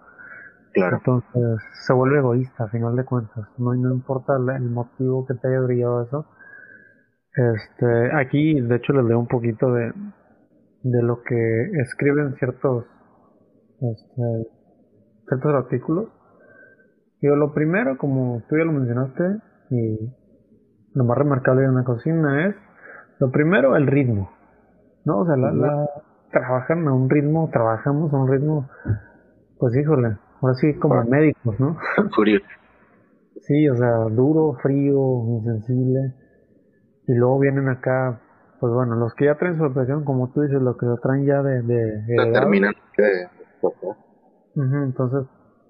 Claro. 0.73 0.99
Entonces 0.99 1.61
se 1.87 1.93
vuelve 1.93 2.19
egoísta 2.19 2.65
a 2.65 2.69
final 2.69 2.95
de 2.95 3.05
cuentas. 3.05 3.49
No, 3.57 3.75
no 3.75 3.93
importa 3.93 4.37
el 4.37 4.71
motivo 4.71 5.27
que 5.27 5.35
te 5.35 5.49
haya 5.49 5.61
brillado 5.61 6.03
eso. 6.03 6.27
Este, 7.35 8.16
aquí 8.16 8.61
de 8.61 8.76
hecho 8.76 8.93
les 8.93 9.05
leo 9.05 9.18
un 9.18 9.29
poquito 9.29 9.72
de, 9.72 9.93
de 10.83 11.03
lo 11.03 11.22
que 11.22 11.70
escriben 11.83 12.35
ciertos 12.37 12.85
este, 13.81 14.49
ciertos 15.29 15.55
artículos. 15.55 16.09
Yo 17.20 17.37
lo 17.37 17.53
primero, 17.53 17.97
como 17.99 18.43
tú 18.49 18.57
ya 18.57 18.64
lo 18.64 18.72
mencionaste, 18.72 19.41
y 19.70 20.14
lo 20.95 21.05
más 21.05 21.18
remarcable 21.18 21.62
de 21.62 21.68
una 21.68 21.85
cocina 21.85 22.47
es, 22.47 22.55
lo 23.18 23.31
primero, 23.31 23.76
el 23.76 23.87
ritmo. 23.87 24.31
¿No? 25.05 25.20
O 25.20 25.26
sea, 25.26 25.37
la, 25.37 25.87
trabajan 26.31 26.87
a 26.87 26.93
un 26.93 27.09
ritmo, 27.09 27.49
trabajamos 27.53 28.12
a 28.12 28.16
un 28.16 28.31
ritmo, 28.31 28.68
pues 29.59 29.74
híjole, 29.76 30.16
ahora 30.41 30.55
sí 30.55 30.74
como 30.74 31.03
médicos, 31.05 31.59
¿no? 31.59 31.76
Frío. 32.16 32.41
sí, 33.41 33.68
o 33.68 33.76
sea, 33.76 33.97
duro, 34.11 34.55
frío, 34.62 35.24
insensible. 35.39 36.14
Y 37.09 37.15
luego 37.15 37.39
vienen 37.41 37.69
acá, 37.69 38.21
pues 38.61 38.73
bueno, 38.73 38.95
los 38.95 39.15
que 39.15 39.25
ya 39.25 39.35
traen 39.37 39.57
su 39.57 39.65
depresión, 39.65 40.05
como 40.05 40.31
tú 40.31 40.43
dices, 40.43 40.61
los 40.61 40.77
que 40.77 40.87
lo 40.87 40.99
traen 40.99 41.25
ya 41.25 41.43
de... 41.43 41.63
de, 41.63 42.03
de 42.03 42.33
terminan 42.33 42.75
de... 42.97 43.29
entonces, 44.55 45.27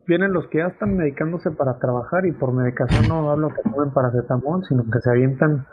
vienen 0.07 0.33
los 0.33 0.49
que 0.49 0.59
ya 0.59 0.67
están 0.67 0.97
medicándose 0.97 1.53
para 1.53 1.79
trabajar 1.79 2.27
y 2.27 2.33
por 2.33 2.53
medicación 2.53 3.07
no 3.09 3.31
hablo 3.31 3.51
que 3.51 3.63
tomen 3.63 3.93
paracetamol, 3.93 4.65
sino 4.69 4.83
que 4.91 4.99
se 5.01 5.11
avientan 5.11 5.65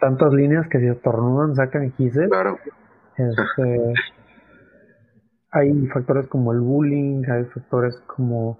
tantas 0.00 0.32
líneas 0.32 0.66
que 0.70 0.78
si 0.78 0.86
estornudan 0.86 1.54
sacan 1.54 1.92
gisel. 1.92 2.28
Claro. 2.30 2.56
Este, 3.16 3.92
hay 5.50 5.86
factores 5.88 6.28
como 6.28 6.52
el 6.52 6.60
bullying, 6.60 7.24
hay 7.30 7.44
factores 7.46 7.94
como 8.06 8.58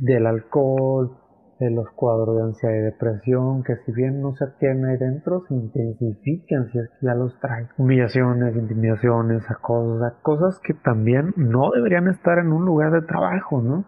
del 0.00 0.26
alcohol, 0.26 1.18
de 1.62 1.70
los 1.70 1.88
cuadros 1.90 2.36
de 2.36 2.42
ansiedad 2.42 2.74
y 2.74 2.80
depresión, 2.80 3.62
que 3.62 3.76
si 3.86 3.92
bien 3.92 4.20
no 4.20 4.34
se 4.34 4.46
tienen 4.58 4.84
ahí 4.86 4.96
dentro, 4.96 5.44
se 5.46 5.54
intensifican 5.54 6.68
si 6.70 6.78
es 6.78 6.88
que 6.88 7.06
ya 7.06 7.14
los 7.14 7.38
traen. 7.38 7.68
Humillaciones, 7.78 8.56
intimidaciones, 8.56 9.48
acosos, 9.48 10.12
cosas 10.22 10.58
que 10.64 10.74
también 10.74 11.32
no 11.36 11.70
deberían 11.70 12.08
estar 12.08 12.38
en 12.38 12.52
un 12.52 12.64
lugar 12.64 12.90
de 12.90 13.02
trabajo, 13.02 13.62
¿no? 13.62 13.84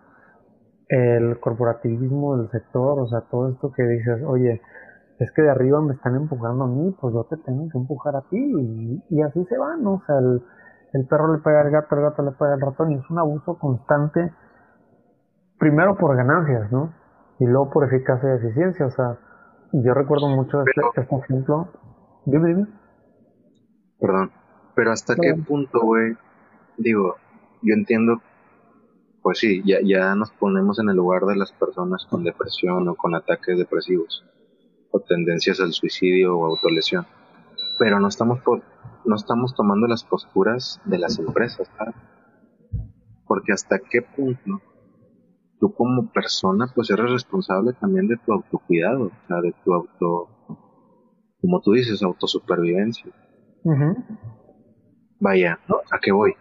El 0.89 1.41
corporativismo 1.41 2.37
del 2.37 2.49
sector, 2.51 3.01
o 3.01 3.09
sea, 3.09 3.23
todo 3.23 3.49
esto 3.49 3.73
que 3.73 3.83
dices, 3.83 4.23
oye, 4.25 4.63
es 5.19 5.33
que 5.33 5.43
de 5.43 5.51
arriba 5.51 5.81
me 5.81 5.95
están 5.95 6.15
empujando 6.15 6.65
a 6.65 6.69
mí, 6.69 6.95
pues 7.01 7.13
yo 7.13 7.25
te 7.25 7.37
tengo 7.39 7.69
que 7.71 7.79
empujar 7.79 8.15
a 8.15 8.23
ti, 8.23 9.03
y, 9.11 9.23
así 9.23 9.45
se 9.47 9.59
van, 9.59 9.83
¿no? 9.83 9.95
O 9.95 10.03
sea, 10.07 10.19
el, 10.19 10.43
el 10.93 11.07
perro 11.09 11.35
le 11.35 11.43
pega 11.43 11.63
al 11.63 11.71
gato, 11.71 11.97
el 11.97 12.03
gato 12.03 12.23
le 12.23 12.31
pega 12.33 12.55
al 12.55 12.61
ratón, 12.61 12.93
y 12.93 12.95
es 12.97 13.11
un 13.11 13.19
abuso 13.19 13.59
constante, 13.59 14.33
primero 15.59 15.97
por 15.97 16.17
ganancias, 16.17 16.71
¿no? 16.71 17.04
Y 17.39 17.47
luego 17.47 17.71
por 17.71 17.85
eficacia 17.85 18.35
y 18.35 18.47
eficiencia, 18.47 18.87
o 18.87 18.91
sea, 18.91 19.19
yo 19.73 19.93
recuerdo 19.95 20.29
mucho 20.29 20.63
este, 20.63 20.81
este, 21.01 21.17
ejemplo. 21.17 21.69
Dime, 22.27 22.49
dime. 22.49 22.67
Perdón, 23.99 24.31
pero 24.75 24.93
hasta 24.93 25.15
qué 25.17 25.35
punto, 25.35 25.81
güey, 25.81 26.17
digo, 26.77 27.17
yo 27.63 27.75
entiendo, 27.75 28.21
pues 29.23 29.39
sí, 29.39 29.63
ya, 29.65 29.79
ya 29.83 30.15
nos 30.15 30.31
ponemos 30.33 30.79
en 30.79 30.91
el 30.91 30.97
lugar 30.97 31.23
de 31.23 31.37
las 31.37 31.53
personas 31.53 32.07
con 32.07 32.23
depresión 32.23 32.89
o 32.89 32.95
con 32.95 33.15
ataques 33.15 33.59
depresivos 33.59 34.25
o 34.91 35.01
tendencias 35.01 35.61
al 35.61 35.73
suicidio 35.73 36.39
o 36.39 36.47
autolesión. 36.47 37.07
Pero 37.79 37.99
no 37.99 38.09
estamos 38.09 38.41
por, 38.41 38.63
no 39.05 39.17
estamos 39.17 39.55
tomando 39.55 39.87
las 39.89 40.05
posturas 40.05 40.81
de 40.85 40.99
las 40.99 41.19
empresas, 41.19 41.69
¿sabes? 41.77 41.95
Porque 43.27 43.53
hasta 43.53 43.79
qué 43.79 44.03
punto 44.03 44.61
tú 45.65 45.75
como 45.75 46.13
persona 46.13 46.67
pues 46.75 46.91
eres 46.91 47.11
responsable 47.11 47.73
también 47.73 48.07
de 48.07 48.19
tu 48.19 48.35
autocuidado, 48.35 49.05
o 49.05 49.27
sea, 49.27 49.41
de 49.41 49.55
tu 49.65 49.73
auto, 49.73 50.29
como 51.41 51.63
tú 51.63 51.73
dices, 51.73 52.03
autosupervivencia. 52.03 53.11
Vaya, 55.19 55.59
¿a 55.91 55.99
qué 56.01 56.13
voy? 56.13 56.35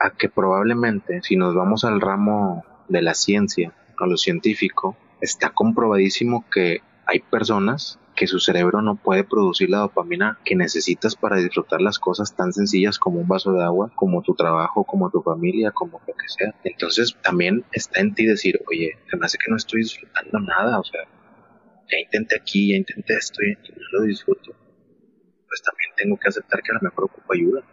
A 0.00 0.10
que 0.16 0.30
probablemente 0.30 1.20
si 1.22 1.36
nos 1.36 1.54
vamos 1.54 1.84
al 1.84 2.00
ramo 2.00 2.64
de 2.88 3.02
la 3.02 3.12
ciencia, 3.12 3.74
a 3.98 4.06
lo 4.06 4.16
científico, 4.16 4.96
está 5.20 5.50
comprobadísimo 5.50 6.46
que 6.50 6.80
hay 7.06 7.20
personas 7.20 8.00
que 8.22 8.28
su 8.28 8.38
cerebro 8.38 8.82
no 8.82 8.94
puede 8.94 9.24
producir 9.24 9.68
la 9.68 9.78
dopamina 9.78 10.38
que 10.44 10.54
necesitas 10.54 11.16
para 11.16 11.38
disfrutar 11.38 11.80
las 11.80 11.98
cosas 11.98 12.36
tan 12.36 12.52
sencillas 12.52 12.96
como 12.96 13.18
un 13.18 13.26
vaso 13.26 13.52
de 13.52 13.64
agua, 13.64 13.90
como 13.96 14.22
tu 14.22 14.36
trabajo, 14.36 14.84
como 14.84 15.10
tu 15.10 15.22
familia, 15.22 15.72
como 15.72 16.00
lo 16.06 16.14
que 16.14 16.28
sea. 16.28 16.54
Entonces 16.62 17.16
también 17.20 17.64
está 17.72 18.00
en 18.00 18.14
ti 18.14 18.24
decir, 18.24 18.60
oye, 18.70 18.96
se 19.10 19.16
me 19.16 19.26
hace 19.26 19.38
que 19.38 19.50
no 19.50 19.56
estoy 19.56 19.80
disfrutando 19.80 20.38
nada, 20.38 20.78
o 20.78 20.84
sea, 20.84 21.00
ya 21.02 21.98
intenté 21.98 22.36
aquí, 22.36 22.70
ya 22.70 22.76
intenté 22.76 23.14
esto 23.14 23.42
y 23.42 23.54
no 23.72 23.98
lo 23.98 24.02
disfruto. 24.04 24.52
Pues 24.52 25.60
también 25.64 25.90
tengo 25.96 26.16
que 26.16 26.28
aceptar 26.28 26.62
que 26.62 26.70
a 26.70 26.74
lo 26.74 26.80
mejor 26.80 27.06
ocupo 27.06 27.32
ayuda. 27.32 27.64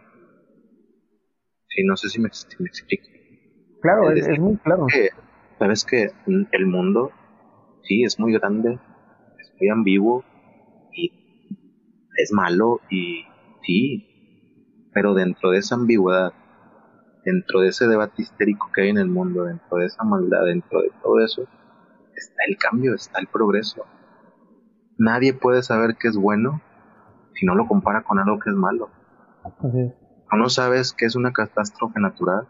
Sí, 1.68 1.84
no 1.84 1.96
sé 1.96 2.08
si 2.08 2.18
me, 2.18 2.26
explico. 2.26 3.08
Claro, 3.82 4.10
es, 4.10 4.26
muy 4.36 4.56
claro. 4.56 4.88
Sabes 5.60 5.84
que 5.84 6.10
el 6.26 6.66
mundo 6.66 7.12
sí, 7.84 8.02
es 8.02 8.18
muy 8.18 8.32
grande, 8.32 8.80
es 9.38 9.52
muy 9.60 9.68
ambiguo 9.68 10.24
y 10.94 11.12
es 12.16 12.32
malo 12.32 12.80
y 12.90 13.24
sí, 13.62 14.88
pero 14.92 15.14
dentro 15.14 15.50
de 15.50 15.58
esa 15.58 15.74
ambigüedad, 15.74 16.32
dentro 17.24 17.60
de 17.60 17.68
ese 17.68 17.86
debate 17.86 18.22
histérico 18.22 18.70
que 18.72 18.82
hay 18.82 18.88
en 18.90 18.98
el 18.98 19.08
mundo, 19.08 19.44
dentro 19.44 19.78
de 19.78 19.86
esa 19.86 20.04
maldad, 20.04 20.44
dentro 20.44 20.82
de 20.82 20.90
todo 21.02 21.20
eso, 21.20 21.42
está 22.14 22.42
el 22.48 22.56
cambio, 22.56 22.94
está 22.94 23.20
el 23.20 23.26
progreso. 23.26 23.84
Nadie 24.98 25.32
puede 25.32 25.62
saber 25.62 25.96
qué 25.98 26.08
es 26.08 26.16
bueno 26.16 26.60
si 27.34 27.46
no 27.46 27.54
lo 27.54 27.66
compara 27.66 28.02
con 28.02 28.18
algo 28.18 28.38
que 28.38 28.50
es 28.50 28.56
malo. 28.56 28.90
no 30.36 30.48
sabes 30.48 30.92
qué 30.92 31.06
es 31.06 31.16
una 31.16 31.32
catástrofe 31.32 32.00
natural 32.00 32.46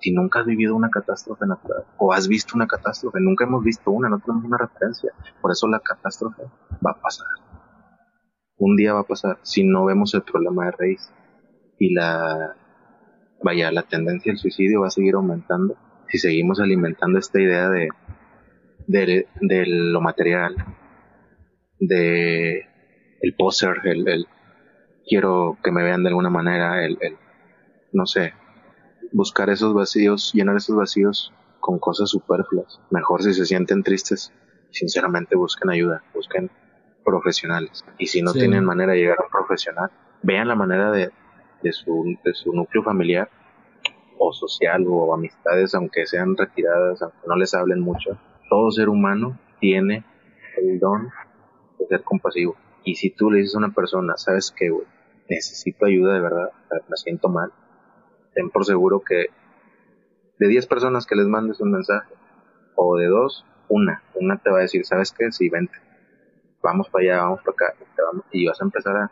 si 0.00 0.12
nunca 0.12 0.40
has 0.40 0.46
vivido 0.46 0.76
una 0.76 0.90
catástrofe 0.90 1.46
natural 1.46 1.84
o 1.96 2.12
has 2.12 2.28
visto 2.28 2.54
una 2.54 2.66
catástrofe, 2.66 3.18
nunca 3.20 3.44
hemos 3.44 3.64
visto 3.64 3.90
una, 3.90 4.08
no 4.08 4.18
tenemos 4.20 4.44
una 4.44 4.58
referencia. 4.58 5.12
Por 5.40 5.50
eso 5.50 5.66
la 5.66 5.80
catástrofe 5.80 6.42
va 6.84 6.92
a 6.92 7.00
pasar. 7.00 7.26
Un 8.58 8.76
día 8.76 8.92
va 8.92 9.00
a 9.00 9.06
pasar 9.06 9.38
si 9.42 9.64
no 9.64 9.84
vemos 9.84 10.14
el 10.14 10.22
problema 10.22 10.66
de 10.66 10.70
raíz. 10.72 11.12
Y 11.78 11.94
la, 11.94 12.56
vaya, 13.42 13.70
la 13.70 13.82
tendencia 13.82 14.32
al 14.32 14.38
suicidio 14.38 14.80
va 14.80 14.88
a 14.88 14.90
seguir 14.90 15.14
aumentando 15.14 15.76
si 16.08 16.18
seguimos 16.18 16.60
alimentando 16.60 17.18
esta 17.18 17.40
idea 17.40 17.68
de, 17.68 17.90
de, 18.86 19.66
lo 19.66 20.00
material, 20.00 20.56
de 21.78 22.66
el 23.20 23.34
poser, 23.36 23.76
el, 23.84 24.08
el, 24.08 24.26
quiero 25.06 25.58
que 25.62 25.70
me 25.70 25.82
vean 25.82 26.02
de 26.02 26.08
alguna 26.08 26.30
manera, 26.30 26.84
el, 26.84 26.98
el 27.00 27.16
no 27.92 28.06
sé, 28.06 28.32
buscar 29.12 29.50
esos 29.50 29.74
vacíos, 29.74 30.32
llenar 30.32 30.56
esos 30.56 30.76
vacíos 30.76 31.32
con 31.60 31.78
cosas 31.78 32.10
superfluas. 32.10 32.80
Mejor 32.90 33.22
si 33.22 33.34
se 33.34 33.44
sienten 33.44 33.82
tristes, 33.82 34.32
sinceramente 34.70 35.36
busquen 35.36 35.70
ayuda, 35.70 36.02
busquen 36.14 36.50
profesionales. 37.08 37.84
Y 37.98 38.06
si 38.06 38.22
no 38.22 38.32
tienen 38.32 38.64
manera 38.64 38.92
de 38.92 38.98
llegar 38.98 39.18
a 39.20 39.24
un 39.24 39.30
profesional, 39.30 39.90
vean 40.22 40.48
la 40.48 40.54
manera 40.54 40.90
de, 40.90 41.10
de, 41.62 41.72
su, 41.72 42.16
de 42.24 42.34
su 42.34 42.52
núcleo 42.52 42.82
familiar 42.82 43.30
o 44.18 44.32
social 44.32 44.84
o 44.88 45.14
amistades, 45.14 45.74
aunque 45.74 46.06
sean 46.06 46.36
retiradas, 46.36 47.02
aunque 47.02 47.26
no 47.26 47.36
les 47.36 47.54
hablen 47.54 47.80
mucho. 47.80 48.18
Todo 48.50 48.70
ser 48.70 48.88
humano 48.88 49.38
tiene 49.60 50.04
el 50.56 50.78
don 50.78 51.10
de 51.78 51.86
ser 51.86 52.02
compasivo. 52.02 52.56
Y 52.84 52.96
si 52.96 53.10
tú 53.10 53.30
le 53.30 53.38
dices 53.38 53.54
a 53.54 53.58
una 53.58 53.72
persona, 53.72 54.16
¿sabes 54.16 54.52
qué, 54.56 54.70
güey? 54.70 54.86
Necesito 55.28 55.84
ayuda 55.84 56.14
de 56.14 56.20
verdad, 56.20 56.50
me 56.88 56.96
siento 56.96 57.28
mal, 57.28 57.52
ten 58.34 58.48
por 58.48 58.64
seguro 58.64 59.00
que 59.00 59.26
de 60.38 60.48
10 60.48 60.66
personas 60.66 61.06
que 61.06 61.16
les 61.16 61.26
mandes 61.26 61.60
un 61.60 61.72
mensaje, 61.72 62.14
o 62.76 62.96
de 62.96 63.06
dos, 63.08 63.44
una, 63.68 64.02
una 64.14 64.38
te 64.38 64.50
va 64.50 64.58
a 64.58 64.62
decir, 64.62 64.86
¿sabes 64.86 65.12
qué? 65.12 65.30
Sí, 65.32 65.50
vente, 65.50 65.74
vamos 66.62 66.88
para 66.90 67.04
allá, 67.04 67.22
vamos 67.22 67.40
para 67.40 67.52
acá, 67.52 67.74
y 68.32 68.46
vas 68.46 68.60
a 68.60 68.64
empezar 68.64 68.96
a, 68.96 69.10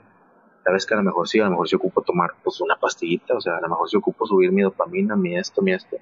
sabes 0.64 0.86
que 0.86 0.94
a 0.94 0.96
lo 0.98 1.02
mejor 1.04 1.28
sí, 1.28 1.40
a 1.40 1.44
lo 1.44 1.50
mejor 1.50 1.68
sí 1.68 1.76
ocupo 1.76 2.02
tomar 2.02 2.30
pues 2.42 2.60
una 2.60 2.76
pastillita, 2.76 3.34
o 3.34 3.40
sea, 3.40 3.56
a 3.56 3.60
lo 3.60 3.68
mejor 3.68 3.88
sí 3.88 3.96
ocupo 3.96 4.26
subir 4.26 4.52
mi 4.52 4.62
dopamina, 4.62 5.16
mi 5.16 5.36
esto, 5.36 5.62
mi 5.62 5.72
esto, 5.72 5.96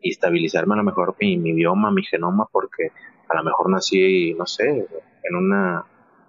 y 0.00 0.10
estabilizarme 0.10 0.74
a 0.74 0.78
lo 0.78 0.84
mejor 0.84 1.14
mi, 1.20 1.36
mi 1.36 1.52
bioma, 1.52 1.90
mi 1.90 2.04
genoma, 2.04 2.48
porque 2.50 2.92
a 3.28 3.36
lo 3.36 3.44
mejor 3.44 3.70
nací, 3.70 4.34
no 4.34 4.46
sé, 4.46 4.86
en 5.22 5.36
una 5.36 5.84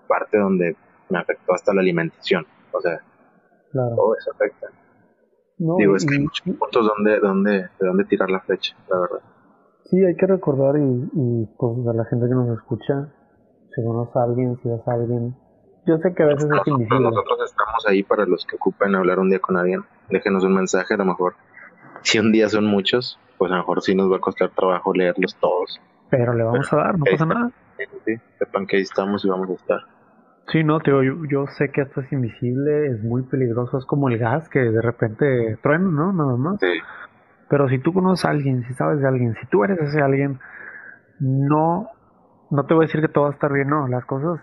parte 0.08 0.38
donde 0.38 0.76
me 1.10 1.20
afectó 1.20 1.54
hasta 1.54 1.74
la 1.74 1.82
alimentación, 1.82 2.46
o 2.72 2.82
sea, 2.82 3.02
todo 3.72 4.16
eso 4.18 4.32
afecta. 4.32 4.68
Digo, 5.58 5.96
es 5.96 6.06
que 6.06 6.16
hay 6.16 6.22
muchos 6.22 6.56
puntos 6.56 6.88
donde, 6.88 7.20
donde, 7.20 7.52
de 7.52 7.88
donde 7.88 8.06
tirar 8.06 8.30
la 8.30 8.40
flecha, 8.42 8.76
la 8.90 9.00
verdad. 9.00 9.22
Sí, 9.86 10.04
hay 10.04 10.16
que 10.16 10.28
recordar 10.28 10.76
y, 10.78 11.10
y 11.14 11.46
pues 11.58 11.88
a 11.88 11.94
la 11.94 12.06
gente 12.06 12.28
que 12.28 12.36
nos 12.36 12.58
escucha, 12.58 13.12
si 13.78 13.84
conoces 13.84 14.16
a 14.16 14.24
alguien, 14.24 14.58
si 14.64 14.70
ves 14.70 14.88
a 14.88 14.92
alguien, 14.94 15.36
yo 15.86 15.98
sé 16.00 16.14
que 16.16 16.24
a 16.24 16.26
veces 16.26 16.50
es 16.50 16.68
invisible. 16.68 17.00
Nosotros 17.00 17.40
estamos 17.46 17.86
ahí 17.88 18.04
para 18.04 18.26
los 18.26 18.46
que 18.46 18.56
ocupen 18.56 18.96
hablar 18.96 19.20
un 19.20 19.30
día 19.30 19.40
con 19.40 19.56
alguien. 19.56 19.84
Déjenos 20.10 20.44
un 20.44 20.56
mensaje, 20.56 20.96
a 20.96 20.98
lo 20.98 21.06
mejor. 21.06 21.36
Si 22.02 22.18
un 22.18 22.32
día 22.32 22.50
son 22.50 22.66
muchos, 22.66 23.20
pues 23.38 23.52
a 23.52 23.56
lo 23.56 23.62
mejor 23.62 23.82
sí 23.82 23.94
nos 23.94 24.12
va 24.12 24.18
a 24.18 24.20
costar 24.20 24.50
trabajo 24.50 24.94
leerlos 24.94 25.38
todos. 25.40 25.80
Pero 26.10 26.34
le 26.34 26.44
vamos 26.44 26.74
a 26.74 26.78
dar, 26.78 26.98
no 26.98 27.06
pasa 27.06 27.26
nada. 27.26 27.52
Sí, 28.06 28.16
sepan 28.40 28.66
que 28.66 28.78
ahí 28.78 28.82
estamos 28.82 29.24
y 29.24 29.30
vamos 29.30 29.50
a 29.50 29.54
estar. 29.54 29.80
Sí, 30.48 30.64
no, 30.64 30.80
tío, 30.80 31.04
yo, 31.04 31.14
yo 31.30 31.46
sé 31.58 31.72
que 31.72 31.82
esto 31.82 32.02
es 32.02 32.12
invisible, 32.12 32.88
es 32.88 33.04
muy 33.04 33.24
peligroso, 33.24 33.78
es 33.78 33.86
como 33.86 34.10
el 34.10 34.18
gas 34.18 34.50
que 34.50 34.60
de 34.60 34.82
repente 34.82 35.58
truena, 35.62 35.90
¿no? 35.90 36.14
Nada 36.14 36.36
más. 36.38 36.60
Sí. 36.60 36.80
Pero 37.50 37.70
si 37.70 37.80
tú 37.80 37.94
conoces 37.94 38.26
a 38.26 38.30
alguien, 38.30 38.66
si 38.66 38.74
sabes 38.74 39.02
de 39.02 39.08
alguien, 39.08 39.36
si 39.40 39.46
tú 39.48 39.64
eres 39.64 39.80
ese 39.80 40.02
alguien, 40.02 40.40
no, 41.20 41.90
no 42.50 42.66
te 42.66 42.74
voy 42.74 42.84
a 42.86 42.88
decir 42.88 43.02
que 43.02 43.08
todo 43.08 43.26
va 43.26 43.30
a 43.32 43.34
estar 43.34 43.52
bien, 43.54 43.68
no, 43.70 43.88
las 43.88 44.06
cosas 44.06 44.40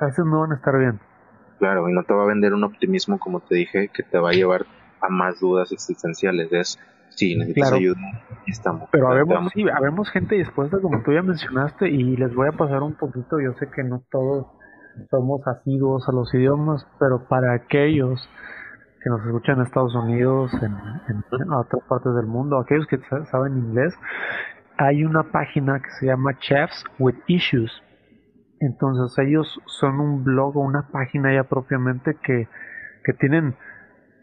a 0.00 0.06
veces 0.06 0.24
no 0.24 0.40
van 0.40 0.52
a 0.52 0.56
estar 0.56 0.76
bien. 0.78 0.98
Claro, 1.58 1.88
y 1.88 1.92
no 1.92 2.02
te 2.04 2.12
va 2.14 2.24
a 2.24 2.26
vender 2.26 2.52
un 2.52 2.64
optimismo, 2.64 3.18
como 3.18 3.40
te 3.40 3.54
dije, 3.54 3.88
que 3.92 4.02
te 4.02 4.18
va 4.18 4.30
a 4.30 4.32
llevar 4.32 4.66
a 5.00 5.08
más 5.08 5.40
dudas 5.40 5.72
existenciales. 5.72 6.52
Es, 6.52 6.78
Sí, 7.08 7.34
necesitas 7.34 7.68
Claro. 7.70 7.76
ayuda. 7.76 7.96
Estamos. 8.46 8.88
Pero 8.92 9.08
habemos, 9.08 9.50
sí, 9.54 9.64
habemos 9.74 10.10
gente 10.10 10.34
dispuesta, 10.34 10.78
como 10.82 11.02
tú 11.02 11.12
ya 11.12 11.22
mencionaste, 11.22 11.88
y 11.88 12.14
les 12.16 12.34
voy 12.34 12.48
a 12.48 12.52
pasar 12.52 12.82
un 12.82 12.94
poquito. 12.94 13.40
Yo 13.40 13.54
sé 13.54 13.70
que 13.74 13.82
no 13.84 14.02
todos 14.10 14.46
somos 15.10 15.40
asiduos 15.46 16.06
a 16.08 16.12
los 16.12 16.34
idiomas, 16.34 16.86
pero 16.98 17.26
para 17.26 17.54
aquellos 17.54 18.28
que 19.02 19.08
nos 19.08 19.24
escuchan 19.24 19.56
en 19.56 19.62
Estados 19.62 19.94
Unidos, 19.94 20.52
en, 20.62 20.72
en- 21.08 21.24
en 21.40 21.52
otras 21.52 21.82
partes 21.88 22.14
del 22.16 22.26
mundo, 22.26 22.58
aquellos 22.58 22.86
que 22.86 22.98
sa- 23.08 23.24
saben 23.26 23.56
inglés, 23.56 23.94
hay 24.78 25.04
una 25.04 25.24
página 25.24 25.80
que 25.80 25.90
se 25.98 26.06
llama 26.06 26.38
Chefs 26.38 26.84
with 26.98 27.16
Issues. 27.26 27.82
Entonces 28.60 29.16
ellos 29.26 29.60
son 29.66 30.00
un 30.00 30.24
blog 30.24 30.56
o 30.56 30.60
una 30.60 30.88
página 30.90 31.32
ya 31.34 31.44
propiamente 31.44 32.16
que, 32.22 32.48
que 33.04 33.12
tienen 33.12 33.54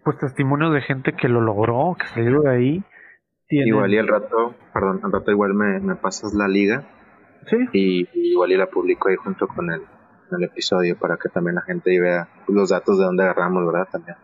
pues 0.03 0.17
testimonios 0.17 0.73
de 0.73 0.81
gente 0.81 1.13
que 1.13 1.29
lo 1.29 1.39
logró, 1.41 1.95
que 1.99 2.07
salió 2.07 2.41
de 2.41 2.49
ahí. 2.49 2.83
Tienen- 3.47 3.67
Igual 3.69 3.93
y 3.93 3.97
al 3.99 4.07
rato, 4.07 4.55
perdón, 4.73 4.99
al 5.03 5.11
rato 5.11 5.31
igual 5.31 5.53
me, 5.53 5.79
me 5.79 5.95
pasas 5.95 6.33
la 6.33 6.47
liga 6.47 6.83
Sí, 7.47 7.57
y, 7.73 8.01
y 8.13 8.31
igual 8.31 8.51
y 8.53 8.57
la 8.57 8.67
publico 8.67 9.09
ahí 9.09 9.15
junto 9.17 9.47
con 9.47 9.69
el, 9.69 9.81
el 10.31 10.43
episodio 10.43 10.97
para 10.97 11.17
que 11.17 11.29
también 11.29 11.55
la 11.55 11.61
gente 11.61 11.99
vea 11.99 12.27
los 12.47 12.69
datos 12.69 12.97
de 12.97 13.03
dónde 13.05 13.23
agarramos, 13.23 13.65
¿verdad? 13.65 13.87
También. 13.91 14.15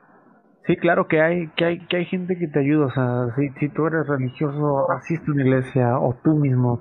Sí, 0.69 0.77
claro 0.77 1.07
que 1.07 1.19
hay, 1.19 1.47
que 1.57 1.65
hay, 1.65 1.79
que 1.87 1.97
hay 1.97 2.05
gente 2.05 2.37
que 2.37 2.47
te 2.47 2.59
ayuda. 2.59 2.85
O 2.85 2.91
sea, 2.91 3.35
si, 3.35 3.49
si 3.59 3.69
tú 3.69 3.87
eres 3.87 4.05
religioso, 4.07 4.91
asiste 4.91 5.31
a 5.31 5.33
una 5.33 5.41
iglesia 5.43 5.97
o 5.99 6.15
tú 6.23 6.35
mismo 6.37 6.79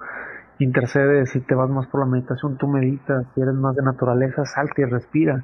intercedes 0.59 1.35
y 1.35 1.41
te 1.41 1.55
vas 1.55 1.71
más 1.71 1.87
por 1.87 2.01
la 2.01 2.07
meditación, 2.07 2.59
tú 2.59 2.69
meditas. 2.69 3.25
Si 3.35 3.41
eres 3.41 3.55
más 3.55 3.75
de 3.77 3.83
naturaleza, 3.83 4.45
salte 4.45 4.83
y 4.83 4.85
respira. 4.85 5.43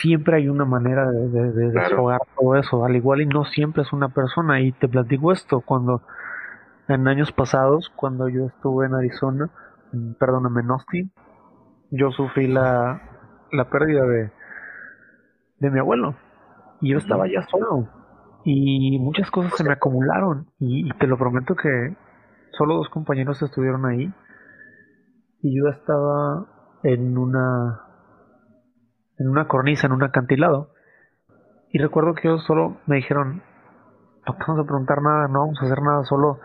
Siempre 0.00 0.36
hay 0.36 0.48
una 0.48 0.64
manera 0.64 1.10
de, 1.10 1.28
de, 1.28 1.52
de 1.52 1.72
Claro. 1.72 1.88
desfogar 1.88 2.20
todo 2.38 2.54
eso. 2.56 2.84
Al 2.84 2.94
igual 2.94 3.22
y 3.22 3.26
no 3.26 3.44
siempre 3.44 3.82
es 3.82 3.92
una 3.92 4.10
persona. 4.10 4.60
Y 4.60 4.72
te 4.72 4.88
platico 4.88 5.32
esto, 5.32 5.60
cuando 5.60 6.02
en 6.88 7.08
años 7.08 7.32
pasados, 7.32 7.90
cuando 7.96 8.28
yo 8.28 8.46
estuve 8.46 8.86
en 8.86 8.94
Arizona, 8.94 9.50
perdóname, 10.20 10.60
en 10.62 10.70
Austin, 10.70 11.12
yo 11.90 12.12
sufrí 12.12 12.46
la, 12.46 13.02
la 13.52 13.70
pérdida 13.70 14.06
de, 14.06 14.30
de 15.58 15.70
mi 15.70 15.80
abuelo. 15.80 16.14
Y 16.82 16.90
yo 16.90 16.98
estaba 16.98 17.26
ya 17.26 17.42
solo. 17.48 17.88
Y 18.44 18.98
muchas 18.98 19.30
cosas 19.30 19.54
se 19.56 19.64
me 19.64 19.72
acumularon. 19.72 20.48
Y, 20.58 20.86
y 20.86 20.90
te 20.98 21.06
lo 21.06 21.16
prometo 21.16 21.54
que 21.54 21.96
solo 22.50 22.74
dos 22.74 22.90
compañeros 22.90 23.40
estuvieron 23.40 23.86
ahí. 23.86 24.12
Y 25.40 25.56
yo 25.56 25.68
estaba 25.70 26.46
en 26.82 27.16
una 27.16 27.92
en 29.18 29.28
una 29.28 29.46
cornisa, 29.46 29.86
en 29.86 29.92
un 29.92 30.02
acantilado. 30.02 30.70
Y 31.70 31.78
recuerdo 31.78 32.14
que 32.14 32.28
ellos 32.28 32.44
solo 32.44 32.78
me 32.86 32.96
dijeron, 32.96 33.42
no 34.26 34.34
te 34.34 34.44
vamos 34.46 34.64
a 34.64 34.66
preguntar 34.66 35.00
nada, 35.00 35.28
no 35.28 35.40
vamos 35.40 35.58
a 35.60 35.64
hacer 35.64 35.80
nada, 35.82 36.04
solo 36.04 36.38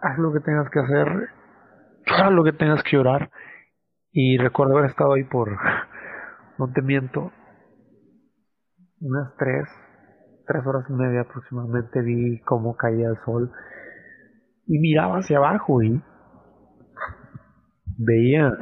haz 0.00 0.18
lo 0.18 0.32
que 0.32 0.40
tengas 0.40 0.70
que 0.70 0.78
hacer, 0.78 1.28
llora 2.06 2.30
lo 2.30 2.44
que 2.44 2.52
tengas 2.52 2.82
que 2.82 2.96
llorar. 2.96 3.30
Y 4.12 4.38
recuerdo 4.38 4.76
haber 4.76 4.90
estado 4.90 5.14
ahí 5.14 5.24
por, 5.24 5.50
no 6.58 6.72
te 6.72 6.82
miento, 6.82 7.32
unas 9.00 9.34
tres, 9.36 9.68
tres 10.46 10.66
horas 10.66 10.84
y 10.88 10.92
media 10.92 11.22
aproximadamente 11.22 12.00
vi 12.02 12.40
cómo 12.40 12.76
caía 12.76 13.08
el 13.08 13.18
sol 13.24 13.50
y 14.66 14.78
miraba 14.78 15.18
hacia 15.18 15.38
abajo 15.38 15.82
y 15.82 16.02
veía 17.98 18.52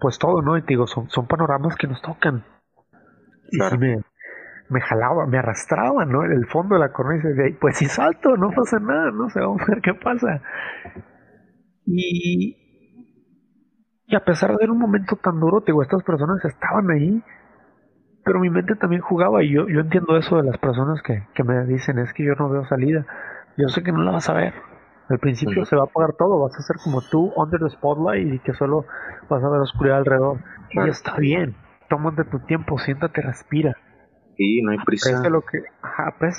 pues 0.00 0.18
todo, 0.18 0.42
¿no? 0.42 0.56
Y 0.56 0.62
te 0.62 0.68
digo, 0.68 0.86
son, 0.86 1.08
son 1.10 1.26
panoramas 1.26 1.76
que 1.76 1.86
nos 1.88 2.00
tocan. 2.02 2.44
Y 3.50 3.56
Claro. 3.56 3.76
sí 3.76 3.78
me, 3.78 3.96
me 4.68 4.80
jalaba, 4.80 5.26
me 5.26 5.38
arrastraba, 5.38 6.04
¿no? 6.04 6.24
En 6.24 6.32
el 6.32 6.46
fondo 6.46 6.74
de 6.76 6.80
la 6.80 6.92
cornisa 6.92 7.28
y 7.48 7.52
pues 7.54 7.78
si 7.78 7.86
salto, 7.86 8.36
no 8.36 8.50
pasa 8.50 8.78
nada, 8.78 9.10
no 9.12 9.30
sé, 9.30 9.40
vamos 9.40 9.62
a 9.62 9.66
ver 9.72 9.80
qué 9.82 9.94
pasa. 9.94 10.42
Y, 11.86 12.56
y 14.06 14.16
a 14.16 14.24
pesar 14.24 14.56
de 14.56 14.70
un 14.70 14.78
momento 14.78 15.16
tan 15.16 15.40
duro, 15.40 15.60
te 15.60 15.72
digo, 15.72 15.82
estas 15.82 16.02
personas 16.02 16.44
estaban 16.44 16.90
ahí, 16.90 17.22
pero 18.28 18.40
mi 18.40 18.50
mente 18.50 18.74
también 18.76 19.02
jugaba 19.02 19.42
y 19.42 19.50
yo, 19.50 19.66
yo 19.68 19.80
entiendo 19.80 20.16
eso 20.16 20.36
de 20.36 20.44
las 20.44 20.58
personas 20.58 21.02
que, 21.02 21.26
que 21.34 21.42
me 21.44 21.64
dicen, 21.66 21.98
es 21.98 22.12
que 22.12 22.24
yo 22.24 22.34
no 22.34 22.48
veo 22.48 22.64
salida. 22.66 23.04
Yo 23.56 23.68
sé 23.68 23.82
que 23.82 23.90
no 23.92 24.02
la 24.02 24.12
vas 24.12 24.28
a 24.30 24.34
ver. 24.34 24.54
Al 25.08 25.18
principio 25.18 25.64
se 25.64 25.74
va 25.74 25.82
a 25.82 25.86
apagar 25.86 26.12
todo, 26.18 26.38
vas 26.40 26.54
a 26.56 26.62
ser 26.62 26.76
como 26.84 27.00
tú, 27.00 27.32
under 27.36 27.58
the 27.60 27.70
spotlight, 27.70 28.34
y 28.34 28.38
que 28.40 28.52
solo 28.52 28.84
vas 29.28 29.42
a 29.42 29.48
ver 29.48 29.60
oscuridad 29.60 29.98
alrededor. 29.98 30.38
Y 30.70 30.90
está 30.90 31.16
bien, 31.16 31.56
tómate 31.88 32.24
tu 32.24 32.38
tiempo, 32.40 32.78
siéntate, 32.78 33.22
respira. 33.22 33.74
Y 34.36 34.62
no 34.62 34.70
hay 34.72 34.78
prisa. 34.84 35.10
Aprecia 35.10 35.30
lo 35.30 35.40
que, 35.40 35.58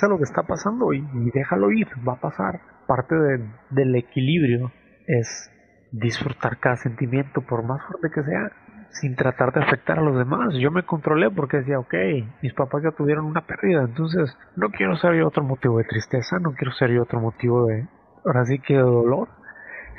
lo 0.08 0.16
que 0.16 0.22
está 0.22 0.42
pasando 0.44 0.92
y, 0.92 0.98
y 0.98 1.30
déjalo 1.34 1.70
ir, 1.72 1.88
va 2.08 2.14
a 2.14 2.20
pasar. 2.20 2.60
Parte 2.86 3.14
de- 3.16 3.44
del 3.70 3.94
equilibrio 3.96 4.72
es 5.06 5.50
disfrutar 5.92 6.58
cada 6.58 6.76
sentimiento, 6.76 7.42
por 7.42 7.64
más 7.64 7.82
fuerte 7.84 8.08
que 8.14 8.22
sea, 8.22 8.52
sin 8.92 9.14
tratar 9.14 9.52
de 9.52 9.60
afectar 9.60 9.98
a 9.98 10.02
los 10.02 10.16
demás. 10.16 10.54
Yo 10.54 10.70
me 10.70 10.82
controlé 10.82 11.30
porque 11.30 11.58
decía, 11.58 11.78
ok, 11.78 11.94
mis 12.42 12.52
papás 12.54 12.82
ya 12.82 12.90
tuvieron 12.90 13.24
una 13.24 13.42
pérdida, 13.42 13.82
entonces 13.82 14.36
no 14.56 14.70
quiero 14.70 14.96
ser 14.96 15.14
yo 15.14 15.28
otro 15.28 15.44
motivo 15.44 15.78
de 15.78 15.84
tristeza, 15.84 16.38
no 16.40 16.52
quiero 16.52 16.72
ser 16.72 16.90
yo 16.90 17.02
otro 17.02 17.20
motivo 17.20 17.66
de, 17.66 17.86
ahora 18.24 18.44
sí 18.44 18.58
que 18.58 18.74
de 18.74 18.80
dolor, 18.80 19.28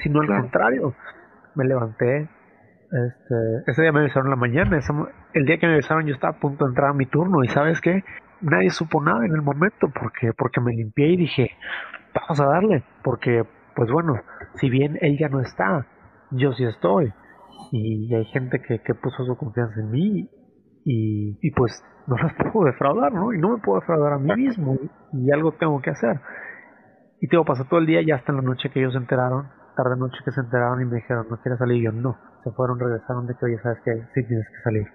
sino 0.03 0.21
al 0.21 0.27
Claro. 0.27 0.41
contrario, 0.41 0.95
me 1.55 1.65
levanté, 1.65 2.29
este, 2.91 3.71
ese 3.71 3.81
día 3.81 3.91
me 3.91 4.01
avisaron 4.01 4.27
en 4.27 4.31
la 4.31 4.35
mañana, 4.35 4.77
ese 4.77 4.93
el 5.33 5.45
día 5.45 5.57
que 5.57 5.67
me 5.67 5.73
avisaron 5.73 6.05
yo 6.05 6.13
estaba 6.13 6.35
a 6.35 6.39
punto 6.39 6.65
de 6.65 6.71
entrar 6.71 6.89
a 6.89 6.93
mi 6.93 7.05
turno 7.05 7.43
y 7.43 7.47
sabes 7.47 7.79
qué, 7.79 8.03
nadie 8.41 8.69
supo 8.69 9.01
nada 9.01 9.25
en 9.25 9.33
el 9.33 9.41
momento 9.41 9.89
porque, 9.89 10.33
porque 10.37 10.59
me 10.59 10.73
limpié 10.73 11.07
y 11.07 11.17
dije, 11.17 11.51
vamos 12.13 12.41
a 12.41 12.45
darle, 12.45 12.83
porque 13.03 13.45
pues 13.75 13.89
bueno, 13.89 14.15
si 14.55 14.69
bien 14.69 14.97
él 15.01 15.17
ya 15.17 15.29
no 15.29 15.39
está, 15.39 15.85
yo 16.31 16.51
sí 16.53 16.65
estoy 16.65 17.13
y 17.71 18.13
hay 18.13 18.25
gente 18.25 18.61
que, 18.61 18.79
que 18.79 18.95
puso 18.95 19.23
su 19.25 19.35
confianza 19.37 19.79
en 19.79 19.91
mí 19.91 20.29
y, 20.85 21.37
y 21.41 21.51
pues 21.51 21.83
no 22.07 22.15
las 22.17 22.33
puedo 22.51 22.65
defraudar, 22.65 23.13
¿no? 23.13 23.33
Y 23.33 23.39
no 23.39 23.49
me 23.49 23.57
puedo 23.61 23.79
defraudar 23.79 24.13
a 24.13 24.17
mí 24.17 24.33
mismo 24.35 24.77
y, 25.13 25.31
algo 25.31 25.53
tengo 25.53 25.81
que 25.81 25.91
hacer. 25.91 26.19
Y 27.19 27.27
te 27.27 27.35
digo, 27.35 27.45
pasó 27.45 27.65
todo 27.65 27.79
el 27.79 27.85
día 27.85 28.01
y 28.01 28.11
hasta 28.11 28.31
en 28.31 28.37
la 28.37 28.43
noche 28.43 28.69
que 28.71 28.79
ellos 28.79 28.93
se 28.93 28.99
enteraron, 28.99 29.49
tarde 29.75 29.95
noche 29.97 30.17
que 30.25 30.31
se 30.31 30.41
enteraron 30.41 30.81
y 30.81 30.85
me 30.85 30.95
dijeron, 30.95 31.27
¿no 31.29 31.37
quieres 31.37 31.59
salir? 31.59 31.77
Y 31.77 31.85
yo, 31.85 31.91
no. 31.91 32.17
Se 32.43 32.51
fueron, 32.51 32.79
regresaron 32.79 33.27
de 33.27 33.35
que, 33.35 33.45
oye, 33.45 33.59
¿sabes 33.61 33.77
qué? 33.85 33.91
Sí 34.13 34.27
tienes 34.27 34.47
que 34.47 34.61
salir. 34.63 34.87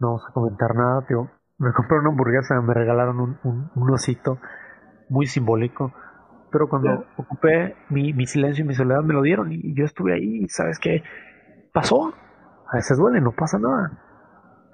No 0.00 0.08
vamos 0.08 0.24
a 0.28 0.32
comentar 0.32 0.74
nada, 0.74 1.06
tío. 1.06 1.30
Me 1.58 1.72
compré 1.72 2.00
una 2.00 2.08
hamburguesa, 2.08 2.60
me 2.60 2.74
regalaron 2.74 3.20
un, 3.20 3.38
un, 3.44 3.70
un 3.76 3.90
osito 3.92 4.38
muy 5.08 5.26
simbólico. 5.26 5.92
Pero 6.50 6.68
cuando 6.68 7.06
ocupé 7.16 7.76
mi, 7.88 8.12
mi 8.12 8.26
silencio 8.26 8.64
y 8.64 8.68
mi 8.68 8.74
soledad, 8.74 9.02
me 9.02 9.14
lo 9.14 9.22
dieron 9.22 9.52
y 9.52 9.74
yo 9.74 9.84
estuve 9.84 10.14
ahí 10.14 10.42
y 10.42 10.48
¿sabes 10.48 10.78
qué? 10.78 11.02
Pasó. 11.72 12.12
A 12.70 12.76
veces 12.76 12.98
duele, 12.98 13.20
no 13.20 13.32
pasa 13.32 13.58
nada. 13.58 13.90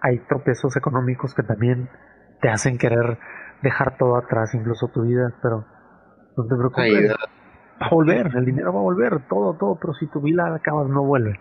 Hay 0.01 0.19
tropiezos 0.29 0.77
económicos 0.77 1.35
que 1.35 1.43
también 1.43 1.89
te 2.41 2.49
hacen 2.49 2.79
querer 2.79 3.19
dejar 3.63 3.97
todo 3.99 4.17
atrás, 4.17 4.55
incluso 4.55 4.89
tu 4.89 5.03
vida, 5.03 5.33
pero 5.43 5.65
no 6.37 6.45
te 6.47 6.55
preocupes 6.57 7.11
va 7.81 7.87
a 7.87 7.91
volver, 7.91 8.31
el 8.37 8.45
dinero 8.45 8.73
va 8.73 8.81
a 8.81 8.83
volver, 8.83 9.27
todo, 9.29 9.55
todo, 9.55 9.77
pero 9.81 9.95
si 9.95 10.07
tu 10.09 10.21
vida 10.21 10.55
acabas 10.55 10.89
no 10.89 11.05
vuelve. 11.05 11.41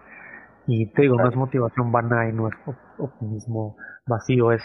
Y 0.68 0.92
te 0.94 1.04
digo, 1.04 1.16
no 1.18 1.30
es 1.30 1.36
motivación 1.36 1.92
vana 1.92 2.28
y 2.30 2.34
no 2.34 2.48
es 2.48 2.56
op- 2.66 3.00
optimismo 3.00 3.78
vacío, 4.08 4.52
es, 4.52 4.62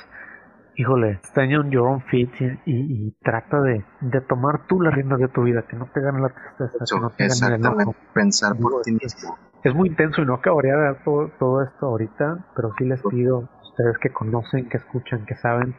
híjole, 0.76 1.20
stand 1.24 1.54
on 1.54 1.70
your 1.70 1.86
own 1.86 2.00
feet 2.02 2.30
y, 2.40 2.44
y- 2.44 3.06
y 3.08 3.10
trata 3.22 3.60
de, 3.60 3.84
de 4.00 4.20
tomar 4.22 4.66
tú 4.66 4.80
las 4.80 4.94
riendas 4.94 5.18
de 5.20 5.28
tu 5.28 5.42
vida, 5.42 5.62
que 5.68 5.76
no 5.76 5.86
te 5.92 6.00
gane 6.00 6.20
la 6.20 6.28
tristeza, 6.30 6.84
Eso, 6.84 6.96
que 6.96 7.00
no 7.02 7.10
te 7.10 7.28
gane 7.28 7.56
el 7.56 7.60
enojo. 7.60 7.94
Pensar 8.14 8.56
por 8.56 8.82
ti 8.82 8.92
mismo. 8.92 9.36
Es 9.64 9.72
muy 9.74 9.90
intenso 9.90 10.22
y 10.22 10.26
no 10.26 10.34
acabaría 10.34 10.74
de 10.74 10.82
dar 10.82 11.04
todo, 11.04 11.30
todo 11.38 11.62
esto 11.62 11.86
ahorita, 11.86 12.46
pero 12.56 12.72
sí 12.76 12.84
les 12.84 13.00
pido 13.02 13.36
a 13.36 13.62
ustedes 13.62 13.96
que 13.98 14.10
conocen, 14.10 14.68
que 14.68 14.78
escuchan, 14.78 15.24
que 15.24 15.36
saben 15.36 15.76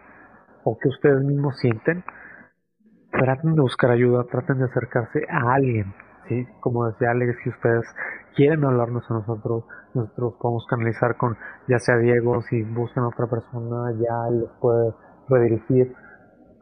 o 0.63 0.77
que 0.79 0.88
ustedes 0.88 1.21
mismos 1.21 1.57
sienten, 1.59 2.05
traten 3.11 3.55
de 3.55 3.61
buscar 3.61 3.91
ayuda, 3.91 4.23
traten 4.31 4.59
de 4.59 4.65
acercarse 4.65 5.25
a 5.29 5.53
alguien, 5.53 5.93
¿sí? 6.29 6.47
Como 6.61 6.88
decía 6.88 7.11
Alex, 7.11 7.36
si 7.43 7.49
ustedes 7.49 7.86
quieren 8.38 8.63
hablarnos 8.63 9.03
a 9.11 9.15
nosotros, 9.15 9.65
nosotros 9.93 10.36
podemos 10.39 10.65
canalizar 10.69 11.17
con 11.17 11.36
ya 11.67 11.77
sea 11.79 11.97
Diego, 11.97 12.41
si 12.43 12.63
buscan 12.63 13.03
a 13.03 13.09
otra 13.09 13.27
persona, 13.27 13.91
ya 13.99 14.29
les 14.31 14.49
puede 14.61 14.93
redirigir, 15.27 15.93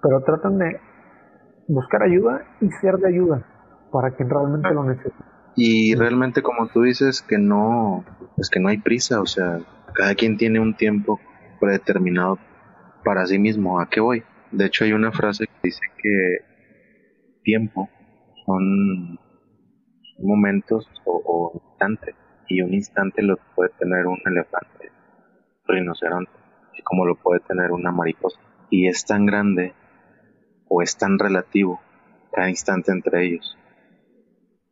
pero 0.01 0.23
traten 0.23 0.57
de 0.57 0.79
buscar 1.67 2.01
ayuda 2.01 2.41
y 2.61 2.69
ser 2.81 2.97
de 2.97 3.09
ayuda 3.09 3.45
para 3.91 4.09
quien 4.11 4.27
realmente 4.27 4.73
lo 4.73 4.83
necesite. 4.85 5.30
Y 5.55 5.95
realmente, 5.95 6.41
como 6.41 6.67
tú 6.67 6.83
dices, 6.83 7.21
que 7.21 7.37
no, 7.37 8.05
pues 8.35 8.49
que 8.49 8.59
no 8.59 8.69
hay 8.69 8.77
prisa, 8.77 9.21
o 9.21 9.25
sea, 9.25 9.59
cada 9.93 10.15
quien 10.15 10.37
tiene 10.37 10.59
un 10.59 10.75
tiempo 10.75 11.19
predeterminado 11.59 12.39
para 13.03 13.25
sí 13.25 13.37
mismo. 13.37 13.79
¿A 13.79 13.89
qué 13.89 13.99
voy? 13.99 14.23
De 14.51 14.65
hecho, 14.65 14.85
hay 14.85 14.93
una 14.93 15.11
frase 15.11 15.47
que 15.47 15.53
dice 15.63 15.81
que 16.01 16.37
tiempo 17.43 17.89
son 18.45 19.19
momentos 20.19 20.87
o, 21.05 21.51
instantes, 21.53 22.15
y 22.47 22.61
un 22.61 22.73
instante 22.73 23.21
lo 23.21 23.37
puede 23.55 23.71
tener 23.79 24.07
un 24.07 24.19
elefante, 24.25 24.91
rinoceronte, 25.65 26.31
así 26.71 26.81
como 26.83 27.05
lo 27.05 27.15
puede 27.15 27.41
tener 27.41 27.71
una 27.71 27.91
mariposa. 27.91 28.39
Y 28.69 28.87
es 28.87 29.05
tan 29.05 29.25
grande 29.25 29.73
o 30.69 30.81
es 30.81 30.97
tan 30.97 31.19
relativo 31.19 31.81
cada 32.31 32.49
instante 32.49 32.93
entre 32.93 33.25
ellos 33.25 33.57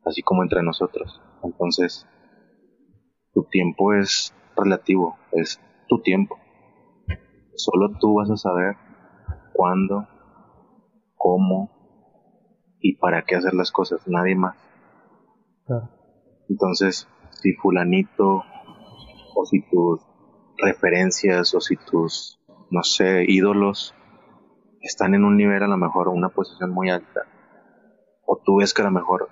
así 0.06 0.22
como 0.22 0.44
entre 0.44 0.64
nosotros. 0.64 1.22
Entonces, 1.44 2.08
tu 3.34 3.44
tiempo 3.44 3.94
es 3.94 4.34
relativo, 4.56 5.18
es 5.32 5.62
tu 5.88 6.02
tiempo. 6.02 6.38
Solo 7.56 7.92
tú 8.00 8.16
vas 8.16 8.30
a 8.30 8.38
saber 8.38 8.76
cuándo, 9.54 10.08
cómo 11.16 11.70
y 12.80 12.96
para 12.96 13.24
qué 13.24 13.36
hacer 13.36 13.54
las 13.54 13.72
cosas, 13.72 14.02
nadie 14.08 14.36
más. 14.36 14.58
Entonces, 16.48 17.08
si 17.32 17.54
fulanito 17.54 18.44
o 19.36 19.46
si 19.46 19.62
tus 19.70 20.02
referencias 20.58 21.54
o 21.54 21.62
si 21.62 21.76
tus, 21.76 22.40
no 22.70 22.84
sé, 22.84 23.26
ídolos 23.28 23.94
están 24.82 25.14
en 25.14 25.26
un 25.26 25.38
nivel 25.38 25.62
a 25.62 25.68
lo 25.68 25.78
mejor, 25.78 26.08
una 26.08 26.30
posición 26.30 26.72
muy 26.72 26.90
alta, 26.90 27.22
o 28.26 28.42
tú 28.44 28.58
ves 28.58 28.74
que 28.74 28.82
a 28.82 28.86
lo 28.86 28.92
mejor 28.92 29.30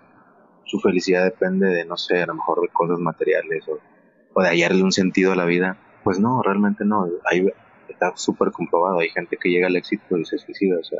su 0.67 0.79
felicidad 0.79 1.23
depende 1.23 1.67
de, 1.67 1.85
no 1.85 1.97
sé, 1.97 2.21
a 2.21 2.27
lo 2.27 2.35
mejor 2.35 2.61
de 2.61 2.67
cosas 2.67 2.99
materiales 2.99 3.65
o, 3.67 4.41
de 4.41 4.49
hallarle 4.49 4.83
un 4.83 4.91
sentido 4.91 5.31
a 5.31 5.35
la 5.35 5.45
vida, 5.45 5.77
pues 6.03 6.19
no, 6.19 6.43
realmente 6.43 6.85
no. 6.85 7.07
Hay, 7.25 7.47
está 7.89 8.15
súper 8.15 8.51
comprobado. 8.51 8.99
Hay 8.99 9.09
gente 9.09 9.37
que 9.37 9.49
llega 9.49 9.65
al 9.65 9.75
éxito 9.75 10.17
y 10.17 10.25
se 10.25 10.37
suicida, 10.37 10.77
o 10.79 10.83
sea, 10.83 10.99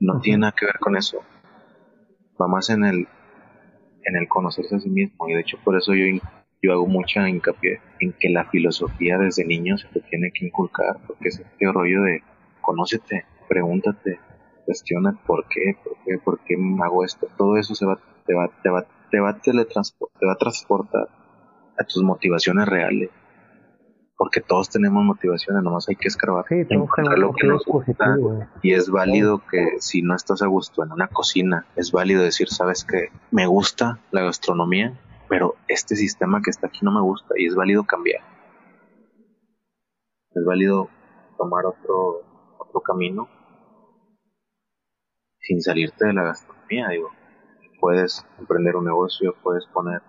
no 0.00 0.20
tiene 0.20 0.40
nada 0.40 0.54
que 0.58 0.66
ver 0.66 0.78
con 0.78 0.96
eso. 0.96 1.22
Va 2.40 2.48
más 2.48 2.68
en 2.68 2.84
el, 2.84 3.08
en 4.04 4.16
el 4.16 4.28
conocerse 4.28 4.76
a 4.76 4.80
sí 4.80 4.90
mismo 4.90 5.28
y 5.28 5.34
de 5.34 5.40
hecho 5.40 5.58
por 5.64 5.76
eso 5.76 5.94
yo, 5.94 6.04
yo 6.60 6.72
hago 6.72 6.86
mucha 6.86 7.28
hincapié 7.28 7.80
en 8.00 8.12
que 8.18 8.28
la 8.28 8.44
filosofía 8.50 9.16
desde 9.16 9.44
niño 9.44 9.78
se 9.78 9.88
te 9.88 10.00
tiene 10.00 10.30
que 10.32 10.46
inculcar, 10.46 10.98
porque 11.06 11.28
es 11.28 11.40
este 11.40 11.72
rollo 11.72 12.02
de 12.02 12.22
conócete, 12.60 13.24
pregúntate, 13.48 14.18
cuestiona 14.64 15.18
por 15.26 15.46
qué, 15.48 15.76
por 15.82 15.96
qué, 16.04 16.18
por 16.18 16.40
qué 16.44 16.56
hago 16.82 17.04
esto. 17.04 17.28
Todo 17.36 17.56
eso 17.56 17.74
se 17.74 17.86
va, 17.86 17.98
te 18.24 18.34
va, 18.34 18.48
te 18.62 18.70
va, 18.70 18.86
te 19.10 19.20
va, 19.20 19.38
te 19.40 19.50
va 20.26 20.32
a 20.32 20.36
transportar 20.36 21.08
a 21.78 21.84
tus 21.84 22.02
motivaciones 22.02 22.68
reales. 22.68 23.10
Porque 24.16 24.40
todos 24.40 24.70
tenemos 24.70 25.02
motivaciones, 25.04 25.64
nomás 25.64 25.88
hay 25.88 25.96
que 25.96 26.06
escarbar, 26.06 26.44
sí, 26.48 26.64
encontrar 26.68 27.18
lo 27.18 27.32
que 27.32 27.46
nos 27.48 27.64
gusta. 27.64 28.16
Y 28.62 28.72
es 28.72 28.88
válido 28.88 29.42
que 29.50 29.80
si 29.80 30.02
no 30.02 30.14
estás 30.14 30.42
a 30.42 30.46
gusto 30.46 30.84
en 30.84 30.92
una 30.92 31.08
cocina, 31.08 31.66
es 31.74 31.90
válido 31.90 32.22
decir, 32.22 32.48
sabes 32.48 32.84
que 32.84 33.08
me 33.32 33.46
gusta 33.46 33.98
la 34.12 34.22
gastronomía, 34.22 34.96
pero 35.28 35.56
este 35.66 35.96
sistema 35.96 36.40
que 36.40 36.50
está 36.50 36.68
aquí 36.68 36.80
no 36.82 36.92
me 36.92 37.00
gusta 37.00 37.34
y 37.36 37.46
es 37.46 37.56
válido 37.56 37.84
cambiar. 37.84 38.20
Es 40.30 40.44
válido 40.46 40.88
tomar 41.36 41.66
otro, 41.66 42.22
otro 42.58 42.80
camino 42.80 43.28
sin 45.40 45.60
salirte 45.60 46.06
de 46.06 46.12
la 46.12 46.22
gastronomía, 46.22 46.88
digo. 46.90 47.10
Puedes 47.82 48.24
emprender 48.38 48.76
un 48.76 48.84
negocio, 48.84 49.34
puedes 49.42 49.66
poner 49.66 50.02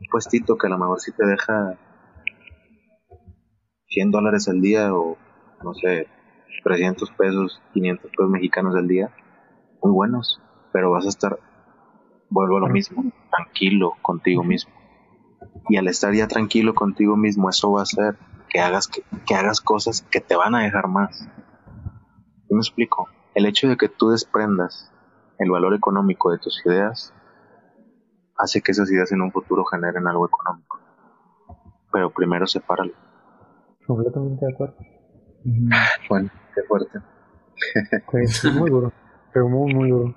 un 0.00 0.06
puestito 0.10 0.56
que 0.56 0.68
a 0.68 0.70
lo 0.70 0.78
mejor 0.78 0.98
sí 1.00 1.12
te 1.12 1.26
deja 1.26 1.78
100 3.88 4.10
dólares 4.10 4.48
al 4.48 4.62
día 4.62 4.94
o, 4.94 5.18
no 5.62 5.74
sé, 5.74 6.08
300 6.64 7.10
pesos, 7.10 7.60
500 7.74 8.10
pesos 8.10 8.30
mexicanos 8.30 8.74
al 8.74 8.88
día, 8.88 9.14
muy 9.82 9.92
buenos, 9.92 10.40
pero 10.72 10.92
vas 10.92 11.04
a 11.04 11.10
estar, 11.10 11.38
vuelvo 12.30 12.56
a 12.56 12.60
lo 12.60 12.68
mismo, 12.68 13.04
tranquilo 13.30 13.92
contigo 14.00 14.42
mismo. 14.42 14.72
Y 15.68 15.76
al 15.76 15.88
estar 15.88 16.14
ya 16.14 16.26
tranquilo 16.26 16.74
contigo 16.74 17.18
mismo, 17.18 17.50
eso 17.50 17.70
va 17.70 17.80
a 17.80 17.82
hacer 17.82 18.16
que 18.48 18.60
hagas, 18.60 18.88
que, 18.88 19.02
que 19.26 19.34
hagas 19.34 19.60
cosas 19.60 20.00
que 20.10 20.20
te 20.20 20.36
van 20.36 20.54
a 20.54 20.62
dejar 20.62 20.88
más. 20.88 21.28
¿Yo 22.48 22.56
me 22.56 22.60
explico? 22.60 23.08
El 23.34 23.44
hecho 23.44 23.68
de 23.68 23.76
que 23.76 23.90
tú 23.90 24.08
desprendas 24.08 24.90
el 25.38 25.50
valor 25.50 25.74
económico 25.74 26.30
de 26.30 26.38
tus 26.38 26.64
ideas 26.66 27.12
hace 28.36 28.60
que 28.60 28.72
esas 28.72 28.90
ideas 28.90 29.12
en 29.12 29.22
un 29.22 29.32
futuro 29.32 29.64
generen 29.64 30.06
algo 30.06 30.26
económico. 30.26 30.80
Pero 31.92 32.10
primero 32.10 32.46
sepáralo. 32.46 32.92
Completamente 33.86 34.46
de 34.46 34.52
acuerdo. 34.52 34.76
Bueno, 36.08 36.30
qué 36.54 36.62
fuerte. 36.62 36.98
es 38.14 38.44
muy 38.54 38.70
duro, 38.70 38.92
pero 39.32 39.48
muy, 39.48 39.74
muy 39.74 39.90
duro. 39.90 40.14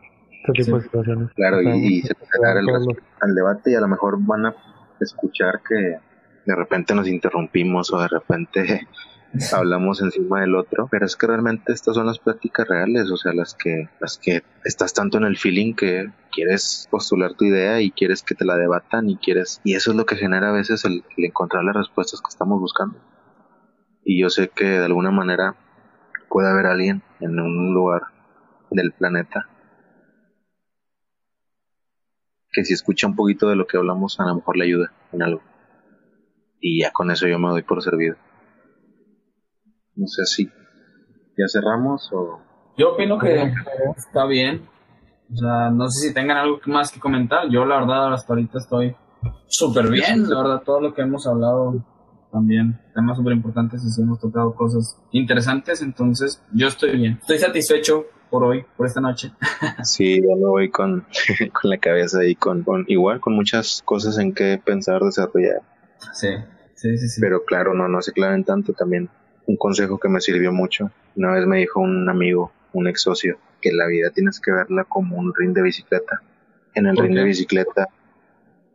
Este 0.47 0.63
tipo 0.63 0.77
de 0.77 0.83
situaciones. 0.83 1.33
Claro, 1.33 1.61
y, 1.61 2.01
se 2.01 2.15
puede 2.15 2.29
dar 2.41 2.57
al 2.57 3.35
debate 3.35 3.71
y 3.71 3.75
a 3.75 3.81
lo 3.81 3.87
mejor 3.87 4.17
van 4.19 4.47
a 4.47 4.55
escuchar 4.99 5.61
que 5.67 5.99
de 6.45 6.55
repente 6.55 6.95
nos 6.95 7.07
interrumpimos 7.07 7.91
o 7.91 7.99
de 7.99 8.07
repente 8.07 8.87
hablamos 9.53 10.01
encima 10.01 10.41
del 10.41 10.55
otro, 10.55 10.87
pero 10.89 11.05
es 11.05 11.15
que 11.15 11.27
realmente 11.27 11.73
estas 11.73 11.95
son 11.95 12.05
las 12.05 12.19
prácticas 12.19 12.67
reales, 12.67 13.09
o 13.11 13.17
sea, 13.17 13.33
las 13.33 13.53
que, 13.53 13.89
las 13.99 14.17
que 14.17 14.43
estás 14.63 14.93
tanto 14.93 15.17
en 15.17 15.25
el 15.25 15.37
feeling 15.37 15.73
que 15.73 16.11
quieres 16.31 16.87
postular 16.89 17.33
tu 17.33 17.45
idea 17.45 17.81
y 17.81 17.91
quieres 17.91 18.23
que 18.23 18.35
te 18.35 18.45
la 18.45 18.57
debatan 18.57 19.09
y 19.09 19.17
quieres, 19.17 19.61
y 19.63 19.75
eso 19.75 19.91
es 19.91 19.97
lo 19.97 20.05
que 20.05 20.15
genera 20.15 20.49
a 20.49 20.53
veces 20.53 20.85
el, 20.85 21.03
encontrar 21.17 21.63
las 21.63 21.75
respuestas 21.75 22.21
que 22.21 22.29
estamos 22.29 22.59
buscando. 22.59 22.99
Y 24.03 24.21
yo 24.21 24.29
sé 24.29 24.49
que 24.49 24.65
de 24.65 24.85
alguna 24.85 25.11
manera 25.11 25.55
puede 26.29 26.49
haber 26.49 26.65
alguien 26.67 27.03
en 27.19 27.39
un 27.39 27.73
lugar 27.73 28.03
del 28.71 28.91
planeta 28.93 29.49
que 32.51 32.63
si 32.65 32.73
escucha 32.73 33.07
un 33.07 33.15
poquito 33.15 33.49
de 33.49 33.55
lo 33.55 33.67
que 33.67 33.77
hablamos 33.77 34.19
a 34.19 34.25
lo 34.25 34.35
mejor 34.35 34.57
le 34.57 34.65
ayuda 34.65 34.91
en 35.11 35.21
algo. 35.21 35.41
Y 36.59 36.81
ya 36.81 36.91
con 36.91 37.11
eso 37.11 37.27
yo 37.27 37.37
me 37.37 37.49
doy 37.49 37.61
por 37.61 37.83
servido. 37.83 38.15
No 39.97 40.07
sé 40.07 40.25
si 40.25 40.45
ya 40.45 41.45
cerramos 41.51 42.09
o... 42.13 42.39
Yo 42.77 42.93
opino 42.93 43.17
que 43.17 43.51
está 43.97 44.25
bien. 44.25 44.67
O 45.33 45.35
sea, 45.35 45.71
no 45.71 45.89
sé 45.89 46.07
si 46.07 46.13
tengan 46.13 46.37
algo 46.37 46.59
más 46.67 46.91
que 46.91 46.99
comentar. 46.99 47.49
Yo 47.49 47.65
la 47.65 47.79
verdad 47.79 48.13
hasta 48.13 48.33
ahorita 48.33 48.59
estoy 48.59 48.95
súper 49.47 49.89
bien. 49.89 50.29
La 50.29 50.43
verdad, 50.43 50.61
todo 50.63 50.79
lo 50.79 50.93
que 50.93 51.01
hemos 51.01 51.25
hablado 51.27 51.83
también, 52.31 52.79
temas 52.93 53.17
súper 53.17 53.33
importantes 53.33 53.83
y 53.83 53.89
sí 53.89 54.01
hemos 54.01 54.19
tocado 54.19 54.53
cosas 54.53 55.01
interesantes. 55.11 55.81
Entonces, 55.81 56.41
yo 56.53 56.67
estoy 56.67 56.95
bien. 56.95 57.17
Estoy 57.19 57.39
satisfecho 57.39 58.05
por 58.29 58.43
hoy, 58.43 58.63
por 58.77 58.85
esta 58.85 59.01
noche. 59.01 59.31
sí, 59.83 60.21
yo 60.21 60.35
me 60.35 60.45
voy 60.45 60.69
con, 60.69 61.05
con 61.53 61.71
la 61.71 61.77
cabeza 61.79 62.23
y 62.25 62.35
con, 62.35 62.63
con, 62.63 62.85
igual 62.87 63.19
con 63.19 63.33
muchas 63.33 63.81
cosas 63.83 64.19
en 64.19 64.33
que 64.33 64.61
pensar, 64.63 65.01
desarrollar. 65.01 65.61
Sí, 66.13 66.29
sí, 66.75 66.97
sí. 66.97 67.09
sí. 67.09 67.21
Pero 67.21 67.43
claro, 67.43 67.73
no, 67.73 67.87
no 67.87 68.01
se 68.01 68.13
claven 68.13 68.43
tanto 68.43 68.73
también 68.73 69.09
un 69.47 69.57
consejo 69.57 69.97
que 69.99 70.09
me 70.09 70.21
sirvió 70.21 70.51
mucho. 70.51 70.91
Una 71.15 71.33
vez 71.33 71.47
me 71.47 71.57
dijo 71.57 71.79
un 71.79 72.07
amigo, 72.09 72.51
un 72.73 72.87
ex 72.87 73.01
socio, 73.01 73.39
que 73.61 73.71
la 73.71 73.87
vida 73.87 74.11
tienes 74.11 74.39
que 74.39 74.51
verla 74.51 74.83
como 74.83 75.17
un 75.17 75.33
ring 75.33 75.53
de 75.53 75.63
bicicleta. 75.63 76.21
En 76.75 76.85
el 76.85 76.95
ring 76.95 77.15
de 77.15 77.23
bicicleta, 77.23 77.87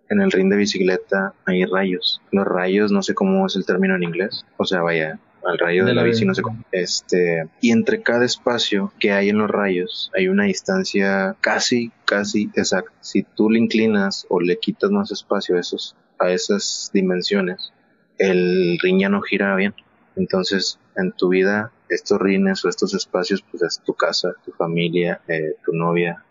en 0.09 0.21
el 0.21 0.33
ring 0.33 0.51
de 0.51 0.57
bicicleta 0.57 1.35
hay 1.45 1.65
rayos. 1.65 2.21
Los 2.33 2.47
rayos, 2.47 2.91
no 2.91 3.03
sé 3.03 3.15
cómo 3.15 3.47
es 3.47 3.55
el 3.55 3.65
término 3.65 3.95
en 3.95 4.03
inglés. 4.03 4.45
O 4.57 4.65
sea, 4.65 4.83
vaya, 4.83 5.21
al 5.45 5.59
rayo 5.59 5.85
de, 5.85 5.95
la 5.95 6.03
bici, 6.03 6.25
no 6.25 6.35
sé 6.35 6.43
cómo. 6.43 6.65
Este, 6.73 7.49
y 7.61 7.71
entre 7.71 8.03
cada 8.03 8.25
espacio 8.25 8.93
que 8.99 9.13
hay 9.13 9.29
en 9.29 9.39
los 9.39 9.51
rayos 9.51 10.11
hay 10.15 10.29
una 10.29 10.45
distancia 10.45 11.37
casi, 11.41 11.93
casi 12.05 12.51
exacta. 12.55 12.93
Si 13.01 13.23
tú 13.23 13.51
le 13.51 13.59
inclinas 13.59 14.27
o 14.29 14.41
le 14.41 14.59
quitas 14.59 14.91
más 14.91 15.11
espacio 15.11 15.57
a 15.57 15.61
esos, 15.61 15.97
a 16.19 16.31
esas 16.31 16.91
dimensiones, 16.93 17.73
el 18.19 18.79
ring 18.83 19.01
ya 19.01 19.09
no 19.09 19.21
gira 19.23 19.55
bien. 19.57 19.75
Entonces, 20.17 20.79
en 20.97 21.13
tu 21.13 21.29
vida, 21.29 21.73
estos 21.89 22.21
rines 22.21 22.65
o 22.65 22.69
estos 22.69 22.95
espacios, 22.95 23.43
pues 23.51 23.63
es 23.63 23.81
tu 23.81 23.95
casa, 23.95 24.35
tu 24.45 24.53
familia, 24.53 25.21
eh, 25.29 25.57
tu 25.65 25.73
novia, 25.73 26.25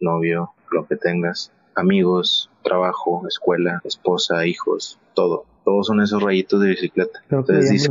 novio, 0.00 0.52
lo 0.70 0.86
que 0.86 0.96
tengas, 0.96 1.52
amigos, 1.74 2.50
trabajo, 2.62 3.26
escuela, 3.28 3.80
esposa, 3.84 4.46
hijos, 4.46 4.98
todo. 5.14 5.44
Todos 5.64 5.86
son 5.86 6.00
esos 6.00 6.22
rayitos 6.22 6.60
de 6.60 6.68
bicicleta. 6.68 7.20
Entonces 7.30 7.90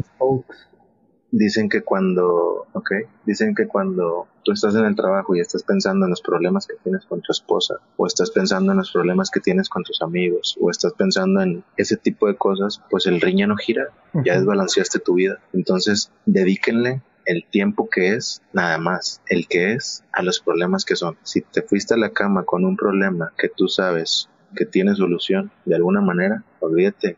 dicen 1.32 1.70
que 1.70 1.82
cuando, 1.82 2.68
ok, 2.74 2.92
dicen 3.26 3.56
que 3.56 3.68
cuando 3.68 4.28
tú 4.44 4.52
estás 4.54 4.76
en 4.76 4.86
el 4.86 4.96
trabajo 4.96 5.36
y 5.36 5.40
estás 5.40 5.64
pensando 5.64 6.06
en 6.06 6.12
los 6.12 6.22
problemas 6.22 6.68
que 6.68 6.76
tienes 6.84 7.06
con 7.06 7.22
tu 7.22 7.32
esposa, 7.32 7.76
o 7.98 8.08
estás 8.08 8.32
pensando 8.32 8.72
en 8.72 8.78
los 8.78 8.92
problemas 8.92 9.30
que 9.30 9.40
tienes 9.40 9.70
con 9.70 9.84
tus 9.84 10.02
amigos, 10.02 10.58
o 10.62 10.72
estás 10.72 10.94
pensando 10.94 11.42
en 11.42 11.64
ese 11.76 11.98
tipo 11.98 12.28
de 12.28 12.36
cosas, 12.36 12.82
pues 12.90 13.06
el 13.08 13.22
ring 13.22 13.40
ya 13.40 13.48
no 13.48 13.58
gira, 13.58 13.90
ya 14.14 14.36
desbalanceaste 14.36 15.00
tu 15.00 15.16
vida. 15.16 15.40
Entonces, 15.54 16.12
dedíquenle 16.26 17.02
el 17.26 17.44
tiempo 17.46 17.90
que 17.90 18.14
es, 18.14 18.42
nada 18.54 18.78
más, 18.78 19.22
el 19.28 19.48
que 19.48 19.74
es 19.74 20.04
a 20.14 20.24
los 20.24 20.40
problemas 20.40 20.86
que 20.86 20.96
son. 20.96 21.18
Si 21.24 21.42
te 21.42 21.62
fuiste 21.62 21.94
a 21.94 21.98
la 21.98 22.12
cama 22.12 22.44
con 22.44 22.64
un 22.64 22.78
problema 22.78 23.34
que 23.38 23.50
tú 23.50 23.68
sabes 23.68 24.30
que 24.56 24.66
tiene 24.66 24.96
solución 24.96 25.52
de 25.66 25.76
alguna 25.76 26.00
manera, 26.00 26.44
olvídate, 26.62 27.18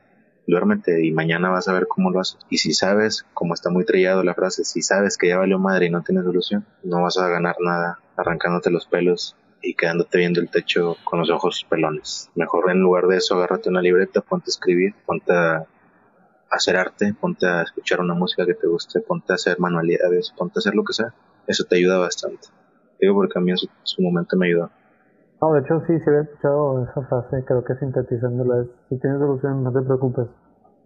duérmete 0.49 1.05
y 1.05 1.11
mañana 1.11 1.49
vas 1.49 1.67
a 1.67 1.73
ver 1.73 1.87
cómo 1.87 2.11
lo 2.11 2.19
haces. 2.19 2.39
Y 2.49 2.57
si 2.57 2.73
sabes, 2.73 3.25
como 3.33 3.53
está 3.53 3.69
muy 3.69 3.85
trillado 3.85 4.23
la 4.23 4.33
frase, 4.33 4.65
si 4.65 4.81
sabes 4.81 5.17
que 5.17 5.29
ya 5.29 5.37
valió 5.37 5.59
madre 5.59 5.87
y 5.87 5.89
no 5.89 6.01
tienes 6.03 6.25
solución, 6.25 6.65
no 6.83 7.01
vas 7.03 7.17
a 7.17 7.27
ganar 7.27 7.55
nada 7.59 7.99
arrancándote 8.17 8.69
los 8.71 8.87
pelos 8.87 9.35
y 9.61 9.75
quedándote 9.75 10.17
viendo 10.17 10.39
el 10.39 10.49
techo 10.49 10.95
con 11.03 11.19
los 11.19 11.29
ojos 11.29 11.65
pelones. 11.69 12.29
Mejor 12.35 12.71
en 12.71 12.79
lugar 12.79 13.07
de 13.07 13.17
eso, 13.17 13.35
agárrate 13.35 13.69
una 13.69 13.81
libreta, 13.81 14.21
ponte 14.21 14.49
a 14.49 14.51
escribir, 14.51 14.93
ponte 15.05 15.33
a 15.33 15.65
hacer 16.49 16.77
arte, 16.77 17.13
ponte 17.19 17.45
a 17.45 17.61
escuchar 17.61 17.99
una 17.99 18.13
música 18.13 18.45
que 18.45 18.53
te 18.53 18.67
guste, 18.67 19.01
ponte 19.01 19.33
a 19.33 19.35
hacer 19.35 19.59
manualidades, 19.59 20.33
ponte 20.37 20.53
a 20.57 20.59
hacer 20.59 20.75
lo 20.75 20.83
que 20.83 20.93
sea. 20.93 21.13
Eso 21.47 21.63
te 21.65 21.77
ayuda 21.77 21.97
bastante. 21.97 22.47
Digo 22.99 23.15
porque 23.15 23.39
a 23.39 23.41
mí 23.41 23.51
en 23.51 23.57
su, 23.57 24.01
momento 24.01 24.35
me 24.37 24.47
ayudó. 24.47 24.69
No, 25.41 25.53
de 25.53 25.61
hecho 25.61 25.81
sí, 25.87 25.97
sí 25.99 26.03
había 26.07 26.21
escuchado 26.21 26.83
esa 26.83 27.01
frase, 27.07 27.45
creo 27.45 27.63
que 27.63 27.75
sintetizándola 27.75 28.63
es, 28.63 28.67
si 28.89 28.99
tienes 28.99 29.19
solución, 29.19 29.63
no 29.63 29.71
te 29.71 29.81
preocupes, 29.81 30.27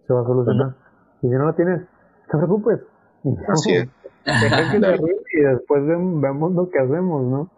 se 0.06 0.12
va 0.12 0.20
a 0.20 0.24
solucionar. 0.24 0.74
Y 1.22 1.28
si 1.28 1.34
no 1.34 1.46
la 1.46 1.52
tienes, 1.54 1.80
no 1.80 2.40
te 2.40 2.46
preocupes. 2.46 2.80
Así 3.48 3.74
es. 3.74 3.88
que 4.72 5.38
y 5.38 5.40
después 5.42 5.86
ve- 5.86 5.96
vemos 6.20 6.52
lo 6.52 6.68
que 6.70 6.78
hacemos, 6.78 7.22
¿no? 7.24 7.50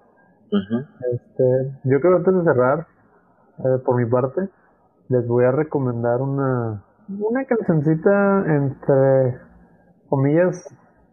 Este, 1.13 1.73
yo 1.85 2.01
creo 2.01 2.17
antes 2.17 2.35
de 2.35 2.43
cerrar, 2.45 2.87
eh, 3.59 3.79
por 3.85 3.97
mi 3.97 4.07
parte, 4.07 4.49
les 5.09 5.27
voy 5.27 5.45
a 5.45 5.51
recomendar 5.53 6.21
una, 6.23 6.83
una 7.09 7.45
cancioncita 7.45 8.45
entre 8.47 9.39
comillas 10.09 10.65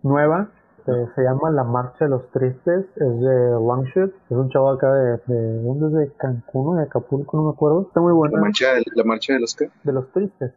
nueva, 0.03 0.49
que 0.85 0.91
se 1.15 1.21
llama 1.23 1.49
La 1.51 1.63
Marcha 1.63 2.05
de 2.05 2.09
los 2.09 2.29
Tristes, 2.31 2.85
es 2.95 3.19
de 3.19 3.49
Longshot, 3.51 4.09
es 4.29 4.31
un 4.37 4.49
chavo 4.49 4.69
acá 4.71 4.93
de, 4.93 5.17
de 5.27 5.61
¿dónde 5.63 5.87
es? 5.87 5.93
De 6.09 6.15
Cancún 6.17 6.75
o 6.75 6.79
de 6.79 6.83
Acapulco, 6.83 7.37
no 7.37 7.43
me 7.43 7.49
acuerdo, 7.51 7.83
está 7.87 8.01
muy 8.01 8.11
La 8.11 8.15
buena, 8.17 8.39
marcha, 8.41 8.73
de- 8.73 8.83
la 8.95 9.03
marcha 9.03 9.33
de 9.33 9.39
los 9.39 9.55
de 9.57 9.93
los 9.93 10.11
tristes. 10.11 10.51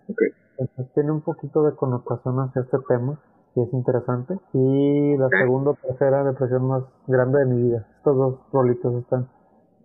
Entonces, 0.59 0.95
tiene 0.95 1.11
un 1.13 1.21
poquito 1.21 1.63
de 1.65 1.75
connotación 1.77 2.41
hacia 2.41 2.63
este 2.63 2.79
tema 2.89 3.19
y 3.55 3.63
es 3.63 3.73
interesante. 3.73 4.39
Y 4.55 5.17
la 5.17 5.29
segunda 5.29 5.71
o 5.73 5.75
tercera 5.75 6.25
depresión 6.25 6.67
más 6.67 6.83
grande 7.07 7.41
de 7.41 7.45
mi 7.47 7.63
vida. 7.69 7.87
Estos 7.99 8.17
dos 8.17 8.35
rolitos 8.53 8.95
están 9.03 9.29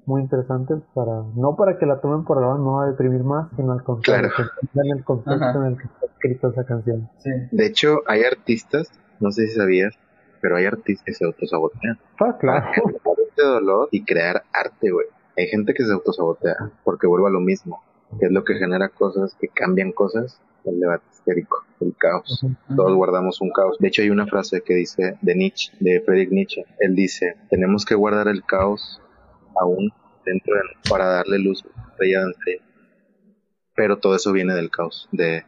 muy 0.05 0.21
interesantes 0.21 0.79
para, 0.93 1.23
no 1.35 1.55
para 1.55 1.77
que 1.77 1.85
la 1.85 1.99
tomen 2.01 2.23
por 2.23 2.37
el 2.37 2.43
lado 2.43 2.57
no 2.57 2.81
a 2.81 2.87
deprimir 2.87 3.23
más, 3.23 3.49
sino 3.55 3.71
al 3.73 3.83
contrario, 3.83 4.29
Claro. 4.35 4.49
entiendan 4.61 4.97
el 4.97 5.03
contexto 5.03 5.43
Ajá. 5.45 5.59
en 5.59 5.65
el 5.65 5.77
que 5.77 5.83
está 5.83 6.05
escrita 6.07 6.47
esa 6.47 6.63
canción. 6.65 7.09
Sí. 7.17 7.29
De 7.51 7.65
hecho, 7.65 7.97
hay 8.07 8.23
artistas, 8.23 8.89
no 9.19 9.31
sé 9.31 9.47
si 9.47 9.55
sabías, 9.55 9.93
pero 10.41 10.57
hay 10.57 10.65
artistas 10.65 11.05
que 11.05 11.13
se 11.13 11.25
autosabotean. 11.25 11.99
Ah, 12.19 12.37
claro. 12.39 12.71
Para 13.03 13.21
este 13.27 13.43
dolor 13.43 13.89
y 13.91 14.03
crear 14.03 14.43
arte, 14.51 14.91
güey. 14.91 15.07
Hay 15.37 15.47
gente 15.47 15.73
que 15.73 15.83
se 15.83 15.91
autosabotea 15.93 16.71
porque 16.83 17.07
vuelve 17.07 17.27
a 17.27 17.31
lo 17.31 17.39
mismo, 17.39 17.81
que 18.19 18.25
es 18.25 18.31
lo 18.31 18.43
que 18.43 18.55
genera 18.55 18.89
cosas, 18.89 19.35
que 19.39 19.47
cambian 19.47 19.91
cosas, 19.91 20.41
el 20.65 20.79
debate 20.79 21.05
histérico, 21.11 21.65
el 21.79 21.95
caos. 21.97 22.45
Todos 22.75 22.95
guardamos 22.95 23.41
un 23.41 23.51
caos. 23.51 23.77
De 23.79 23.87
hecho, 23.87 24.01
hay 24.01 24.09
una 24.09 24.27
frase 24.27 24.61
que 24.61 24.73
dice 24.73 25.17
de 25.21 25.35
Nietzsche, 25.35 25.71
de 25.79 26.01
Friedrich 26.01 26.31
Nietzsche. 26.31 26.65
Él 26.79 26.95
dice, 26.95 27.35
tenemos 27.49 27.85
que 27.85 27.95
guardar 27.95 28.27
el 28.27 28.43
caos 28.43 29.01
aún 29.59 29.91
dentro 30.25 30.55
de 30.55 30.61
para 30.89 31.05
darle 31.05 31.39
luz 31.39 31.63
a 31.63 31.67
la 31.67 31.91
estrella 31.91 32.21
danzarina. 32.21 32.65
Pero 33.75 33.97
todo 33.99 34.15
eso 34.15 34.31
viene 34.33 34.53
del 34.53 34.69
caos, 34.69 35.07
de, 35.11 35.45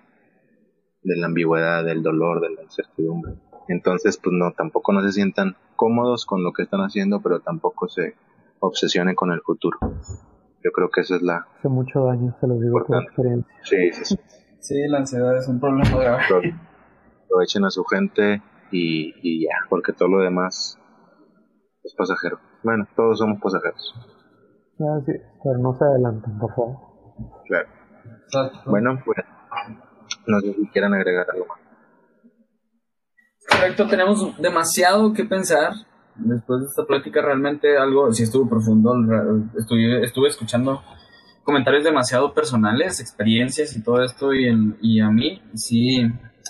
de 1.03 1.17
la 1.17 1.25
ambigüedad, 1.25 1.83
del 1.83 2.01
dolor, 2.01 2.41
de 2.41 2.51
la 2.51 2.63
incertidumbre. 2.63 3.33
Entonces, 3.67 4.17
pues 4.17 4.33
no, 4.37 4.51
tampoco 4.51 4.93
no 4.93 5.01
se 5.01 5.11
sientan 5.11 5.55
cómodos 5.75 6.25
con 6.25 6.43
lo 6.43 6.51
que 6.53 6.63
están 6.63 6.81
haciendo, 6.81 7.21
pero 7.21 7.39
tampoco 7.39 7.87
se 7.87 8.15
obsesionen 8.59 9.15
con 9.15 9.31
el 9.31 9.41
futuro. 9.41 9.77
Yo 10.63 10.71
creo 10.71 10.89
que 10.89 11.01
esa 11.01 11.15
es 11.15 11.21
la... 11.21 11.47
Hace 11.59 11.69
mucho 11.69 12.05
daño, 12.05 12.35
se 12.39 12.47
los 12.47 12.59
digo 12.61 12.83
por 12.85 13.03
experiencia. 13.03 13.53
Sí, 13.63 13.91
sí, 13.91 14.05
sí. 14.05 14.19
Sí, 14.59 14.87
la 14.87 14.99
ansiedad 14.99 15.37
es 15.37 15.47
un 15.49 15.59
problema 15.59 15.97
grave. 15.97 16.23
Pero 16.29 16.55
aprovechen 17.25 17.65
a 17.65 17.69
su 17.69 17.83
gente 17.83 18.41
y, 18.71 19.13
y 19.21 19.43
ya, 19.43 19.55
porque 19.69 19.91
todo 19.91 20.07
lo 20.07 20.19
demás 20.19 20.79
es 21.83 21.93
pasajero. 21.95 22.39
Bueno, 22.63 22.87
todos 22.95 23.19
somos 23.19 23.41
pasajeros. 23.41 23.93
Ah, 24.79 24.99
sí, 25.05 25.11
pero 25.43 25.57
no 25.57 25.73
se 25.73 25.83
adelanten, 25.83 26.39
por 26.39 26.55
favor. 26.55 26.77
Claro. 27.45 27.67
Exacto. 28.23 28.69
Bueno, 28.69 29.01
pues 29.03 29.17
no 30.27 30.39
sé 30.39 30.53
si 30.53 30.67
quieran 30.69 30.93
agregar 30.93 31.27
algo 31.33 31.45
más. 31.47 31.59
Correcto, 33.55 33.87
tenemos 33.87 34.37
demasiado 34.41 35.13
que 35.13 35.25
pensar. 35.25 35.73
Después 36.15 36.61
de 36.61 36.67
esta 36.67 36.85
plática, 36.85 37.21
realmente 37.21 37.77
algo, 37.77 38.11
sí 38.13 38.23
estuvo 38.23 38.47
profundo. 38.47 38.93
re- 39.07 39.43
Estuve, 39.59 40.03
estuve 40.05 40.27
escuchando 40.29 40.81
comentarios 41.43 41.83
demasiado 41.83 42.33
personales, 42.33 42.99
experiencias 42.99 43.75
y 43.75 43.83
todo 43.83 44.03
esto. 44.03 44.33
Y, 44.33 44.75
y 44.81 44.99
a 44.99 45.09
mí, 45.09 45.41
sí, 45.55 46.01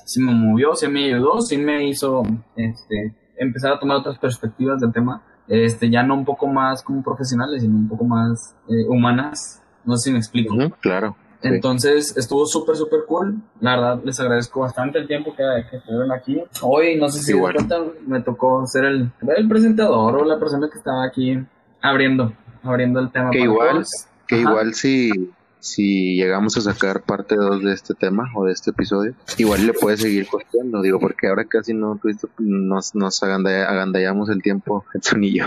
sí 0.05 0.21
me 0.21 0.33
movió, 0.33 0.75
sí 0.75 0.87
me 0.87 1.05
ayudó, 1.13 1.39
sí 1.41 1.57
me 1.57 1.87
hizo 1.87 2.23
este, 2.55 3.15
empezar 3.37 3.73
a 3.73 3.79
tomar 3.79 3.97
otras 3.97 4.17
perspectivas 4.19 4.79
del 4.81 4.91
tema. 4.91 5.23
Este, 5.47 5.89
ya 5.89 6.03
no 6.03 6.15
un 6.15 6.25
poco 6.25 6.47
más 6.47 6.83
como 6.83 7.01
profesionales, 7.03 7.61
sino 7.61 7.75
un 7.75 7.87
poco 7.87 8.05
más 8.05 8.55
eh, 8.69 8.85
humanas. 8.87 9.61
No 9.85 9.95
sé 9.97 10.05
si 10.09 10.11
me 10.11 10.17
explico. 10.19 10.55
Claro. 10.81 11.15
Entonces 11.43 12.15
estuvo 12.17 12.45
súper, 12.45 12.75
súper 12.75 13.01
cool. 13.07 13.35
La 13.59 13.75
verdad, 13.75 13.99
les 14.03 14.19
agradezco 14.19 14.61
bastante 14.61 14.99
el 14.99 15.07
tiempo 15.07 15.35
que, 15.35 15.43
que 15.69 15.77
estuvieron 15.77 16.11
aquí. 16.11 16.41
Hoy, 16.61 16.95
no 16.97 17.09
sé 17.09 17.19
si 17.23 17.33
dan 17.33 17.53
cuenta, 17.53 17.77
me 18.07 18.21
tocó 18.21 18.65
ser 18.67 18.85
el, 18.85 19.11
el 19.35 19.47
presentador 19.47 20.15
o 20.17 20.25
la 20.25 20.39
persona 20.39 20.69
que 20.71 20.77
estaba 20.77 21.05
aquí 21.05 21.37
abriendo, 21.81 22.33
abriendo 22.63 22.99
el 22.99 23.11
tema. 23.11 23.29
Que 23.31 23.39
para 23.39 23.51
igual- 23.51 23.71
todos. 23.73 24.05
Que 24.27 24.35
Ajá. 24.41 24.49
igual 24.51 24.73
si, 24.73 25.11
si 25.59 26.15
llegamos 26.15 26.55
a 26.55 26.61
sacar 26.61 27.01
parte 27.01 27.35
2 27.35 27.61
de 27.61 27.73
este 27.73 27.93
tema 27.93 28.31
o 28.35 28.45
de 28.45 28.53
este 28.53 28.71
episodio, 28.71 29.13
igual 29.37 29.67
le 29.67 29.73
puedes 29.73 29.99
seguir 30.01 30.27
costeando, 30.27 30.81
digo, 30.81 30.97
porque 30.97 31.27
ahora 31.27 31.43
casi 31.43 31.73
no 31.73 31.97
tuviste- 32.01 32.29
nos, 32.39 32.95
nos 32.95 33.21
aganda- 33.21 33.69
agandallamos 33.69 34.29
el 34.29 34.41
tiempo, 34.41 34.85
Edson 34.93 35.23
y 35.25 35.39
yo. 35.39 35.45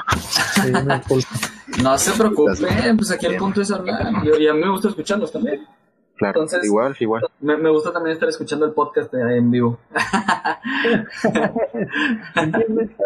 Sí. 0.55 0.73
No 1.83 1.99
se 1.99 2.13
preocupe, 2.13 2.53
pues 2.97 3.11
aquí 3.11 3.27
el 3.27 3.37
punto 3.37 3.61
es 3.63 3.71
hablar. 3.73 4.23
Yo- 4.25 4.37
Y 4.37 4.47
a 4.47 4.53
mí 4.55 4.61
me 4.61 4.71
gusta 4.71 4.89
escucharlos 4.89 5.33
también. 5.33 5.63
Claro, 6.17 6.41
Entonces- 6.43 6.65
igual, 6.67 6.97
igual. 7.01 7.23
Me, 7.41 7.57
me 7.57 7.71
gusta 7.71 7.93
también 7.93 8.15
estar 8.15 8.29
escuchando 8.29 8.65
el 8.67 8.73
podcast 8.73 9.13
en 9.15 9.51
vivo. 9.51 9.79
¿Entiendes? 12.35 12.91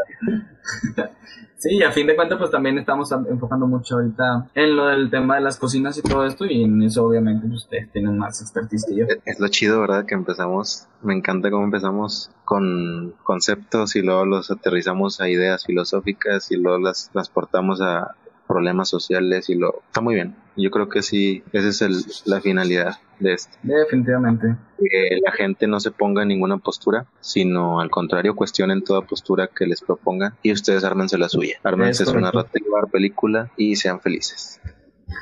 Sí, 1.62 1.74
y 1.76 1.82
a 1.82 1.92
fin 1.92 2.06
de 2.06 2.16
cuentas, 2.16 2.38
pues 2.38 2.50
también 2.50 2.78
estamos 2.78 3.12
am- 3.12 3.26
enfocando 3.28 3.66
mucho 3.66 3.96
ahorita 3.96 4.48
en 4.54 4.76
lo 4.76 4.86
del 4.86 5.10
tema 5.10 5.34
de 5.34 5.42
las 5.42 5.58
cocinas 5.58 5.98
y 5.98 6.00
todo 6.00 6.24
esto, 6.24 6.46
y 6.46 6.64
en 6.64 6.80
eso 6.82 7.04
obviamente 7.04 7.46
pues, 7.46 7.64
ustedes 7.64 7.92
tienen 7.92 8.16
más 8.16 8.40
expertise 8.40 8.86
que 8.88 8.96
yo. 8.96 9.04
Es- 9.06 9.18
Es 9.26 9.40
lo 9.40 9.48
chido, 9.48 9.78
¿verdad? 9.78 10.06
Que 10.06 10.14
empezamos, 10.14 10.86
me 11.02 11.14
encanta 11.14 11.50
cómo 11.50 11.64
empezamos 11.64 12.30
con 12.46 13.12
conceptos 13.24 13.94
y 13.94 14.00
luego 14.00 14.24
los 14.24 14.50
aterrizamos 14.50 15.20
a 15.20 15.28
ideas 15.28 15.66
filosóficas 15.66 16.50
y 16.50 16.56
luego 16.56 16.78
las 16.78 17.10
transportamos 17.12 17.82
a 17.82 18.14
problemas 18.48 18.88
sociales 18.88 19.50
y 19.50 19.54
lo 19.56 19.82
está 19.86 20.00
muy 20.00 20.14
bien. 20.14 20.34
Yo 20.56 20.70
creo 20.70 20.88
que 20.88 21.02
sí, 21.02 21.42
esa 21.52 21.68
es 21.68 21.80
el, 21.82 21.94
la 22.26 22.40
finalidad 22.40 22.96
de 23.18 23.34
esto. 23.34 23.56
Definitivamente. 23.62 24.56
Que 24.78 25.18
la 25.24 25.32
gente 25.32 25.66
no 25.66 25.78
se 25.80 25.90
ponga 25.90 26.22
en 26.22 26.28
ninguna 26.28 26.58
postura, 26.58 27.06
sino 27.20 27.80
al 27.80 27.90
contrario, 27.90 28.34
cuestionen 28.34 28.82
toda 28.82 29.02
postura 29.02 29.48
que 29.48 29.66
les 29.66 29.80
propongan 29.80 30.34
y 30.42 30.52
ustedes 30.52 30.84
ármense 30.84 31.16
la 31.18 31.28
suya. 31.28 31.56
Ármense 31.62 32.04
su 32.04 32.18
narrativa, 32.18 32.80
película 32.90 33.50
y 33.56 33.76
sean 33.76 34.00
felices. 34.00 34.60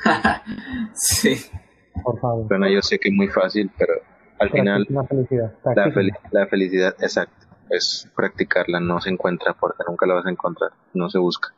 Sí, 0.93 1.35
Por 2.03 2.19
favor. 2.19 2.47
Bueno, 2.47 2.69
yo 2.69 2.81
sé 2.81 2.99
que 2.99 3.09
es 3.09 3.15
muy 3.15 3.27
fácil, 3.27 3.69
pero 3.77 3.93
al 4.39 4.49
final 4.51 4.85
la 4.89 5.03
felicidad. 5.03 5.53
La, 5.65 5.73
practiquen. 5.73 5.93
fel- 6.07 6.19
la 6.31 6.47
felicidad, 6.47 6.95
exacto, 6.99 7.47
es 7.69 8.07
practicarla, 8.15 8.79
no 8.79 8.99
se 9.01 9.09
encuentra 9.09 9.53
porque 9.59 9.83
nunca 9.87 10.05
la 10.05 10.15
vas 10.15 10.25
a 10.25 10.29
encontrar, 10.31 10.71
no 10.93 11.09
se 11.09 11.17
busca, 11.19 11.53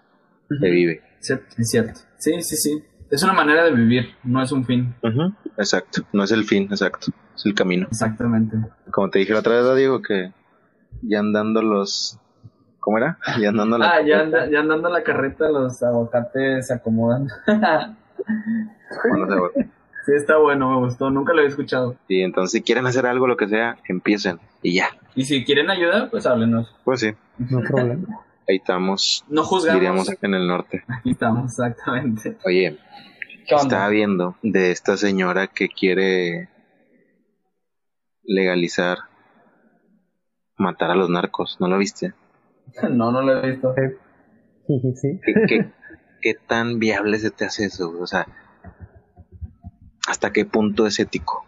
se 0.49 0.69
vive. 0.69 1.01
sí, 1.19 1.33
es 1.57 1.69
cierto. 1.69 1.99
Sí, 2.17 2.41
sí, 2.41 2.55
sí. 2.57 2.83
Es 3.11 3.21
una 3.23 3.33
manera 3.33 3.65
de 3.65 3.71
vivir, 3.71 4.15
no 4.23 4.41
es 4.41 4.51
un 4.51 4.65
fin. 4.65 4.95
Exacto, 5.57 6.01
no 6.13 6.23
es 6.23 6.31
el 6.31 6.45
fin, 6.45 6.63
exacto, 6.71 7.11
es 7.35 7.45
el 7.45 7.53
camino. 7.53 7.87
Exactamente. 7.91 8.57
Como 8.89 9.09
te 9.09 9.19
dije 9.19 9.33
la 9.33 9.39
otra 9.39 9.55
vez, 9.55 9.63
¿no, 9.65 9.75
Diego, 9.75 10.01
que 10.01 10.31
ya 11.01 11.19
andando 11.19 11.61
los... 11.61 12.17
¿Cómo 12.79 12.97
era? 12.97 13.17
Ya 13.39 13.49
andando 13.49 13.77
la... 13.77 13.91
Ah, 13.95 14.01
ya, 14.01 14.21
anda- 14.21 14.49
ya 14.49 14.59
andando 14.61 14.89
la 14.89 15.03
carreta, 15.03 15.49
los 15.49 15.83
aguacates 15.83 16.67
se 16.67 16.73
acomodan. 16.73 17.27
Bueno, 19.09 19.49
sí, 20.05 20.11
está 20.15 20.37
bueno, 20.37 20.71
me 20.71 20.77
gustó. 20.85 21.09
Nunca 21.11 21.33
lo 21.33 21.39
había 21.39 21.49
escuchado. 21.49 21.95
Y 22.07 22.21
entonces 22.21 22.51
si 22.53 22.61
quieren 22.61 22.85
hacer 22.87 23.05
algo, 23.05 23.27
lo 23.27 23.37
que 23.37 23.47
sea, 23.47 23.77
empiecen 23.87 24.39
y 24.61 24.75
ya. 24.75 24.87
Y 25.15 25.25
si 25.25 25.43
quieren 25.43 25.69
ayuda, 25.69 26.09
pues 26.09 26.25
háblenos. 26.25 26.73
Pues 26.85 27.01
sí, 27.01 27.11
No 27.37 27.59
hay 27.59 27.63
problema. 27.65 28.19
Ahí 28.51 28.57
estamos, 28.57 29.25
No 29.29 29.43
juzgamos. 29.43 29.79
diríamos 29.79 30.09
en 30.21 30.33
el 30.33 30.47
norte. 30.47 30.83
Aquí 30.87 31.11
estamos, 31.11 31.45
exactamente. 31.45 32.37
Oye, 32.45 32.77
¿Qué 33.47 33.55
onda? 33.55 33.63
estaba 33.63 33.89
viendo 33.89 34.35
de 34.43 34.71
esta 34.71 34.97
señora 34.97 35.47
que 35.47 35.67
quiere 35.69 36.49
legalizar 38.23 38.97
matar 40.57 40.91
a 40.91 40.95
los 40.95 41.09
narcos, 41.09 41.57
¿no 41.59 41.67
lo 41.67 41.77
viste? 41.77 42.13
No, 42.91 43.11
no 43.11 43.21
lo 43.21 43.43
he 43.43 43.51
visto. 43.51 43.73
Sí, 44.67 44.79
sí, 44.81 44.93
sí. 44.95 45.19
¿Qué, 45.25 45.33
qué, 45.47 45.71
qué 46.21 46.33
tan 46.47 46.79
viable 46.79 47.17
se 47.17 47.31
te 47.31 47.43
hace 47.45 47.65
eso? 47.65 47.91
O 47.99 48.07
sea, 48.07 48.25
¿hasta 50.07 50.31
qué 50.31 50.45
punto 50.45 50.85
es 50.85 50.99
ético? 50.99 51.43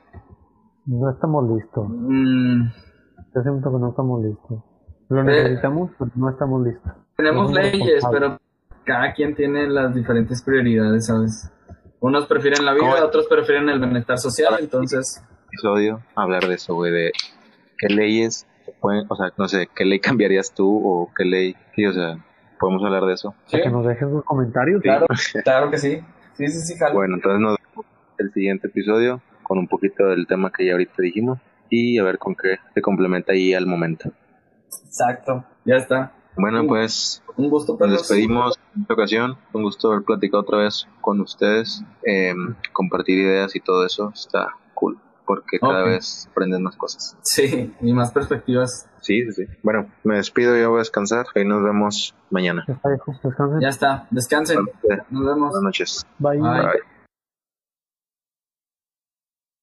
No 0.85 1.09
estamos 1.11 1.49
listos. 1.55 1.85
Mm, 1.89 2.63
Yo 3.35 3.41
siento 3.41 3.71
que 3.71 3.77
no 3.79 3.89
estamos 3.91 4.21
listos. 4.25 4.63
Lo 5.13 5.21
Eh. 5.21 5.25
necesitamos, 5.43 5.91
pero 5.97 6.11
no 6.15 6.29
estamos 6.29 6.65
listos. 6.65 6.91
tenemos 7.15 7.47
Somos 7.51 7.63
leyes, 7.63 8.03
pero 8.11 8.39
cada 8.85 9.13
quien 9.13 9.35
tiene 9.35 9.67
las 9.69 9.93
diferentes 9.93 10.41
prioridades, 10.43 11.05
¿sabes? 11.07 11.49
Unos 11.99 12.25
prefieren 12.25 12.65
la 12.65 12.73
vida, 12.73 12.89
¿Cómo? 12.89 13.05
otros 13.05 13.27
prefieren 13.27 13.69
el 13.69 13.79
bienestar 13.79 14.17
social, 14.17 14.55
entonces... 14.59 15.23
Episodio, 15.47 16.01
hablar 16.15 16.47
de 16.47 16.55
eso, 16.55 16.73
güey, 16.73 16.91
de 16.91 17.11
qué 17.77 17.87
leyes 17.93 18.47
pueden, 18.81 19.05
o 19.07 19.15
sea, 19.15 19.31
no 19.37 19.47
sé, 19.47 19.69
qué 19.75 19.85
ley 19.85 19.99
cambiarías 19.99 20.53
tú 20.53 20.81
o 20.83 21.11
qué 21.15 21.23
ley, 21.25 21.55
sí, 21.75 21.85
o 21.85 21.93
sea, 21.93 22.17
podemos 22.59 22.83
hablar 22.83 23.03
de 23.05 23.13
eso. 23.13 23.33
Sí, 23.45 23.61
Que 23.61 23.69
nos 23.69 23.85
dejen 23.85 24.09
sus 24.09 24.23
comentarios. 24.25 24.81
claro, 24.81 25.05
claro 25.43 25.69
que 25.71 25.77
sí. 25.77 26.01
Sí, 26.33 26.47
sí, 26.47 26.59
sí, 26.61 26.77
jalo. 26.77 26.95
Bueno, 26.95 27.15
entonces 27.15 27.39
nos 27.39 27.57
vemos 27.57 27.85
el 28.17 28.33
siguiente 28.33 28.67
episodio 28.67 29.21
con 29.43 29.59
un 29.59 29.67
poquito 29.67 30.07
del 30.07 30.25
tema 30.27 30.51
que 30.51 30.65
ya 30.65 30.71
ahorita 30.73 30.93
dijimos 30.97 31.37
y 31.69 31.99
a 31.99 32.03
ver 32.03 32.17
con 32.17 32.35
qué 32.35 32.57
se 32.73 32.81
complementa 32.81 33.33
ahí 33.33 33.53
al 33.53 33.67
momento. 33.67 34.11
Exacto, 34.85 35.43
ya 35.65 35.75
está. 35.75 36.11
Bueno, 36.35 36.65
pues 36.65 37.21
Un 37.37 37.49
gusto, 37.49 37.77
nos 37.79 37.91
despedimos 37.91 38.57
en 38.75 38.81
esta 38.81 38.93
ocasión. 38.93 39.37
Un 39.53 39.63
gusto 39.63 39.91
haber 39.91 40.03
platicado 40.03 40.41
otra 40.41 40.57
vez 40.59 40.87
con 41.01 41.21
ustedes. 41.21 41.83
Eh, 42.05 42.33
compartir 42.71 43.19
ideas 43.19 43.55
y 43.55 43.59
todo 43.59 43.85
eso 43.85 44.11
está 44.13 44.55
cool 44.73 44.97
porque 45.25 45.59
cada 45.59 45.83
vez 45.83 46.27
aprenden 46.31 46.63
más 46.63 46.75
cosas. 46.75 47.17
Sí, 47.21 47.73
y 47.81 47.93
más 47.93 48.11
perspectivas. 48.11 48.89
Sí, 49.01 49.23
sí, 49.25 49.31
sí. 49.31 49.45
Bueno, 49.61 49.87
me 50.03 50.15
despido, 50.15 50.57
ya 50.57 50.67
voy 50.67 50.77
a 50.77 50.79
descansar. 50.79 51.25
Ahí 51.35 51.45
nos 51.45 51.63
vemos 51.63 52.15
mañana. 52.29 52.65
Ya 53.61 53.69
está. 53.69 54.07
Descansen. 54.11 54.65
Buenas 54.81 55.11
Nos 55.11 55.25
vemos. 55.25 55.61
noches. 55.61 56.05
Bye. 56.19 56.39
Bye. 56.39 56.61
Bye. 56.61 56.92